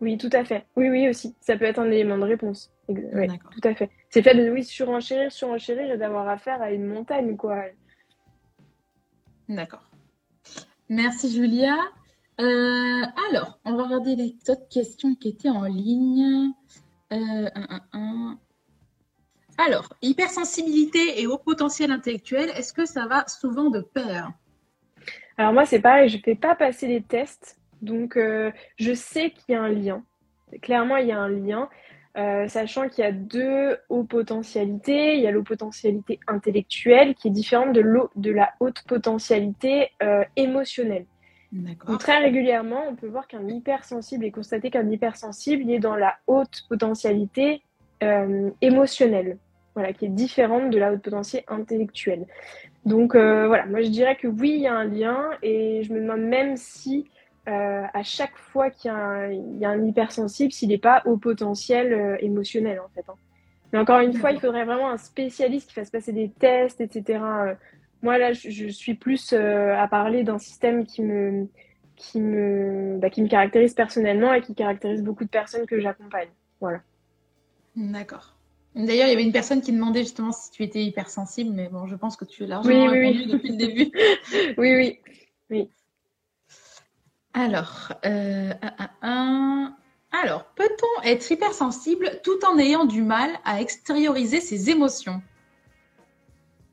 Oui, 0.00 0.16
tout 0.16 0.30
à 0.32 0.44
fait. 0.44 0.64
Oui, 0.76 0.88
oui, 0.90 1.08
aussi. 1.08 1.34
Ça 1.40 1.56
peut 1.56 1.64
être 1.64 1.80
un 1.80 1.90
élément 1.90 2.16
de 2.18 2.22
réponse. 2.22 2.70
Oui, 2.86 3.26
tout 3.50 3.68
à 3.68 3.74
fait. 3.74 3.90
C'est 4.10 4.22
fait 4.22 4.36
de 4.36 4.48
oui, 4.48 4.62
surenchérir, 4.62 5.32
surenchérir 5.32 5.90
et 5.90 5.98
d'avoir 5.98 6.28
affaire 6.28 6.62
à 6.62 6.70
une 6.70 6.86
montagne, 6.86 7.36
quoi. 7.36 7.64
D'accord. 9.48 9.90
Merci, 10.88 11.32
Julia. 11.32 11.74
Euh, 12.40 13.02
alors, 13.28 13.58
on 13.64 13.74
va 13.74 13.82
regarder 13.82 14.14
les 14.14 14.36
autres 14.48 14.68
questions 14.68 15.16
qui 15.16 15.30
étaient 15.30 15.50
en 15.50 15.64
ligne. 15.64 16.52
Euh, 17.12 17.48
alors, 19.58 19.92
hypersensibilité 20.02 21.20
et 21.20 21.26
haut 21.26 21.36
potentiel 21.36 21.90
intellectuel, 21.90 22.50
est-ce 22.56 22.72
que 22.72 22.86
ça 22.86 23.06
va 23.06 23.26
souvent 23.26 23.70
de 23.70 23.80
pair? 23.80 24.30
Alors 25.36 25.52
moi, 25.52 25.66
c'est 25.66 25.80
pareil, 25.80 26.08
je 26.08 26.16
ne 26.16 26.22
fais 26.22 26.36
pas 26.36 26.54
passer 26.54 26.86
les 26.86 27.02
tests, 27.02 27.58
donc 27.82 28.16
euh, 28.16 28.52
je 28.76 28.94
sais 28.94 29.30
qu'il 29.30 29.54
y 29.54 29.54
a 29.56 29.62
un 29.62 29.68
lien. 29.68 30.04
Clairement, 30.62 30.96
il 30.96 31.08
y 31.08 31.12
a 31.12 31.18
un 31.18 31.28
lien, 31.28 31.68
euh, 32.16 32.46
sachant 32.46 32.88
qu'il 32.88 33.02
y 33.02 33.06
a 33.06 33.12
deux 33.12 33.76
hauts 33.88 34.04
potentialités. 34.04 35.16
Il 35.16 35.22
y 35.22 35.26
a 35.26 35.32
l'eau 35.32 35.42
potentialité 35.42 36.20
intellectuelle 36.28 37.16
qui 37.16 37.28
est 37.28 37.32
différente 37.32 37.72
de, 37.72 37.84
de 38.14 38.30
la 38.30 38.52
haute 38.60 38.84
potentialité 38.86 39.90
euh, 40.04 40.24
émotionnelle. 40.36 41.06
Donc, 41.50 41.98
très 41.98 42.18
régulièrement, 42.18 42.84
on 42.88 42.94
peut 42.94 43.08
voir 43.08 43.26
qu'un 43.26 43.48
hypersensible 43.48 44.24
et 44.24 44.30
constater 44.30 44.70
qu'un 44.70 44.88
hypersensible 44.88 45.68
est 45.70 45.78
dans 45.78 45.96
la 45.96 46.16
haute 46.26 46.64
potentialité 46.68 47.62
émotionnelle, 48.60 49.38
voilà, 49.78 49.92
qui 49.92 50.06
est 50.06 50.10
différente 50.10 50.70
de 50.70 50.78
la 50.78 50.92
haute 50.92 51.02
potentialité 51.02 51.46
intellectuelle. 51.48 52.26
Donc 52.84 53.14
euh, 53.14 53.46
voilà, 53.46 53.66
moi 53.66 53.82
je 53.82 53.88
dirais 53.88 54.16
que 54.16 54.26
oui, 54.26 54.50
il 54.56 54.60
y 54.60 54.66
a 54.66 54.74
un 54.74 54.84
lien 54.84 55.30
et 55.42 55.82
je 55.82 55.92
me 55.92 56.00
demande 56.00 56.22
même 56.22 56.56
si 56.56 57.06
euh, 57.48 57.84
à 57.92 58.02
chaque 58.02 58.36
fois 58.36 58.70
qu'il 58.70 58.90
y, 58.90 59.64
a 59.64 59.70
un 59.70 59.84
hypersensible, 59.84 60.52
s'il 60.52 60.70
n'est 60.70 60.78
pas 60.78 61.02
au 61.04 61.16
potentiel 61.16 61.92
euh, 61.92 62.16
émotionnel 62.20 62.80
en 62.80 62.88
fait. 62.94 63.04
Hein. 63.08 63.14
Mais 63.72 63.78
encore 63.78 64.00
une 64.00 64.14
fois, 64.14 64.32
il 64.32 64.40
faudrait 64.40 64.64
vraiment 64.64 64.90
un 64.90 64.96
spécialiste 64.96 65.68
qui 65.68 65.74
fasse 65.74 65.90
passer 65.90 66.12
des 66.12 66.30
tests, 66.30 66.80
etc. 66.80 67.20
moi 68.00 68.16
là, 68.16 68.32
je, 68.32 68.68
suis 68.68 68.94
plus 68.94 69.34
à 69.34 69.86
parler 69.88 70.22
d'un 70.22 70.38
système 70.38 70.86
qui 70.86 71.02
me, 71.02 71.46
qui, 71.94 72.22
me, 72.22 72.96
bah, 72.98 73.10
qui 73.10 73.20
me 73.20 73.28
caractérise 73.28 73.74
personnellement 73.74 74.32
et 74.32 74.40
qui 74.40 74.54
caractérise 74.54 75.02
beaucoup 75.02 75.24
de 75.24 75.28
personnes 75.28 75.66
que 75.66 75.78
j'accompagne. 75.80 76.30
Voilà. 76.62 76.80
D'accord. 77.76 78.37
D'ailleurs, 78.78 79.08
il 79.08 79.10
y 79.10 79.12
avait 79.12 79.24
une 79.24 79.32
personne 79.32 79.60
qui 79.60 79.72
demandait 79.72 80.02
justement 80.02 80.30
si 80.30 80.52
tu 80.52 80.62
étais 80.62 80.84
hypersensible, 80.84 81.50
mais 81.52 81.68
bon, 81.68 81.86
je 81.88 81.96
pense 81.96 82.16
que 82.16 82.24
tu 82.24 82.44
es 82.44 82.46
largement 82.46 82.86
oui, 82.86 82.88
répondu 82.88 83.24
oui. 83.24 83.32
depuis 83.32 83.48
le 83.50 83.56
début. 83.56 83.90
oui, 84.56 84.76
oui, 84.76 84.98
oui. 85.50 85.68
Alors, 87.34 87.92
euh, 88.06 88.52
alors, 90.12 90.44
peut-on 90.54 91.02
être 91.02 91.30
hypersensible 91.30 92.20
tout 92.22 92.38
en 92.46 92.56
ayant 92.58 92.84
du 92.84 93.02
mal 93.02 93.30
à 93.44 93.60
extérioriser 93.60 94.40
ses 94.40 94.70
émotions? 94.70 95.20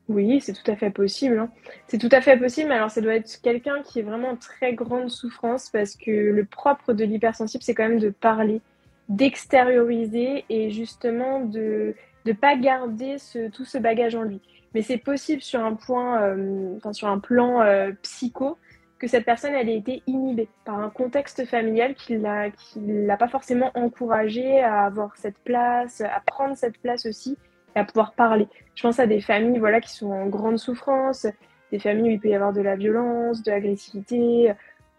Oui, 0.08 0.40
c'est 0.40 0.52
tout 0.52 0.70
à 0.70 0.76
fait 0.76 0.90
possible. 0.90 1.40
Hein. 1.40 1.50
C'est 1.88 1.98
tout 1.98 2.08
à 2.12 2.20
fait 2.20 2.36
possible, 2.38 2.68
mais 2.68 2.76
alors 2.76 2.92
ça 2.92 3.00
doit 3.00 3.16
être 3.16 3.40
quelqu'un 3.42 3.82
qui 3.82 3.98
est 3.98 4.02
vraiment 4.02 4.30
en 4.30 4.36
très 4.36 4.74
grande 4.74 5.10
souffrance 5.10 5.70
parce 5.70 5.96
que 5.96 6.10
le 6.10 6.44
propre 6.44 6.92
de 6.92 7.04
l'hypersensible, 7.04 7.64
c'est 7.64 7.74
quand 7.74 7.88
même 7.88 7.98
de 7.98 8.10
parler 8.10 8.60
d'extérioriser 9.08 10.44
et 10.48 10.70
justement 10.70 11.40
de 11.40 11.94
ne 12.24 12.32
pas 12.32 12.56
garder 12.56 13.18
ce, 13.18 13.48
tout 13.48 13.64
ce 13.64 13.78
bagage 13.78 14.14
en 14.14 14.22
lui. 14.22 14.40
Mais 14.74 14.82
c'est 14.82 14.98
possible 14.98 15.42
sur 15.42 15.64
un 15.64 15.74
point, 15.74 16.22
euh, 16.22 16.76
enfin, 16.76 16.92
sur 16.92 17.08
un 17.08 17.18
plan 17.18 17.60
euh, 17.60 17.92
psycho, 18.02 18.58
que 18.98 19.06
cette 19.06 19.24
personne 19.24 19.54
elle 19.54 19.68
ait 19.68 19.76
été 19.76 20.02
inhibée 20.06 20.48
par 20.64 20.78
un 20.78 20.90
contexte 20.90 21.44
familial 21.44 21.94
qui 21.94 22.16
l'a 22.16 22.50
qui 22.50 22.80
l'a 22.80 23.16
pas 23.16 23.28
forcément 23.28 23.70
encouragé 23.74 24.60
à 24.60 24.84
avoir 24.84 25.16
cette 25.16 25.38
place, 25.38 26.00
à 26.00 26.20
prendre 26.24 26.56
cette 26.56 26.78
place 26.78 27.04
aussi 27.04 27.36
et 27.74 27.78
à 27.78 27.84
pouvoir 27.84 28.14
parler. 28.14 28.48
Je 28.74 28.82
pense 28.82 28.98
à 28.98 29.06
des 29.06 29.20
familles 29.20 29.58
voilà 29.58 29.80
qui 29.80 29.90
sont 29.90 30.10
en 30.10 30.26
grande 30.26 30.58
souffrance, 30.58 31.26
des 31.72 31.78
familles 31.78 32.10
où 32.10 32.14
il 32.14 32.20
peut 32.20 32.28
y 32.28 32.34
avoir 32.34 32.54
de 32.54 32.62
la 32.62 32.74
violence, 32.74 33.42
de 33.42 33.50
l'agressivité, 33.50 34.50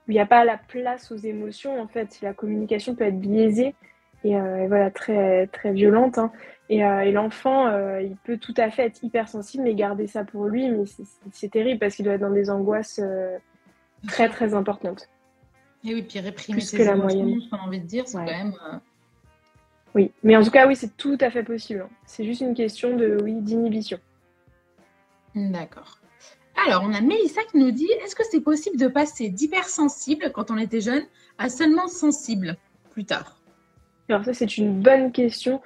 où 0.07 0.11
il 0.11 0.13
n'y 0.13 0.19
a 0.19 0.27
pas 0.27 0.45
la 0.45 0.57
place 0.57 1.11
aux 1.11 1.17
émotions 1.17 1.81
en 1.81 1.87
fait, 1.87 2.19
la 2.21 2.33
communication 2.33 2.93
peut 2.93 3.05
être 3.05 3.19
biaisée 3.19 3.73
euh, 4.25 4.63
et, 4.63 4.67
voilà 4.67 4.91
très 4.91 5.47
très 5.47 5.71
violente. 5.71 6.17
Hein. 6.17 6.31
Et, 6.69 6.83
euh, 6.83 7.01
et 7.01 7.11
l'enfant, 7.11 7.67
euh, 7.67 8.01
il 8.01 8.15
peut 8.17 8.37
tout 8.37 8.53
à 8.57 8.69
fait 8.69 8.85
être 8.85 9.03
hypersensible, 9.03 9.63
mais 9.63 9.73
garder 9.73 10.07
ça 10.07 10.23
pour 10.23 10.45
lui, 10.45 10.69
mais 10.69 10.83
c'est 11.31 11.49
terrible 11.49 11.79
parce 11.79 11.95
qu'il 11.95 12.05
doit 12.05 12.15
être 12.15 12.21
dans 12.21 12.31
des 12.31 12.49
angoisses 12.49 13.01
très 14.07 14.29
très 14.29 14.53
importantes. 14.53 15.09
Et 15.85 15.93
oui, 15.93 16.01
puis 16.01 16.19
réprimer 16.19 16.59
ses 16.59 16.83
la 16.83 16.95
moyenne. 16.95 17.39
ce 17.39 17.49
qu'on 17.49 17.57
a 17.57 17.61
envie 17.61 17.79
de 17.79 17.85
dire, 17.85 18.07
c'est 18.07 18.17
quand 18.17 18.25
même. 18.25 18.53
Oui, 19.95 20.11
mais 20.23 20.35
en 20.35 20.43
tout 20.43 20.51
cas, 20.51 20.67
oui, 20.67 20.75
c'est 20.75 20.95
tout 20.97 21.17
à 21.21 21.31
fait 21.31 21.43
possible. 21.43 21.81
Hein. 21.85 21.89
C'est 22.05 22.25
juste 22.25 22.41
une 22.41 22.53
question 22.53 22.95
de 22.95 23.17
oui 23.23 23.35
d'inhibition. 23.41 23.99
D'accord. 25.33 25.99
Alors, 26.65 26.83
on 26.83 26.93
a 26.93 27.01
Mélissa 27.01 27.41
qui 27.51 27.57
nous 27.57 27.71
dit 27.71 27.89
est-ce 28.03 28.15
que 28.15 28.23
c'est 28.29 28.41
possible 28.41 28.77
de 28.77 28.87
passer 28.87 29.29
d'hypersensible 29.29 30.31
quand 30.33 30.51
on 30.51 30.57
était 30.57 30.81
jeune 30.81 31.03
à 31.37 31.49
seulement 31.49 31.87
sensible 31.87 32.57
plus 32.91 33.05
tard? 33.05 33.36
Alors 34.09 34.23
ça, 34.23 34.33
c'est 34.33 34.57
une 34.57 34.81
bonne 34.81 35.11
question. 35.11 35.61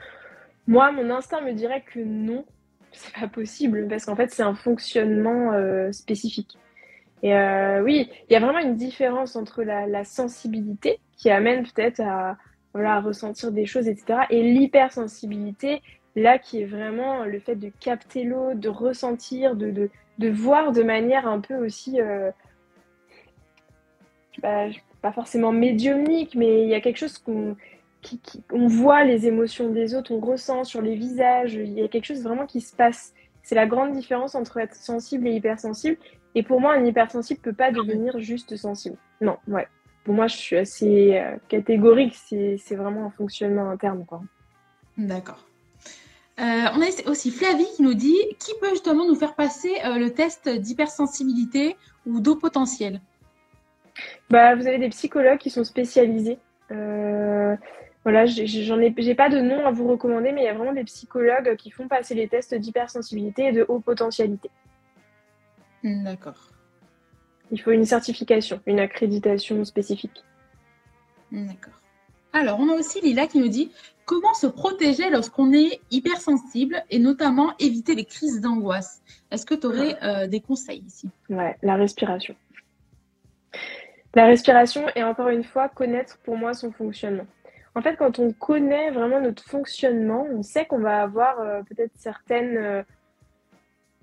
Moi, 0.68 0.92
mon 0.92 1.10
instinct 1.10 1.42
me 1.42 1.54
dirait 1.54 1.82
que 1.82 2.00
non, 2.00 2.46
c'est 2.92 3.14
pas 3.14 3.28
possible 3.28 3.88
parce 3.88 4.06
qu'en 4.06 4.16
fait, 4.16 4.32
c'est 4.32 4.44
un 4.44 4.56
fonctionnement 4.56 5.54
euh, 5.54 5.92
spécifique. 5.92 6.58
Et 7.24 7.36
euh, 7.36 7.84
oui, 7.84 8.10
il 8.30 8.34
y 8.34 8.36
a 8.36 8.40
vraiment 8.40 8.60
une 8.60 8.76
différence 8.76 9.36
entre 9.36 9.64
la, 9.64 10.04
sensibilité 10.04 11.00
qui 11.18 11.30
amène 11.30 11.64
peut-être 11.64 12.02
à, 12.02 12.38
ressentir 12.74 13.52
des 13.52 13.66
choses, 13.66 13.88
etc. 13.88 14.22
Et 14.30 14.42
l'hypersensibilité, 14.42 15.82
là, 16.16 16.40
qui 16.40 16.62
est 16.62 16.66
vraiment 16.66 17.26
le 17.26 17.40
fait 17.40 17.56
de 17.56 17.70
capter 17.80 18.24
l'eau, 18.24 18.54
de 18.56 18.70
ressentir, 18.70 19.56
de, 19.56 19.90
voir 20.30 20.72
de 20.72 20.82
manière 20.82 21.28
un 21.28 21.42
peu 21.42 21.56
aussi, 21.56 22.02
euh, 22.02 22.32
bah, 24.42 24.68
pas 25.02 25.12
forcément 25.12 25.52
médiumnique, 25.52 26.34
mais 26.36 26.64
il 26.64 26.70
y 26.70 26.74
a 26.74 26.82
quelque 26.82 26.98
chose 26.98 27.18
qu'on 27.18 27.56
on 28.52 28.68
voit 28.68 29.04
les 29.04 29.28
émotions 29.28 29.70
des 29.70 29.96
autres, 29.96 30.14
on 30.14 30.20
ressent 30.20 30.64
sur 30.64 30.82
les 30.82 30.96
visages, 30.96 31.54
il 31.54 31.74
y 31.74 31.84
a 31.84 31.88
quelque 31.88 32.06
chose 32.06 32.24
vraiment 32.24 32.46
qui 32.46 32.62
se 32.62 32.76
passe. 32.76 33.14
C'est 33.44 33.56
la 33.56 33.68
grande 33.68 33.92
différence 33.94 34.36
entre 34.36 34.58
être 34.58 34.76
sensible 34.76 35.28
et 35.28 35.34
hypersensible. 35.34 35.98
Et 36.36 36.44
pour 36.44 36.62
moi, 36.62 36.74
un 36.74 36.86
hypersensible 36.86 37.40
peut 37.42 37.54
pas 37.54 37.72
devenir 37.72 38.20
juste 38.20 38.56
sensible. 38.56 38.98
Non, 39.20 39.38
ouais. 39.48 39.68
Pour 40.04 40.14
moi, 40.14 40.28
je 40.28 40.38
suis 40.38 40.58
assez 40.58 41.18
euh, 41.18 41.36
catégorique. 41.48 42.16
C'est 42.16 42.76
vraiment 42.76 43.06
un 43.06 43.12
fonctionnement 43.12 43.70
interne, 43.70 44.06
quoi. 44.06 44.22
D'accord. 44.98 45.46
Euh, 46.40 46.44
on 46.74 46.82
a 46.82 47.10
aussi 47.10 47.30
Flavie 47.30 47.68
qui 47.76 47.84
nous 47.84 47.94
dit 47.94 48.18
qui 48.40 48.52
peut 48.60 48.70
justement 48.70 49.06
nous 49.06 49.16
faire 49.16 49.36
passer 49.36 49.72
euh, 49.86 49.98
le 49.98 50.12
test 50.12 50.50
d'hypersensibilité 50.50 51.76
ou 52.08 52.20
d'eau 52.20 52.36
potentielle? 52.36 53.02
Bah, 54.30 54.56
Vous 54.56 54.66
avez 54.66 54.80
des 54.80 54.90
psychologues 54.90 55.38
qui 55.38 55.50
sont 55.50 55.64
spécialisés. 55.64 56.40
Voilà, 58.04 58.26
j'en 58.26 58.80
ai, 58.80 58.94
j'ai 58.98 59.16
pas 59.16 59.30
de 59.30 59.40
nom 59.40 59.66
à 59.66 59.72
vous 59.72 59.88
recommander, 59.88 60.32
mais 60.32 60.42
il 60.42 60.46
y 60.46 60.48
a 60.48 60.54
vraiment 60.54 60.74
des 60.74 60.84
psychologues 60.86 61.56
qui 61.56 61.70
font 61.70 61.88
passer 61.88 62.16
les 62.16 62.28
tests 62.28 62.56
d'hypersensibilité 62.56 63.48
et 63.48 63.52
de 63.52 63.64
haute 63.68 63.84
potentialité. 63.84 64.50
Hmm, 65.84 66.04
d'accord. 66.04 66.50
Il 67.52 67.62
faut 67.62 67.72
une 67.72 67.86
certification, 67.86 68.60
une 68.66 68.80
accréditation 68.80 69.64
spécifique. 69.66 70.24
Hmm, 71.32 71.48
d'accord. 71.48 71.74
Alors, 72.34 72.60
on 72.60 72.70
a 72.70 72.74
aussi 72.74 73.02
Lila 73.02 73.28
qui 73.28 73.40
nous 73.40 73.50
dit 73.50 73.72
comment 74.06 74.34
se 74.34 74.48
protéger 74.48 75.10
lorsqu'on 75.10 75.54
est 75.54 75.80
hypersensible 75.92 76.84
et 76.90 76.98
notamment 76.98 77.54
éviter 77.60 77.94
les 77.94 78.06
crises 78.06 78.42
d'angoisse? 78.42 79.02
Est-ce 79.32 79.46
que 79.46 79.54
tu 79.54 79.68
aurais 79.68 79.98
euh, 80.02 80.28
des 80.28 80.40
conseils 80.40 80.84
ici? 80.88 81.10
Ouais, 81.30 81.56
la 81.62 81.76
respiration. 81.76 82.36
La 84.16 84.26
respiration 84.26 84.86
et 84.96 85.04
encore 85.04 85.30
une 85.30 85.44
fois, 85.44 85.70
connaître 85.70 86.18
pour 86.20 86.38
moi 86.38 86.54
son 86.54 86.72
fonctionnement. 86.72 87.28
En 87.74 87.82
fait, 87.82 87.96
quand 87.96 88.20
on 88.20 88.34
connaît 88.34 88.92
vraiment 88.92 89.22
notre 89.22 89.44
fonctionnement, 89.44 90.28
on 90.30 90.44
sait 90.44 90.66
qu'on 90.66 90.80
va 90.80 91.02
avoir 91.02 91.40
euh, 91.40 91.62
peut-être 91.64 91.94
certaines 91.96 92.58
euh, 92.58 92.84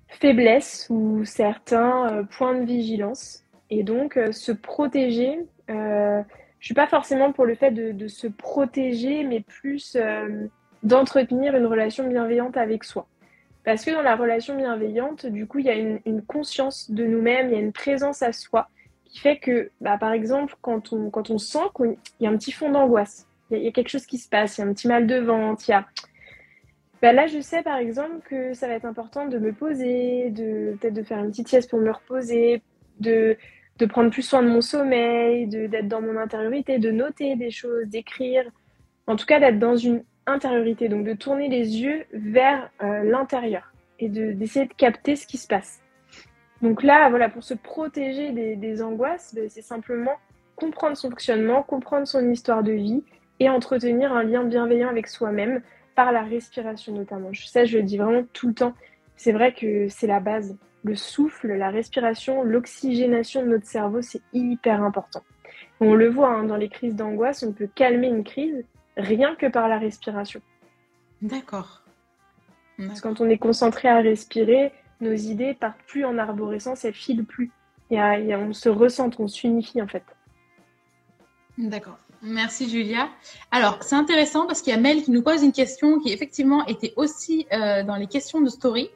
faiblesses 0.09 0.87
ou 0.89 1.25
certains 1.25 2.11
euh, 2.11 2.23
points 2.23 2.55
de 2.55 2.65
vigilance. 2.65 3.45
Et 3.71 3.83
donc, 3.83 4.19
se 4.33 4.51
protéger, 4.51 5.41
je 5.69 5.75
ne 5.75 6.25
suis 6.59 6.73
pas 6.73 6.87
forcément 6.87 7.33
pour 7.33 7.45
le 7.45 7.55
fait 7.55 7.71
de, 7.71 8.09
se 8.09 8.27
protéger, 8.27 9.25
mais 9.25 9.41
plus 9.41 9.95
d'entretenir 10.83 11.55
une 11.55 11.67
relation 11.67 12.09
bienveillante 12.09 12.57
avec 12.57 12.83
soi. 12.83 13.07
Parce 13.65 13.85
que 13.85 13.91
dans 13.91 14.01
la 14.01 14.17
relation 14.17 14.57
bienveillante, 14.57 15.27
du 15.27 15.47
coup, 15.47 15.59
il 15.59 15.67
y 15.67 15.69
a 15.69 15.75
une, 15.75 16.23
conscience 16.27 16.91
de 16.91 17.05
nous-mêmes, 17.05 17.49
il 17.49 17.53
y 17.53 17.57
a 17.57 17.61
une 17.61 17.75
présence 17.75 18.23
à 18.23 18.33
soi 18.33 18.71
qui 19.05 19.19
fait 19.19 19.37
que, 19.37 19.71
bah, 19.83 19.99
par 19.99 20.13
exemple, 20.13 20.55
quand 20.63 20.95
on, 20.95 21.11
quand 21.11 21.29
on 21.29 21.37
sent 21.37 21.69
qu'il 21.77 21.99
y 22.21 22.27
a 22.27 22.31
un 22.31 22.39
petit 22.39 22.53
fond 22.53 22.71
d'angoisse, 22.71 23.28
il 23.51 23.63
y, 23.63 23.69
a 23.69 23.73
quelque 23.73 23.89
chose 23.89 24.07
qui 24.07 24.19
se 24.19 24.29
passe, 24.29 24.59
il 24.59 24.61
y 24.61 24.65
a 24.65 24.67
un 24.67 24.73
petit 24.73 24.89
mal 24.89 25.07
de 25.07 25.17
ventre, 25.17 25.65
il 25.69 25.73
y 25.73 25.75
a... 25.75 25.87
Bah 27.01 27.13
là, 27.13 27.27
je 27.27 27.41
sais 27.41 27.63
par 27.63 27.77
exemple 27.77 28.21
que 28.29 28.55
ça 28.55 28.67
va 28.67 28.75
être 28.75 28.85
important 28.85 29.27
de 29.27 29.39
me 29.39 29.53
poser, 29.53 30.31
de 30.31 30.77
peut-être 30.81 30.95
de 30.95 31.03
faire 31.03 31.19
une 31.19 31.31
petite 31.31 31.49
sieste 31.49 31.71
pour 31.71 31.79
me 31.79 31.93
reposer, 31.93 32.61
de, 32.99 33.37
de 33.79 33.87
prendre 33.87 34.11
plus 34.11 34.23
soin 34.23 34.43
de 34.43 34.49
mon 34.49 34.61
sommeil, 34.61 35.47
d'être 35.47 35.87
dans 35.87 36.01
mon 36.01 36.17
intériorité, 36.17 36.79
de 36.79 36.91
noter 36.91 37.37
des 37.37 37.51
choses, 37.51 37.87
d'écrire, 37.87 38.45
en 39.07 39.15
tout 39.15 39.27
cas 39.27 39.39
d'être 39.39 39.61
dans 39.61 39.77
une 39.77 40.03
intériorité, 40.27 40.89
donc 40.89 41.05
de 41.05 41.15
tourner 41.15 41.49
les 41.49 41.81
yeux 41.81 42.05
vers 42.13 42.69
euh, 42.83 43.05
l'intérieur 43.05 43.73
et 44.01 44.09
d'essayer 44.09 44.67
de, 44.67 44.75
capter 44.75 45.17
ce 45.17 45.27
qui 45.27 45.39
se 45.39 45.47
passe. 45.47 45.81
Donc 46.63 46.83
là, 46.83 47.09
voilà, 47.09 47.29
pour 47.29 47.45
se 47.45 47.55
protéger 47.55 48.33
des, 48.33 48.57
des 48.57 48.83
angoisses, 48.83 49.35
ben, 49.35 49.49
c'est 49.49 49.63
simplement 49.63 50.17
comprendre 50.57 50.97
son 50.97 51.11
fonctionnement, 51.11 51.63
comprendre 51.63 52.07
son 52.07 52.29
histoire 52.31 52.63
de 52.65 52.73
vie 52.73 53.05
et 53.41 53.49
entretenir 53.49 54.13
un 54.13 54.23
lien 54.23 54.45
bienveillant 54.45 54.89
avec 54.89 55.07
soi-même 55.07 55.63
par 55.95 56.13
la 56.13 56.23
respiration 56.23 56.93
notamment. 56.93 57.31
Sais, 57.35 57.67
je 57.67 57.79
le 57.79 57.85
dis 57.85 57.99
vraiment 57.99 58.25
tout 58.33 58.49
le 58.49 58.55
temps. 58.55 58.75
C'est 59.17 59.33
vrai 59.33 59.53
que 59.53 59.89
c'est 59.89 60.07
la 60.07 60.21
base. 60.21 60.57
le 60.85 60.95
souffle, 60.95 61.53
la 61.53 61.71
respiration, 61.71 62.45
l'oxygénation 62.45 63.43
de 63.43 63.49
notre 63.49 63.67
cerveau, 63.67 64.01
c'est 64.01 64.23
hyper 64.33 64.83
important. 64.83 65.23
On 65.81 65.95
le 65.95 66.09
voit 66.09 66.31
hein, 66.31 66.45
dans 66.45 66.57
les 66.57 66.69
crises 66.69 66.95
d'angoisse, 66.95 67.43
on 67.43 67.53
peut 67.53 67.69
calmer 67.75 68.09
une 68.09 68.25
crise 68.25 68.65
rien 68.97 69.35
que 69.35 69.47
par 69.47 69.69
la 69.69 69.79
respiration. 69.79 70.41
D'accord. 71.23 71.83
Parce 72.79 73.01
que 73.01 73.09
quand 73.09 73.21
on 73.21 73.29
est 73.29 73.39
concentré 73.39 73.89
à 73.89 73.99
respirer, 73.99 74.73
nos 75.01 75.13
idées 75.13 75.55
partent 75.55 75.83
plus 75.87 76.05
en 76.05 76.17
arborescence, 76.17 76.85
elles 76.85 76.95
filent 76.95 77.25
plus. 77.25 77.51
Et, 77.91 78.01
on 78.01 78.53
se 78.53 78.69
ressent, 78.69 79.11
on 79.19 79.29
s'unifie 79.29 79.83
en 79.83 79.89
fait. 79.89 80.05
D'accord. 81.57 81.99
Merci 82.23 82.69
Julia. 82.69 83.09
Alors, 83.53 83.83
c'est 83.83 83.95
intéressant 83.95 84.47
parce 84.47 84.61
qu'il 84.61 84.73
y 84.73 84.77
a 84.77 84.81
Mel 84.81 85.03
qui 85.03 85.13
nous 85.13 85.23
pose 85.23 85.43
une 85.43 85.53
question 85.53 86.01
qui 86.01 86.13
effectivement 86.13 86.67
était 86.67 86.93
aussi 86.97 87.47
euh, 87.53 87.85
dans 87.85 87.97
les 87.97 88.09
questions 88.09 88.41
de 88.41 88.49
story. 88.49 88.91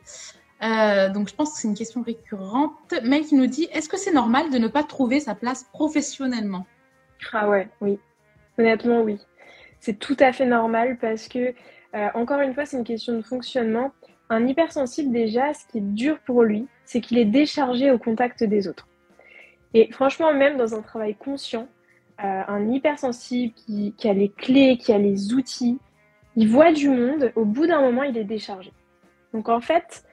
Euh, 0.62 1.08
donc, 1.08 1.28
je 1.28 1.34
pense 1.34 1.52
que 1.52 1.60
c'est 1.60 1.68
une 1.68 1.76
question 1.76 2.02
récurrente. 2.02 2.94
Mel 3.04 3.24
qui 3.24 3.36
nous 3.36 3.46
dit 3.46 3.68
Est-ce 3.72 3.88
que 3.88 3.96
c'est 3.96 4.12
normal 4.12 4.50
de 4.50 4.58
ne 4.58 4.66
pas 4.66 4.82
trouver 4.82 5.20
sa 5.20 5.34
place 5.34 5.64
professionnellement? 5.72 6.66
Ah 7.32 7.48
ouais, 7.48 7.68
oui. 7.80 7.98
Honnêtement, 8.58 9.02
oui. 9.02 9.18
C'est 9.78 9.98
tout 9.98 10.16
à 10.18 10.32
fait 10.32 10.46
normal 10.46 10.98
parce 11.00 11.28
que, 11.28 11.54
euh, 11.94 12.08
encore 12.14 12.40
une 12.40 12.54
fois, 12.54 12.66
c'est 12.66 12.76
une 12.76 12.84
question 12.84 13.16
de 13.16 13.22
fonctionnement. 13.22 13.92
Un 14.30 14.46
hypersensible, 14.46 15.12
déjà, 15.12 15.54
ce 15.54 15.66
qui 15.66 15.78
est 15.78 15.80
dur 15.94 16.18
pour 16.26 16.42
lui, 16.42 16.66
c'est 16.84 17.00
qu'il 17.00 17.18
est 17.18 17.24
déchargé 17.24 17.90
au 17.90 17.98
contact 17.98 18.42
des 18.42 18.66
autres. 18.66 18.88
Et 19.74 19.90
franchement, 19.92 20.34
même 20.34 20.56
dans 20.56 20.74
un 20.74 20.82
travail 20.82 21.14
conscient, 21.14 21.68
euh, 22.24 22.42
un 22.48 22.70
hypersensible 22.70 23.52
qui, 23.54 23.94
qui, 23.96 24.08
a 24.08 24.12
les 24.12 24.28
clés, 24.28 24.78
qui 24.78 24.92
a 24.92 24.98
les 24.98 25.32
outils, 25.34 25.78
il 26.36 26.48
voit 26.48 26.72
du 26.72 26.88
monde, 26.88 27.32
au 27.36 27.44
bout 27.44 27.66
d'un 27.66 27.80
moment, 27.80 28.02
il 28.02 28.16
est 28.16 28.24
déchargé. 28.24 28.72
Donc 29.32 29.48
en 29.48 29.60
fait, 29.60 30.04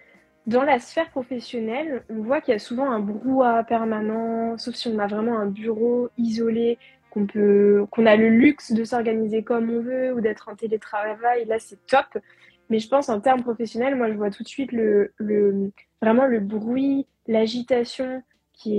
dans 0.47 0.63
la 0.63 0.79
sphère 0.79 1.09
professionnelle, 1.11 2.03
on 2.09 2.21
voit 2.21 2.41
qu'il 2.41 2.53
y 2.53 2.55
a 2.55 2.59
souvent 2.59 2.89
un 2.89 2.99
brouhaha 2.99 3.63
permanent, 3.63 4.57
sauf 4.57 4.75
si 4.75 4.87
on 4.87 4.99
a 4.99 5.07
vraiment 5.07 5.37
un 5.37 5.45
bureau 5.45 6.09
isolé, 6.17 6.77
qu'on 7.09 7.25
peut, 7.25 7.85
qu'on 7.91 8.05
a 8.05 8.15
le 8.15 8.29
luxe 8.29 8.71
de 8.71 8.83
s'organiser 8.83 9.43
comme 9.43 9.69
on 9.69 9.81
veut 9.81 10.13
ou 10.13 10.21
d'être 10.21 10.49
en 10.49 10.55
télétravail, 10.55 11.45
là 11.45 11.59
c'est 11.59 11.85
top. 11.87 12.05
Mais 12.69 12.79
je 12.79 12.87
pense 12.87 13.09
en 13.09 13.19
termes 13.19 13.43
professionnels, 13.43 13.95
moi 13.95 14.09
je 14.11 14.17
vois 14.17 14.29
tout 14.29 14.43
de 14.43 14.47
suite 14.47 14.71
le, 14.71 15.13
le 15.17 15.71
vraiment 16.01 16.25
le 16.25 16.39
bruit, 16.39 17.07
l'agitation, 17.27 18.21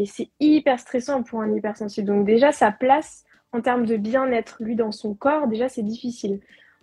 c'est 0.06 0.30
hyper 0.40 0.78
stressant 0.78 1.22
pour 1.22 1.40
un 1.40 1.54
hypersensible. 1.54 2.06
Donc 2.06 2.26
déjà 2.26 2.52
sa 2.52 2.70
place 2.70 3.24
en 3.52 3.60
termes 3.60 3.86
de 3.86 3.96
bien-être, 3.96 4.58
lui 4.60 4.76
dans 4.76 4.92
son 4.92 5.14
corps, 5.14 5.48
déjà 5.48 5.68
c'est 5.68 5.82
difficile. 5.82 6.40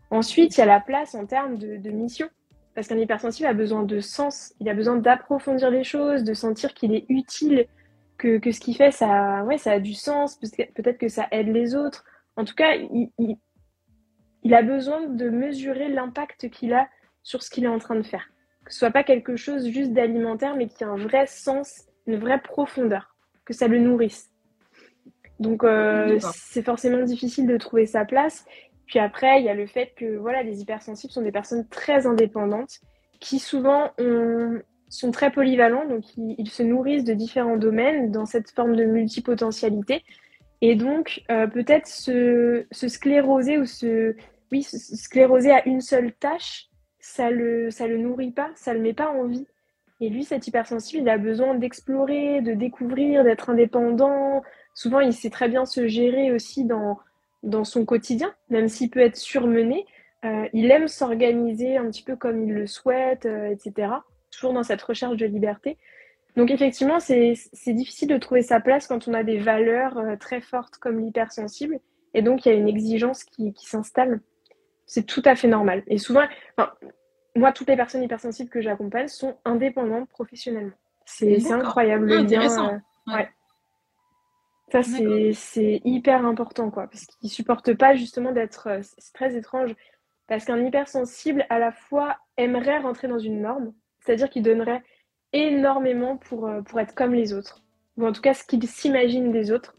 Ensuite, 0.09 0.57
il 0.57 0.59
y 0.59 0.63
a 0.63 0.65
la 0.65 0.79
place 0.79 1.15
en 1.15 1.25
termes 1.25 1.57
de, 1.57 1.89
mission. 1.89 2.29
Parce 2.75 2.87
qu'un 2.87 2.97
hypersensible 2.97 3.47
a 3.47 3.53
besoin 3.53 3.83
de 3.83 3.99
sens, 3.99 4.53
il 4.59 4.69
a 4.69 4.73
besoin 4.73 4.97
d'approfondir 4.97 5.71
les 5.71 5.83
choses, 5.83 6.23
de 6.23 6.33
sentir 6.33 6.73
qu'il 6.73 6.93
est 6.93 7.05
utile, 7.09 7.65
que, 8.17 8.39
ce 8.51 8.59
qu'il 8.59 8.75
fait, 8.75 8.91
ça, 8.91 9.43
ouais, 9.45 9.57
ça 9.57 9.73
a 9.73 9.79
du 9.79 9.93
sens, 9.93 10.37
peut-être 10.37 10.97
que 10.97 11.07
ça 11.07 11.27
aide 11.31 11.47
les 11.47 11.75
autres. 11.75 12.05
En 12.35 12.45
tout 12.45 12.53
cas, 12.53 12.75
il, 12.75 13.09
il, 14.43 14.53
a 14.53 14.61
besoin 14.61 15.07
de 15.07 15.29
mesurer 15.29 15.89
l'impact 15.89 16.49
qu'il 16.49 16.73
a 16.73 16.87
sur 17.23 17.41
ce 17.41 17.49
qu'il 17.49 17.63
est 17.63 17.69
en 17.69 17.79
train 17.79 17.95
de 17.95 18.03
faire. 18.03 18.29
Que 18.63 18.71
ce 18.71 18.79
soit 18.79 18.91
pas 18.91 19.03
quelque 19.03 19.35
chose 19.35 19.67
juste 19.69 19.91
d'alimentaire, 19.93 20.55
mais 20.55 20.67
qui 20.67 20.83
a 20.83 20.87
un 20.87 20.97
vrai 20.97 21.25
sens, 21.25 21.86
une 22.08 22.18
vraie 22.18 22.41
profondeur, 22.41 23.16
que 23.45 23.53
ça 23.53 23.68
le 23.68 23.80
nourrisse. 23.80 24.32
Donc 25.39 25.64
euh, 25.64 26.18
c'est 26.20 26.64
forcément 26.64 27.03
difficile 27.03 27.47
de 27.47 27.58
trouver 27.58 27.86
sa 27.86 28.05
place. 28.05 28.45
Puis 28.88 28.99
après, 28.99 29.39
il 29.39 29.45
y 29.45 29.49
a 29.49 29.53
le 29.53 29.68
fait 29.68 29.93
que 29.95 30.18
voilà, 30.18 30.43
les 30.43 30.62
hypersensibles 30.62 31.12
sont 31.12 31.22
des 31.22 31.32
personnes 31.32 31.68
très 31.68 32.08
indépendantes 32.08 32.80
qui 33.20 33.39
souvent 33.39 33.91
ont, 33.99 34.62
sont 34.89 35.12
très 35.12 35.32
polyvalents, 35.32 35.86
donc 35.86 36.03
ils, 36.18 36.49
se 36.49 36.64
nourrissent 36.64 37.03
de 37.03 37.14
différents 37.14 37.58
domaines 37.58 38.12
dans 38.12 38.26
cette 38.26 38.51
forme 38.51 38.76
de 38.76 38.86
multipotentialité. 38.86 40.03
Et 40.62 40.76
donc, 40.76 41.24
euh, 41.30 41.47
peut-être 41.47 41.88
se, 41.88 42.66
se, 42.72 42.88
scléroser 42.88 43.58
ou 43.58 43.66
se, 43.66 44.16
oui, 44.51 44.64
se 44.64 44.78
scléroser 44.78 45.51
à 45.51 45.68
une 45.68 45.82
seule 45.82 46.14
tâche, 46.14 46.70
ça 46.99 47.30
le, 47.30 47.70
ça 47.70 47.88
le 47.88 47.97
nourrit 47.97 48.32
pas, 48.32 48.49
ça 48.55 48.74
le 48.74 48.80
met 48.80 48.93
pas 48.93 49.10
en 49.10 49.26
vie. 49.26 49.45
Et 49.99 50.09
lui, 50.09 50.23
cet 50.23 50.47
hypersensible, 50.47 51.01
il 51.01 51.09
a 51.09 51.17
besoin 51.17 51.55
d'explorer, 51.55 52.41
de 52.41 52.53
découvrir, 52.53 53.23
d'être 53.23 53.49
indépendant. 53.49 54.43
Souvent, 54.73 54.99
il 54.99 55.13
sait 55.13 55.29
très 55.29 55.49
bien 55.49 55.65
se 55.65 55.87
gérer 55.87 56.31
aussi 56.31 56.65
dans, 56.65 56.99
dans 57.43 57.63
son 57.63 57.83
quotidien, 57.83 58.33
même 58.49 58.67
s'il 58.67 58.89
peut 58.89 58.99
être 58.99 59.15
surmené. 59.15 59.85
Euh, 60.25 60.47
il 60.53 60.69
aime 60.71 60.87
s'organiser 60.87 61.77
un 61.77 61.85
petit 61.89 62.03
peu 62.03 62.15
comme 62.15 62.43
il 62.43 62.53
le 62.53 62.67
souhaite, 62.67 63.25
euh, 63.25 63.51
etc 63.51 63.89
toujours 64.37 64.53
dans 64.53 64.63
cette 64.63 64.81
recherche 64.81 65.17
de 65.17 65.25
liberté. 65.25 65.77
Donc 66.35 66.51
effectivement, 66.51 66.99
c'est 66.99 67.33
difficile 67.67 68.09
de 68.09 68.17
trouver 68.17 68.43
sa 68.43 68.59
place 68.59 68.87
quand 68.87 69.07
on 69.07 69.13
a 69.13 69.23
des 69.23 69.39
valeurs 69.39 69.97
euh, 69.97 70.15
très 70.15 70.39
fortes 70.39 70.77
comme 70.77 70.99
l'hypersensible. 70.99 71.79
Et 72.13 72.21
donc, 72.21 72.45
il 72.45 72.49
y 72.49 72.51
a 72.51 72.55
une 72.55 72.67
exigence 72.67 73.23
qui, 73.23 73.53
qui 73.53 73.65
s'installe. 73.65 74.21
C'est 74.85 75.05
tout 75.05 75.21
à 75.25 75.35
fait 75.35 75.47
normal. 75.47 75.83
Et 75.87 75.97
souvent, 75.97 76.21
moi, 77.38 77.51
toutes 77.51 77.67
les 77.67 77.75
personnes 77.75 78.03
hypersensibles 78.03 78.49
que 78.49 78.61
j'accompagne 78.61 79.07
sont 79.07 79.38
indépendantes 79.45 80.09
professionnellement. 80.09 80.75
C'est 81.05 81.51
incroyable 81.51 82.07
le 82.07 82.17
lien. 82.17 82.73
Euh, 82.73 83.13
ouais. 83.13 83.29
Ça, 84.71 84.81
c'est 84.83 85.81
hyper 85.85 86.25
important, 86.25 86.69
quoi. 86.69 86.88
Parce 86.88 87.05
qu'ils 87.05 87.29
supportent 87.29 87.73
pas 87.73 87.95
justement 87.95 88.31
d'être. 88.31 88.67
Euh, 88.67 88.79
c'est 88.81 89.13
très 89.13 89.35
étrange. 89.35 89.73
Parce 90.27 90.43
qu'un 90.43 90.63
hypersensible, 90.63 91.45
à 91.49 91.57
la 91.57 91.71
fois, 91.71 92.17
aimerait 92.35 92.79
rentrer 92.79 93.07
dans 93.07 93.19
une 93.19 93.41
norme, 93.41 93.73
c'est-à-dire 94.01 94.29
qu'il 94.29 94.43
donnerait 94.43 94.83
énormément 95.31 96.17
pour, 96.17 96.47
euh, 96.47 96.61
pour 96.61 96.79
être 96.79 96.93
comme 96.93 97.13
les 97.13 97.33
autres, 97.33 97.63
ou 97.95 98.05
en 98.05 98.11
tout 98.11 98.21
cas 98.21 98.33
ce 98.33 98.43
qu'il 98.43 98.65
s'imagine 98.67 99.31
des 99.31 99.51
autres. 99.51 99.75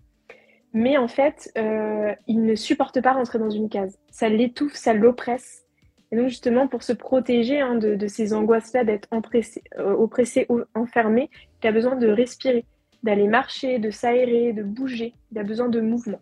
Mais 0.73 0.97
en 0.97 1.09
fait, 1.09 1.51
euh, 1.57 2.15
il 2.27 2.45
ne 2.45 2.55
supporte 2.55 3.01
pas 3.01 3.13
rentrer 3.13 3.39
dans 3.39 3.51
une 3.51 3.69
case. 3.69 3.99
Ça 4.11 4.29
l'étouffe, 4.29 4.75
ça 4.75 4.93
l'oppresse. 4.93 5.65
Et 6.11 6.17
donc 6.17 6.29
justement, 6.29 6.69
pour 6.69 6.83
se 6.83 6.93
protéger 6.93 7.61
hein, 7.61 7.75
de, 7.75 8.07
ces 8.07 8.33
angoisses-là, 8.33 8.85
d'être 8.85 9.09
euh, 9.13 9.93
oppressé 9.93 10.47
ou 10.49 10.61
enfermé, 10.75 11.31
il 11.63 11.67
a 11.67 11.73
besoin 11.73 11.97
de 11.97 12.09
respirer, 12.09 12.65
d'aller 13.03 13.29
marcher, 13.29 13.79
de 13.79 13.91
s'aérer, 13.91 14.53
de 14.53 14.63
bouger. 14.63 15.15
Il 15.33 15.39
a 15.39 15.45
besoin 15.45 15.69
de 15.69 15.81
mouvement. 15.81 16.21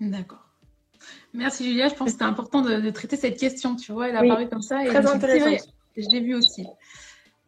D'accord. 0.00 0.48
Merci 1.34 1.64
Julia, 1.64 1.88
je 1.88 1.94
pense 1.94 2.06
que 2.06 2.12
c'était 2.12 2.24
important 2.24 2.62
de, 2.62 2.90
traiter 2.90 3.16
cette 3.16 3.38
question, 3.38 3.76
tu 3.76 3.92
vois, 3.92 4.08
elle 4.08 4.16
a 4.16 4.20
apparu 4.20 4.48
comme 4.48 4.62
ça. 4.62 4.82
Et 4.84 4.88
très 4.88 5.06
intéressant. 5.06 5.66
Je 5.96 6.08
l'ai 6.08 6.20
vu 6.20 6.34
aussi. 6.34 6.66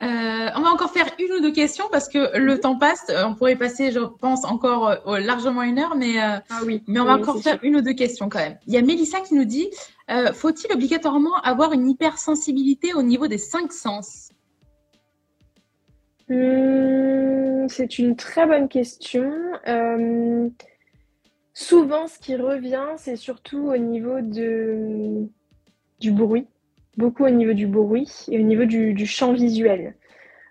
Euh, 0.03 0.51
on 0.55 0.61
va 0.61 0.69
encore 0.69 0.91
faire 0.91 1.07
une 1.19 1.33
ou 1.33 1.41
deux 1.41 1.53
questions 1.53 1.87
parce 1.91 2.09
que 2.09 2.37
le 2.37 2.55
mhm. 2.55 2.61
temps 2.61 2.79
passe. 2.79 3.11
On 3.25 3.35
pourrait 3.35 3.57
passer, 3.57 3.93
je 3.93 4.01
pense, 4.01 4.45
encore 4.45 4.89
euh, 5.07 5.19
largement 5.21 5.63
une 5.63 5.79
heure, 5.79 5.97
mais, 5.97 6.21
euh, 6.21 6.39
ah 6.51 6.61
oui. 6.67 6.83
mais 6.87 7.01
on 7.01 7.05
va 7.05 7.15
encore 7.15 7.41
faire 7.43 7.59
une 7.63 7.77
ou 7.77 7.81
deux 7.81 7.95
questions 7.95 8.29
quand 8.29 8.39
même. 8.39 8.59
Il 8.67 8.75
y 8.75 8.77
a 8.77 8.83
Mélissa 8.83 9.21
qui 9.21 9.35
nous 9.35 9.45
dit 9.45 9.69
faut-il 10.35 10.73
obligatoirement 10.73 11.35
avoir 11.43 11.73
une 11.73 11.89
hypersensibilité 11.89 12.95
au 12.95 13.03
niveau 13.03 13.27
des 13.27 13.39
cinq 13.39 13.73
sens? 13.73 14.31
Hmm, 16.29 17.67
C'est 17.69 17.99
une 17.99 18.15
très 18.15 18.47
bonne 18.47 18.69
question. 18.69 19.33
souvent, 21.55 22.07
ce 22.07 22.19
qui 22.19 22.37
revient, 22.37 22.87
c'est 22.99 23.17
surtout 23.17 23.71
au 23.71 23.77
niveau 23.79 24.21
de, 24.21 25.27
du 26.01 26.13
bruit 26.13 26.47
beaucoup 26.97 27.25
au 27.25 27.31
niveau 27.31 27.53
du 27.53 27.67
bruit 27.67 28.27
et 28.31 28.39
au 28.39 28.43
niveau 28.43 28.65
du, 28.65 29.07
champ 29.07 29.33
visuel. 29.33 29.95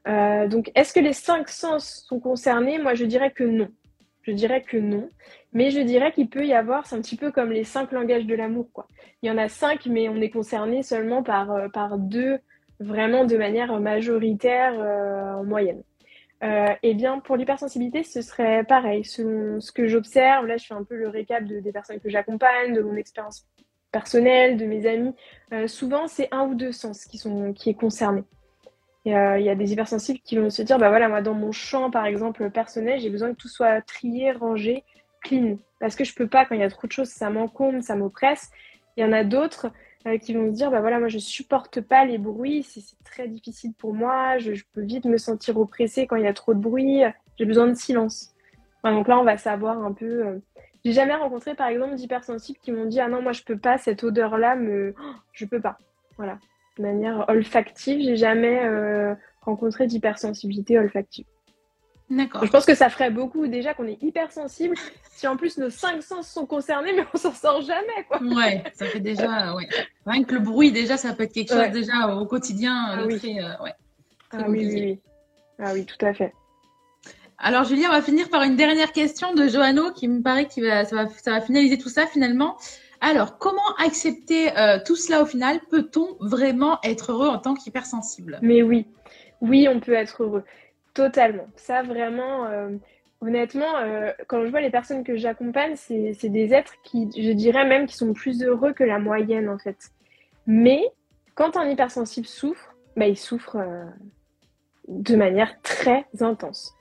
Euh, 0.08 0.48
donc, 0.48 0.72
est-ce 0.76 0.94
que 0.94 1.00
les 1.00 1.14
cinq 1.14 1.50
sens 1.50 2.06
sont 2.08 2.20
concernés? 2.20 2.78
Moi, 2.78 2.94
je 2.94 3.06
dirais 3.06 3.32
que 3.32 3.44
non. 3.44 3.70
Je 4.22 4.32
dirais 4.32 4.62
que 4.62 4.78
non. 4.78 5.10
Mais 5.54 5.72
je 5.72 5.80
dirais 5.80 6.12
qu'il 6.12 6.30
peut 6.30 6.46
y 6.46 6.54
avoir, 6.54 6.86
c'est 6.86 6.96
un 6.96 7.02
petit 7.02 7.16
peu 7.16 7.32
comme 7.32 7.52
les 7.52 7.64
cinq 7.64 7.92
langages 7.92 8.26
de 8.26 8.36
l'amour. 8.36 8.68
quoi. 8.74 8.88
Il 9.22 9.28
y 9.28 9.32
en 9.32 9.38
a 9.38 9.48
cinq, 9.48 9.86
mais 9.88 10.10
on 10.10 10.18
est 10.18 10.30
concerné 10.30 10.84
seulement 10.84 11.24
par, 11.24 11.52
euh, 11.52 11.70
par 11.70 11.98
deux, 11.98 12.40
vraiment 12.80 13.26
de 13.26 13.38
manière 13.38 13.80
majoritaire 13.80 14.74
euh, 14.80 15.34
en 15.34 15.44
moyenne. 15.44 15.82
eh 16.42 16.94
bien, 16.94 17.20
pour 17.20 17.38
l'hypersensibilité, 17.38 18.04
ce 18.04 18.22
serait 18.22 18.64
pareil. 18.64 19.04
Selon 19.04 19.60
ce 19.60 19.72
que 19.72 19.88
j'observe, 19.88 20.46
là, 20.46 20.58
je 20.58 20.66
fais 20.68 20.76
un 20.76 20.84
peu 20.84 20.96
le 20.96 21.08
récap 21.08 21.44
de, 21.46 21.60
des 21.60 21.72
personnes 21.72 22.00
que 22.00 22.10
j'accompagne, 22.10 22.74
de 22.74 22.82
mon 22.82 22.96
expérience 22.96 23.48
personnel, 23.96 24.58
de 24.58 24.66
mes 24.66 24.86
amis, 24.88 25.16
euh, 25.54 25.70
souvent 25.70 26.10
c'est 26.10 26.28
un 26.34 26.46
ou 26.48 26.54
deux 26.54 26.74
sens 26.74 27.06
qui, 27.06 27.18
sont, 27.18 27.54
qui 27.54 27.70
est 27.70 27.74
concerné. 27.74 28.26
Euh, 29.08 29.40
il 29.40 29.46
y 29.46 29.50
a 29.50 29.56
des 29.56 29.72
hypersensibles 29.72 30.20
qui 30.20 30.36
vont 30.38 30.50
se 30.50 30.62
dire, 30.64 30.78
bah 30.78 30.90
voilà, 30.90 31.08
moi 31.08 31.22
dans 31.22 31.34
mon 31.34 31.54
champ 31.54 31.90
par 31.90 32.06
exemple 32.06 32.50
personnel, 32.50 33.00
j'ai 33.00 33.10
besoin 33.10 33.32
que 33.32 33.38
tout 33.38 33.48
soit 33.48 33.80
trié, 33.82 34.34
rangé, 34.34 34.84
clean. 35.24 35.60
Parce 35.80 35.96
que 35.96 36.04
je 36.04 36.14
peux 36.14 36.28
pas, 36.28 36.46
quand 36.46 36.56
il 36.56 36.62
y 36.62 36.66
a 36.66 36.70
trop 36.70 36.88
de 36.88 36.92
choses, 36.92 37.08
ça 37.08 37.30
m'encombre, 37.30 37.82
ça 37.82 37.96
m'oppresse. 37.96 38.50
Il 38.98 39.02
y 39.02 39.08
en 39.08 39.14
a 39.14 39.24
d'autres 39.24 39.68
euh, 40.08 40.18
qui 40.18 40.34
vont 40.34 40.52
se 40.52 40.56
dire, 40.58 40.72
bah 40.72 40.82
voilà, 40.82 41.00
moi 41.00 41.08
je 41.08 41.20
supporte 41.20 41.80
pas 41.80 42.04
les 42.04 42.18
bruits, 42.18 42.64
c'est 42.64 42.82
très 43.06 43.30
difficile 43.30 43.74
pour 43.78 43.94
moi, 43.94 44.40
je, 44.40 44.52
peux 44.74 44.82
vite 44.82 45.06
me 45.06 45.18
sentir 45.18 45.58
oppressée 45.58 46.06
quand 46.06 46.18
il 46.18 46.24
y 46.24 46.28
a 46.28 46.34
trop 46.34 46.54
de 46.54 46.60
bruit, 46.60 47.04
j'ai 47.40 47.46
besoin 47.46 47.68
de 47.68 47.76
silence. 47.76 48.36
donc 48.84 49.08
là, 49.08 49.18
on 49.18 49.24
va 49.24 49.38
savoir 49.38 49.86
un 49.86 49.94
peu 49.94 50.42
j'ai 50.86 50.92
jamais 50.94 51.16
rencontré, 51.16 51.56
par 51.56 51.68
exemple, 51.68 51.96
d'hypersensibles 51.96 52.60
qui 52.62 52.72
m'ont 52.72 52.86
dit 52.86 53.02
Ah 53.02 53.10
non, 53.10 53.22
moi 53.22 53.32
je 53.32 53.42
peux 53.42 53.58
pas, 53.58 53.78
cette 53.80 54.04
odeur-là, 54.04 54.56
me... 54.56 54.94
je 55.34 55.46
peux 55.46 55.60
pas. 55.60 55.78
Voilà. 56.16 56.38
De 56.78 56.84
manière 56.84 57.26
olfactive, 57.28 58.02
j'ai 58.02 58.16
jamais 58.16 58.64
euh, 58.64 59.16
rencontrer 59.42 59.88
d'hypersensibilité 59.88 60.78
olfactive. 60.78 61.26
D'accord. 62.10 62.46
Je 62.46 62.52
pense 62.52 62.66
que 62.66 62.76
ça 62.76 62.90
ferait 62.90 63.10
beaucoup 63.10 63.48
déjà 63.48 63.74
qu'on 63.74 63.88
est 63.88 63.98
hypersensible. 64.04 64.76
Si 65.10 65.28
en 65.28 65.38
plus 65.38 65.58
nos 65.58 65.72
cinq 65.72 66.04
sens 66.04 66.30
sont 66.30 66.46
concernés, 66.46 66.94
mais 66.94 67.04
on 67.12 67.18
s'en 67.18 67.34
sort 67.34 67.62
jamais, 67.62 68.06
quoi. 68.08 68.22
Ouais, 68.22 68.64
ça 68.74 68.86
fait 68.86 69.00
déjà, 69.00 69.56
ouais. 69.56 69.68
Rien 70.06 70.24
que 70.24 70.36
le 70.36 70.40
bruit, 70.40 70.72
déjà, 70.72 70.98
ça 70.98 71.14
peut 71.14 71.24
être 71.24 71.34
quelque 71.34 71.50
chose 71.50 71.58
Ouais. 71.58 71.72
déjà 71.72 72.16
au 72.16 72.28
quotidien. 72.28 72.76
Ah 72.76 73.00
euh, 73.00 73.08
oui. 73.08 73.18
très, 73.18 73.44
euh, 73.44 73.64
ouais. 73.64 73.74
Très 74.30 74.44
Ah 74.44 74.50
oui, 74.50 74.68
oui, 74.68 74.82
oui. 74.82 75.00
Ah 75.58 75.72
oui, 75.74 75.86
tout 75.86 76.06
à 76.06 76.14
fait. 76.14 76.32
Alors, 77.38 77.66
Julie, 77.66 77.86
on 77.86 77.92
va 77.92 78.02
finir 78.02 78.30
par 78.30 78.44
une 78.44 78.56
dernière 78.56 78.92
question 78.92 79.34
de 79.34 79.48
Johanno 79.48 79.92
qui 79.92 80.08
me 80.08 80.22
paraît 80.22 80.46
que 80.46 80.62
va, 80.62 80.86
ça, 80.86 80.96
va, 80.96 81.10
ça 81.10 81.32
va 81.32 81.42
finaliser 81.42 81.78
tout 81.78 81.90
ça 81.90 82.08
finalement. 82.08 82.58
Alors, 83.02 83.38
comment 83.38 83.76
accepter 83.78 84.58
euh, 84.58 84.80
tout 84.86 84.96
cela 84.96 85.22
au 85.22 85.26
final? 85.26 85.60
Peut-on 85.70 86.16
vraiment 86.20 86.80
être 86.84 87.12
heureux 87.12 87.28
en 87.28 87.38
tant 87.38 87.54
qu'hypersensible? 87.54 88.40
Mais 88.42 88.64
oui, 88.64 88.88
oui, 89.42 89.68
on 89.70 89.80
peut 89.80 89.94
être 89.94 90.24
heureux. 90.24 90.44
Totalement. 90.94 91.48
Ça, 91.58 91.84
vraiment, 91.84 92.46
euh, 92.46 92.70
honnêtement, 93.20 93.78
euh, 93.78 94.12
quand 94.28 94.46
je 94.46 94.50
vois 94.50 94.62
les 94.62 94.70
personnes 94.70 95.04
que 95.04 95.18
j'accompagne, 95.18 95.76
c'est, 95.76 96.14
c'est 96.14 96.30
des 96.30 96.54
êtres 96.54 96.76
qui, 96.84 97.10
je 97.16 97.32
dirais 97.32 97.66
même, 97.66 97.86
qui 97.86 97.96
sont 97.96 98.14
plus 98.14 98.44
heureux 98.44 98.72
que 98.72 98.84
la 98.84 98.98
moyenne, 98.98 99.50
en 99.50 99.58
fait. 99.58 99.92
Mais 100.48 100.82
quand 101.36 101.58
un 101.58 101.70
hypersensible 101.70 102.28
souffre, 102.28 102.74
bah, 102.96 103.08
il 103.08 103.18
souffre 103.18 103.58
euh, 103.58 103.84
de 104.88 105.16
manière 105.18 105.62
très 105.62 106.06
intense. 106.22 106.75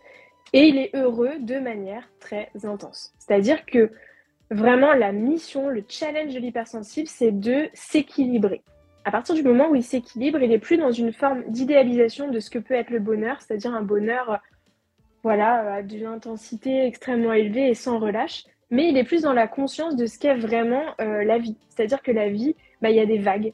Et 0.54 0.68
il 0.68 0.78
est 0.78 0.94
heureux 0.94 1.38
de 1.40 1.58
manière 1.58 2.08
très 2.20 2.48
intense. 2.62 3.12
C'est-à-dire 3.18 3.66
que 3.66 3.90
vraiment, 4.50 4.94
la 4.94 5.12
mission, 5.12 5.68
le 5.68 5.84
challenge 5.86 6.32
de 6.32 6.38
l'hypersensible, 6.38 7.08
c'est 7.08 7.32
de 7.32 7.68
s'équilibrer 7.74 8.62
à 9.04 9.10
partir 9.10 9.34
du 9.34 9.42
moment 9.42 9.68
où 9.68 9.74
il 9.74 9.84
s'équilibre, 9.84 10.40
il 10.40 10.48
n'est 10.48 10.58
plus 10.58 10.78
dans 10.78 10.90
une 10.90 11.12
forme 11.12 11.44
d'idéalisation 11.48 12.28
de 12.30 12.40
ce 12.40 12.50
que 12.50 12.58
peut 12.58 12.74
être 12.74 12.90
le 12.90 13.00
bonheur, 13.00 13.40
c'est-à-dire 13.40 13.74
un 13.74 13.82
bonheur 13.82 14.30
euh, 14.30 14.36
voilà, 15.22 15.74
à 15.74 15.82
d'une 15.82 16.06
intensité 16.06 16.86
extrêmement 16.86 17.32
élevée 17.32 17.68
et 17.68 17.74
sans 17.74 17.98
relâche, 17.98 18.44
mais 18.70 18.88
il 18.88 18.96
est 18.96 19.04
plus 19.04 19.22
dans 19.22 19.32
la 19.32 19.46
conscience 19.46 19.96
de 19.96 20.06
ce 20.06 20.18
qu'est 20.18 20.34
vraiment 20.34 20.82
euh, 21.00 21.24
la 21.24 21.38
vie. 21.38 21.56
C'est-à-dire 21.68 22.02
que 22.02 22.12
la 22.12 22.28
vie, 22.28 22.56
bah, 22.80 22.90
il 22.90 22.96
y 22.96 23.00
a 23.00 23.06
des 23.06 23.18
vagues 23.18 23.52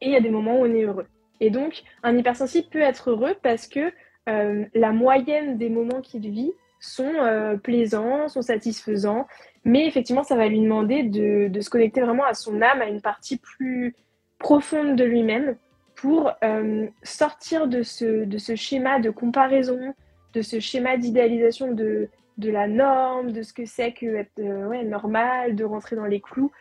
et 0.00 0.06
il 0.06 0.10
y 0.10 0.16
a 0.16 0.20
des 0.20 0.30
moments 0.30 0.60
où 0.60 0.64
on 0.64 0.74
est 0.74 0.82
heureux. 0.82 1.06
Et 1.40 1.50
donc, 1.50 1.82
un 2.02 2.16
hypersensible 2.16 2.68
peut 2.68 2.80
être 2.80 3.10
heureux 3.10 3.36
parce 3.42 3.68
que 3.68 3.92
euh, 4.28 4.64
la 4.74 4.92
moyenne 4.92 5.56
des 5.56 5.70
moments 5.70 6.00
qu'il 6.00 6.28
vit 6.30 6.52
sont 6.80 7.12
euh, 7.14 7.56
plaisants, 7.56 8.28
sont 8.28 8.42
satisfaisants, 8.42 9.26
mais 9.64 9.86
effectivement, 9.86 10.22
ça 10.22 10.36
va 10.36 10.48
lui 10.48 10.60
demander 10.60 11.02
de, 11.02 11.60
se 11.60 11.70
connecter 11.70 12.00
vraiment 12.00 12.24
à 12.24 12.34
son 12.34 12.60
âme, 12.62 12.82
à 12.82 12.86
une 12.86 13.00
partie 13.00 13.38
plus 13.38 13.94
profonde 14.38 14.96
de 14.96 15.04
lui-même 15.04 15.56
pour 15.96 16.30
euh, 16.44 16.86
sortir 17.02 17.66
de 17.66 17.82
ce, 17.82 18.54
schéma 18.54 19.00
de 19.00 19.10
comparaison, 19.10 19.94
de 20.34 20.42
ce 20.42 20.60
schéma 20.60 20.96
d'idéalisation 20.96 21.72
de, 21.72 22.08
la 22.38 22.68
norme, 22.68 23.32
de 23.32 23.42
ce 23.42 23.52
que 23.52 23.64
c'est 23.64 23.92
que 23.92 24.06
être 24.14 24.38
normal, 24.84 25.56
de 25.56 25.64
rentrer 25.64 25.96
dans 25.96 26.04
les 26.04 26.20
clous. 26.20 26.52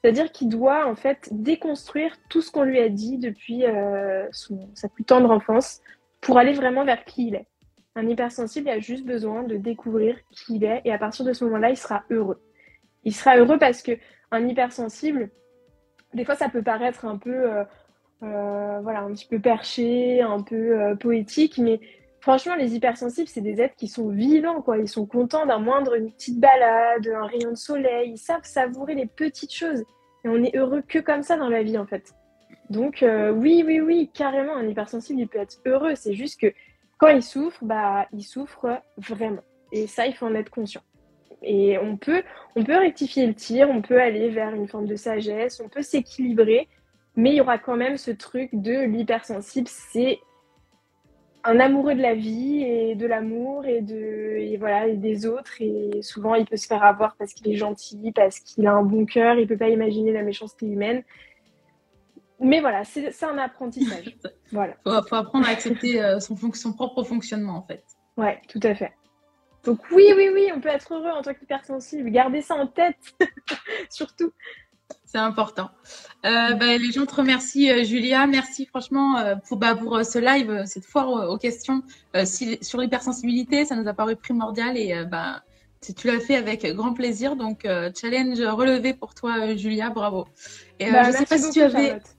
C'est-à-dire 0.00 0.30
qu'il 0.30 0.48
doit 0.48 0.86
en 0.86 0.94
fait 0.94 1.28
déconstruire 1.32 2.14
tout 2.28 2.42
ce 2.42 2.52
qu'on 2.52 2.62
lui 2.62 2.78
a 2.78 2.88
dit 2.88 3.18
depuis 3.18 3.64
sa 4.74 4.88
plus 4.88 5.04
tendre 5.04 5.30
enfance 5.30 5.80
pour 6.24 6.38
aller 6.38 6.54
vraiment 6.54 6.84
vers 6.84 7.04
qui 7.04 7.28
il 7.28 7.34
est. 7.36 7.46
Un 7.94 8.08
hypersensible 8.08 8.68
a 8.68 8.80
juste 8.80 9.04
besoin 9.04 9.44
de 9.44 9.56
découvrir 9.56 10.16
qui 10.32 10.56
il 10.56 10.64
est 10.64 10.80
et 10.84 10.92
à 10.92 10.98
partir 10.98 11.24
de 11.24 11.32
ce 11.32 11.44
moment-là, 11.44 11.70
il 11.70 11.76
sera 11.76 12.02
heureux. 12.10 12.42
Il 13.04 13.14
sera 13.14 13.36
heureux 13.36 13.58
parce 13.58 13.82
que 13.82 13.92
un 14.32 14.48
hypersensible, 14.48 15.30
des 16.14 16.24
fois, 16.24 16.34
ça 16.34 16.48
peut 16.48 16.62
paraître 16.62 17.04
un 17.04 17.18
peu, 17.18 17.30
euh, 17.30 17.64
euh, 18.22 18.80
voilà, 18.82 19.02
un 19.02 19.12
petit 19.12 19.28
peu 19.28 19.38
perché, 19.38 20.22
un 20.22 20.42
peu 20.42 20.80
euh, 20.80 20.96
poétique, 20.96 21.58
mais 21.58 21.78
franchement, 22.20 22.54
les 22.56 22.74
hypersensibles, 22.74 23.28
c'est 23.28 23.42
des 23.42 23.60
êtres 23.60 23.76
qui 23.76 23.86
sont 23.86 24.08
vivants, 24.08 24.62
quoi. 24.62 24.78
Ils 24.78 24.88
sont 24.88 25.06
contents 25.06 25.46
d'un 25.46 25.58
moindre, 25.58 25.94
une 25.94 26.10
petite 26.10 26.40
balade, 26.40 27.06
un 27.06 27.26
rayon 27.26 27.50
de 27.50 27.56
soleil. 27.56 28.12
Ils 28.12 28.18
savent 28.18 28.44
savourer 28.44 28.94
les 28.94 29.06
petites 29.06 29.54
choses. 29.54 29.84
Et 30.24 30.28
on 30.28 30.42
est 30.42 30.56
heureux 30.56 30.82
que 30.82 30.98
comme 30.98 31.22
ça 31.22 31.36
dans 31.36 31.50
la 31.50 31.62
vie, 31.62 31.76
en 31.76 31.86
fait. 31.86 32.14
Donc, 32.70 33.02
euh, 33.02 33.30
oui, 33.30 33.62
oui, 33.66 33.80
oui, 33.80 34.10
carrément, 34.12 34.56
un 34.56 34.66
hypersensible, 34.66 35.20
il 35.20 35.28
peut 35.28 35.38
être 35.38 35.58
heureux. 35.66 35.94
C'est 35.94 36.14
juste 36.14 36.40
que 36.40 36.52
quand 36.98 37.08
il 37.08 37.22
souffre, 37.22 37.64
bah, 37.64 38.06
il 38.12 38.22
souffre 38.22 38.80
vraiment. 38.96 39.42
Et 39.72 39.86
ça, 39.86 40.06
il 40.06 40.14
faut 40.14 40.26
en 40.26 40.34
être 40.34 40.50
conscient. 40.50 40.82
Et 41.42 41.78
on 41.78 41.96
peut, 41.96 42.22
rectifier 42.56 43.26
le 43.26 43.34
tir, 43.34 43.68
on 43.68 43.82
peut 43.82 44.00
aller 44.00 44.30
vers 44.30 44.54
une 44.54 44.66
forme 44.66 44.86
de 44.86 44.96
sagesse, 44.96 45.60
on 45.60 45.68
peut 45.68 45.82
s'équilibrer, 45.82 46.68
mais 47.16 47.30
il 47.30 47.36
y 47.36 47.40
aura 47.40 47.58
quand 47.58 47.76
même 47.76 47.98
ce 47.98 48.10
truc 48.10 48.50
de 48.52 48.84
l'hypersensible, 48.84 49.68
c'est 49.68 50.18
un 51.44 51.60
amoureux 51.60 51.94
de 51.94 52.00
la 52.00 52.14
vie 52.14 52.62
et 52.62 52.94
de 52.94 53.06
l'amour 53.06 53.66
et 53.66 54.56
voilà 54.58 54.88
des 54.88 55.26
autres 55.26 55.60
et 55.60 56.00
souvent 56.00 56.34
il 56.36 56.46
peut 56.46 56.56
se 56.56 56.66
faire 56.66 56.82
avoir 56.82 57.16
parce 57.16 57.34
qu'il 57.34 57.52
est 57.52 57.56
gentil, 57.56 58.12
parce 58.14 58.38
qu'il 58.40 58.66
a 58.66 58.72
un 58.72 58.82
bon 58.82 59.04
cœur, 59.04 59.38
il 59.38 59.46
peut 59.46 59.58
pas 59.58 59.68
imaginer 59.68 60.12
la 60.12 60.22
méchanceté 60.22 60.64
humaine. 60.64 61.02
Mais 62.44 62.60
voilà, 62.60 62.84
c'est 62.84 63.22
un 63.24 63.38
apprentissage. 63.38 64.16
voilà. 64.52 64.74
faut, 64.84 65.08
faut 65.08 65.14
apprendre 65.16 65.48
à 65.48 65.50
accepter 65.50 66.02
euh, 66.02 66.20
son, 66.20 66.36
propre 66.74 67.02
fonctionnement 67.02 67.56
en 67.56 67.62
fait. 67.62 67.82
Ouais, 68.18 68.40
tout 68.48 68.60
à 68.62 68.74
fait. 68.74 68.92
Donc 69.64 69.78
oui, 69.90 70.12
oui, 70.14 70.28
oui, 70.32 70.50
on 70.54 70.60
peut 70.60 70.68
être 70.68 70.92
heureux 70.92 71.10
en 71.10 71.22
tant 71.22 71.32
qu'hypersensible. 71.32 72.10
Gardez 72.10 72.42
ça 72.42 72.54
en 72.54 72.66
tête, 72.66 72.98
surtout. 73.88 74.30
C'est 75.06 75.16
important. 75.16 75.70
Euh, 76.26 76.52
bah, 76.52 76.76
les 76.76 76.92
gens 76.92 77.06
te 77.06 77.14
remercient, 77.14 77.70
euh, 77.70 77.82
Julia. 77.82 78.26
Merci 78.26 78.66
franchement 78.66 79.16
euh, 79.16 79.36
pour, 79.36 79.56
bah, 79.56 79.74
pour 79.74 80.04
ce 80.04 80.18
live, 80.18 80.64
cette 80.66 80.84
foire 80.84 81.30
aux, 81.30 81.38
questions 81.38 81.82
si- 82.24 82.58
sur 82.62 82.78
l'hypersensibilité. 82.78 83.64
Ça 83.64 83.74
nous 83.74 83.88
a 83.88 83.94
paru 83.94 84.16
primordial 84.16 84.76
et 84.76 85.04
bah, 85.06 85.42
tu 85.80 86.06
l'as 86.08 86.20
fait 86.20 86.36
avec 86.36 86.66
grand 86.74 86.92
plaisir. 86.92 87.36
Donc, 87.36 87.66
challenge 87.98 88.38
relevé 88.40 88.92
pour 88.92 89.14
toi, 89.14 89.54
Julia. 89.56 89.88
Bravo. 89.88 90.26
Et 90.78 90.90
Bah, 90.90 91.04
je 91.04 91.12
sais 91.12 91.18
merci 91.20 91.24
pas 91.26 91.38
si 91.38 91.50
tu 91.50 91.62
avais, 91.62 91.86
Charlotte. 91.88 92.13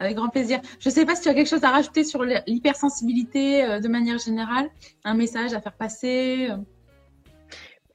Avec 0.00 0.16
grand 0.16 0.28
plaisir, 0.28 0.60
je 0.80 0.90
sais 0.90 1.06
pas 1.06 1.14
si 1.14 1.22
tu 1.22 1.28
as 1.28 1.34
quelque 1.34 1.48
chose 1.48 1.64
à 1.64 1.70
rajouter 1.70 2.04
sur 2.04 2.24
l'hypersensibilité 2.24 3.64
euh, 3.64 3.80
de 3.80 3.88
manière 3.88 4.18
générale, 4.18 4.68
un 5.04 5.14
message 5.14 5.54
à 5.54 5.60
faire 5.60 5.72
passer. 5.74 6.48
euh. 6.50 6.56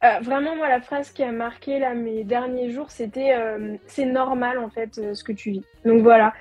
Euh, 0.06 0.20
vraiment, 0.22 0.56
moi, 0.56 0.70
la 0.70 0.80
phrase 0.80 1.12
qui 1.12 1.24
a 1.24 1.32
marqué 1.32 1.78
là, 1.78 1.94
mes 1.94 2.24
derniers 2.24 2.72
jours, 2.72 2.90
c'était 2.90 3.36
c'est 3.86 4.06
normal 4.06 4.58
en 4.58 4.70
fait 4.70 5.14
ce 5.14 5.24
que 5.26 5.34
tu 5.34 5.52
vis. 5.52 5.64
Donc 5.84 6.04
voilà, 6.04 6.34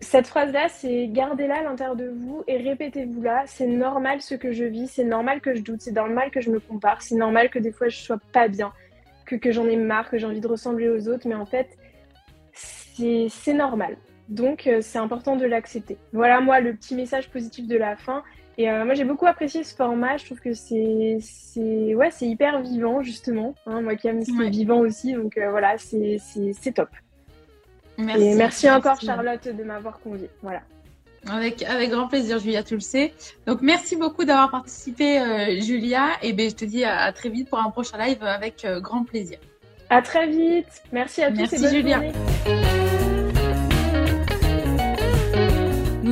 cette 0.00 0.26
phrase-là, 0.26 0.68
c'est 0.68 1.08
gardez-la 1.08 1.58
à 1.58 1.62
l'intérieur 1.62 1.96
de 1.96 2.08
vous 2.08 2.44
et 2.46 2.58
répétez-vous-la. 2.58 3.44
C'est 3.46 3.66
normal 3.66 4.20
ce 4.20 4.34
que 4.34 4.52
je 4.52 4.64
vis, 4.64 4.88
c'est 4.88 5.04
normal 5.04 5.40
que 5.40 5.54
je 5.54 5.62
doute, 5.62 5.80
c'est 5.80 5.92
normal 5.92 6.30
que 6.30 6.40
je 6.40 6.50
me 6.50 6.60
compare, 6.60 7.02
c'est 7.02 7.16
normal 7.16 7.50
que 7.50 7.58
des 7.58 7.72
fois 7.72 7.88
je 7.88 7.98
sois 7.98 8.18
pas 8.32 8.48
bien, 8.48 8.72
que, 9.26 9.50
j'en 9.50 9.66
ai 9.66 9.76
marre, 9.76 10.08
que 10.10 10.18
j'ai 10.18 10.26
envie 10.26 10.40
de 10.40 10.48
ressembler 10.48 10.88
aux 10.88 11.08
autres, 11.08 11.26
mais 11.26 11.34
en 11.34 11.46
fait, 11.46 11.68
c'est 12.52 13.54
normal. 13.54 13.96
Donc 14.28 14.66
euh, 14.66 14.78
c'est 14.82 14.98
important 14.98 15.36
de 15.36 15.44
l'accepter. 15.46 15.96
Voilà, 16.12 16.40
moi, 16.40 16.60
le 16.60 16.74
petit 16.74 16.94
message 16.94 17.28
positif 17.30 17.66
de 17.66 17.76
la 17.76 17.96
fin. 17.96 18.22
Et 18.58 18.70
euh, 18.70 18.84
moi, 18.86 18.94
j'ai 18.94 19.04
beaucoup 19.04 19.26
apprécié 19.26 19.62
ce 19.64 19.74
format. 19.74 20.16
Je 20.16 20.24
trouve 20.24 20.40
que 20.40 20.54
c'est, 20.54 21.18
c'est, 21.20 21.94
ouais, 21.94 22.10
c'est 22.10 22.26
hyper 22.26 22.60
vivant, 22.62 23.02
justement. 23.02 23.54
Hein, 23.66 23.82
moi 23.82 23.96
qui 23.96 24.08
aime 24.08 24.22
ce 24.24 24.30
qui 24.32 24.38
Ouais. 24.38 24.46
est 24.46 24.50
vivant 24.50 24.78
aussi. 24.78 25.12
Donc 25.12 25.36
euh, 25.36 25.50
voilà, 25.50 25.76
c'est, 25.78 26.18
top. 26.74 26.88
Merci. 27.98 28.22
Et 28.24 28.34
merci 28.34 28.70
encore, 28.70 28.92
Merci. 28.92 29.06
Charlotte, 29.06 29.48
de 29.48 29.62
m'avoir 29.62 30.00
conviée. 30.00 30.30
Voilà. 30.42 30.62
Avec, 31.30 31.62
avec 31.64 31.90
grand 31.90 32.08
plaisir, 32.08 32.38
Julia, 32.38 32.62
tu 32.62 32.74
le 32.74 32.80
sais. 32.80 33.12
Donc, 33.46 33.60
merci 33.60 33.96
beaucoup 33.96 34.24
d'avoir 34.24 34.50
participé, 34.50 35.18
euh, 35.20 35.60
Julia. 35.60 36.08
Et 36.22 36.32
ben, 36.32 36.48
je 36.48 36.54
te 36.54 36.64
dis 36.64 36.84
à, 36.84 37.00
à 37.00 37.12
très 37.12 37.28
vite 37.30 37.48
pour 37.50 37.58
un 37.58 37.70
prochain 37.70 37.98
live 37.98 38.22
avec 38.22 38.66
grand 38.80 39.04
plaisir. 39.04 39.38
À 39.90 40.02
très 40.02 40.26
vite. 40.28 40.82
Merci 40.92 41.22
à 41.22 41.30
tous 41.30 41.36
Merci, 41.38 41.56
et 41.56 41.58
bonne 41.60 41.70
Julia. 41.70 41.94
journée. 41.96 42.95